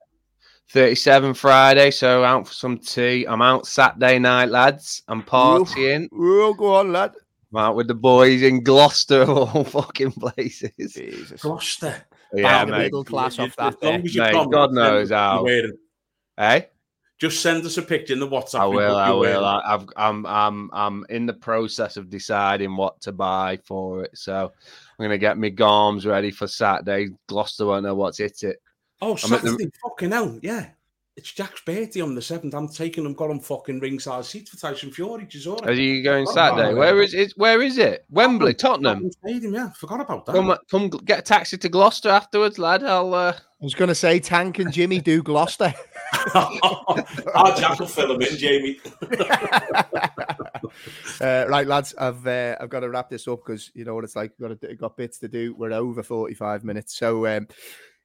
37 0.71 1.35
Friday, 1.35 1.91
so 1.91 2.23
out 2.23 2.47
for 2.47 2.55
some 2.55 2.79
tea. 2.79 3.27
I'm 3.27 3.43
out 3.43 3.67
Saturday 3.67 4.19
night, 4.21 4.51
lads. 4.51 5.03
I'm 5.09 5.23
partying. 5.23 6.09
Oh, 6.13 6.55
go 6.55 6.77
on, 6.77 6.93
lad. 6.93 7.13
I'm 7.53 7.59
out 7.59 7.77
with 7.77 7.89
the 7.89 7.95
boys 7.95 8.43
in 8.43 8.63
Gloucester, 8.63 9.25
all 9.25 9.65
fucking 9.65 10.13
places. 10.13 10.71
Jesus. 10.95 11.43
Gloucester. 11.43 12.05
Yeah, 12.33 12.65
mate. 12.65 12.79
middle 12.85 13.05
class 13.05 13.39
off 13.39 13.57
that. 13.57 13.83
Mate, 13.83 14.51
God 14.51 14.73
knows 14.73 15.11
how. 15.11 15.45
Hey? 15.45 15.73
Eh? 16.39 16.61
Just 17.19 17.43
send 17.43 17.67
us 17.67 17.77
a 17.77 17.83
picture 17.83 18.15
in 18.15 18.21
the 18.21 18.27
WhatsApp. 18.27 18.61
I 18.61 18.67
will. 18.67 18.97
I 18.97 19.11
will. 19.11 19.45
I, 19.45 19.71
have 19.71 19.89
I'm. 19.97 20.25
I'm. 20.25 20.71
I'm 20.73 21.05
in 21.11 21.27
the 21.27 21.35
process 21.35 21.99
of 21.99 22.09
deciding 22.09 22.77
what 22.77 23.01
to 23.03 23.13
buy 23.13 23.59
for 23.65 24.05
it. 24.05 24.17
So 24.17 24.51
I'm 24.99 25.05
gonna 25.05 25.19
get 25.19 25.37
my 25.37 25.51
garms 25.51 26.07
ready 26.07 26.31
for 26.31 26.47
Saturday. 26.47 27.09
Gloucester 27.27 27.67
won't 27.67 27.83
know 27.83 27.95
what's 27.95 28.19
hit 28.19 28.43
it. 28.43 28.63
Oh, 29.03 29.17
Saturday, 29.17 29.65
the... 29.65 29.73
fucking 29.83 30.13
hell, 30.13 30.39
yeah. 30.41 30.69
It's 31.21 31.33
Jack's 31.33 31.61
birthday 31.61 32.01
on 32.01 32.15
the 32.15 32.23
seventh. 32.23 32.55
I'm 32.55 32.67
taking 32.67 33.05
him, 33.05 33.13
got 33.13 33.31
him 33.31 33.41
fucking 33.41 33.79
ringside 33.81 34.25
seats 34.25 34.49
for 34.53 34.57
Tyson 34.57 34.91
Fury. 34.91 35.27
Chisora. 35.27 35.67
Are 35.67 35.73
you 35.73 36.03
going 36.03 36.25
Saturday? 36.25 36.73
Where 36.73 37.03
is 37.03 37.13
it? 37.13 37.35
Where 37.37 37.61
is 37.61 37.77
it? 37.77 38.07
Wembley, 38.09 38.55
Tottenham. 38.55 39.13
Stadium, 39.13 39.53
yeah. 39.53 39.69
Forgot 39.73 40.01
about 40.01 40.25
that. 40.25 40.35
Come, 40.35 40.57
come, 40.71 40.89
get 40.89 41.19
a 41.19 41.23
taxi 41.23 41.59
to 41.59 41.69
Gloucester 41.69 42.09
afterwards, 42.09 42.59
lad. 42.59 42.85
I'll. 42.85 43.13
Uh... 43.13 43.35
I 43.35 43.65
was 43.65 43.75
going 43.75 43.91
to 43.91 43.95
say 43.95 44.19
Tank 44.19 44.61
and 44.61 44.73
Jimmy 44.73 44.99
do 44.99 45.23
Gloucester. 45.23 45.75
Our 46.35 47.55
Jack 47.55 47.79
will 47.79 47.87
fill 47.87 48.09
them 48.09 48.23
in, 48.23 48.39
Jamie. 48.39 48.81
uh, 51.21 51.45
right, 51.51 51.67
lads, 51.67 51.95
I've 51.99 52.27
uh, 52.27 52.57
I've 52.59 52.71
got 52.71 52.81
to 52.81 52.89
wrap 52.89 53.11
this 53.11 53.29
up 53.29 53.45
because 53.45 53.71
you 53.75 53.85
know 53.85 53.95
what 53.95 54.05
it's 54.05 54.17
like. 54.17 54.33
We've 54.39 54.49
got 54.49 54.61
to, 54.63 54.75
got 54.75 54.97
bits 54.97 55.19
to 55.19 55.29
do. 55.29 55.55
We're 55.55 55.73
over 55.73 56.03
forty 56.03 56.33
five 56.33 56.65
minutes, 56.65 56.97
so. 56.97 57.27
Um, 57.27 57.47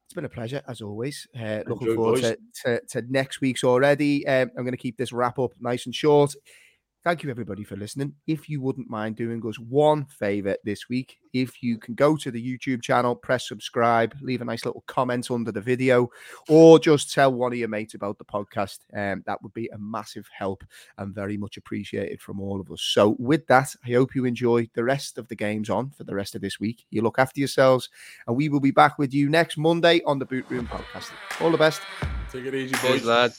it's 0.06 0.14
been 0.14 0.24
a 0.24 0.28
pleasure 0.28 0.62
as 0.68 0.80
always. 0.80 1.26
Uh, 1.38 1.62
looking 1.66 1.94
forward 1.96 2.20
to, 2.20 2.38
to, 2.62 2.80
to, 2.88 3.02
next 3.08 3.40
week's 3.40 3.64
already. 3.64 4.26
Um, 4.26 4.50
I'm 4.56 4.62
going 4.62 4.70
to 4.70 4.78
keep 4.78 4.96
this 4.96 5.12
wrap 5.12 5.38
up 5.38 5.50
nice 5.60 5.84
and 5.86 5.94
short. 5.94 6.32
Thank 7.06 7.22
you, 7.22 7.30
everybody, 7.30 7.62
for 7.62 7.76
listening. 7.76 8.14
If 8.26 8.48
you 8.48 8.60
wouldn't 8.60 8.90
mind 8.90 9.14
doing 9.14 9.40
us 9.46 9.60
one 9.60 10.06
favor 10.06 10.56
this 10.64 10.88
week, 10.88 11.18
if 11.32 11.62
you 11.62 11.78
can 11.78 11.94
go 11.94 12.16
to 12.16 12.32
the 12.32 12.42
YouTube 12.44 12.82
channel, 12.82 13.14
press 13.14 13.46
subscribe, 13.46 14.16
leave 14.20 14.42
a 14.42 14.44
nice 14.44 14.64
little 14.64 14.82
comment 14.88 15.30
under 15.30 15.52
the 15.52 15.60
video, 15.60 16.10
or 16.48 16.80
just 16.80 17.14
tell 17.14 17.32
one 17.32 17.52
of 17.52 17.58
your 17.60 17.68
mates 17.68 17.94
about 17.94 18.18
the 18.18 18.24
podcast, 18.24 18.80
um, 18.92 19.22
that 19.24 19.40
would 19.40 19.54
be 19.54 19.68
a 19.68 19.78
massive 19.78 20.28
help 20.36 20.64
and 20.98 21.14
very 21.14 21.36
much 21.36 21.56
appreciated 21.56 22.20
from 22.20 22.40
all 22.40 22.60
of 22.60 22.72
us. 22.72 22.82
So, 22.82 23.14
with 23.20 23.46
that, 23.46 23.72
I 23.86 23.92
hope 23.92 24.16
you 24.16 24.24
enjoy 24.24 24.68
the 24.74 24.82
rest 24.82 25.16
of 25.16 25.28
the 25.28 25.36
games 25.36 25.70
on 25.70 25.90
for 25.90 26.02
the 26.02 26.14
rest 26.16 26.34
of 26.34 26.40
this 26.40 26.58
week. 26.58 26.86
You 26.90 27.02
look 27.02 27.20
after 27.20 27.38
yourselves, 27.38 27.88
and 28.26 28.36
we 28.36 28.48
will 28.48 28.58
be 28.58 28.72
back 28.72 28.98
with 28.98 29.14
you 29.14 29.28
next 29.28 29.56
Monday 29.56 30.02
on 30.06 30.18
the 30.18 30.26
Boot 30.26 30.46
Room 30.48 30.66
podcast. 30.66 31.12
All 31.40 31.52
the 31.52 31.56
best. 31.56 31.82
Take 32.32 32.46
it 32.46 32.54
easy, 32.56 32.74
boys, 32.82 33.04
lads. 33.04 33.38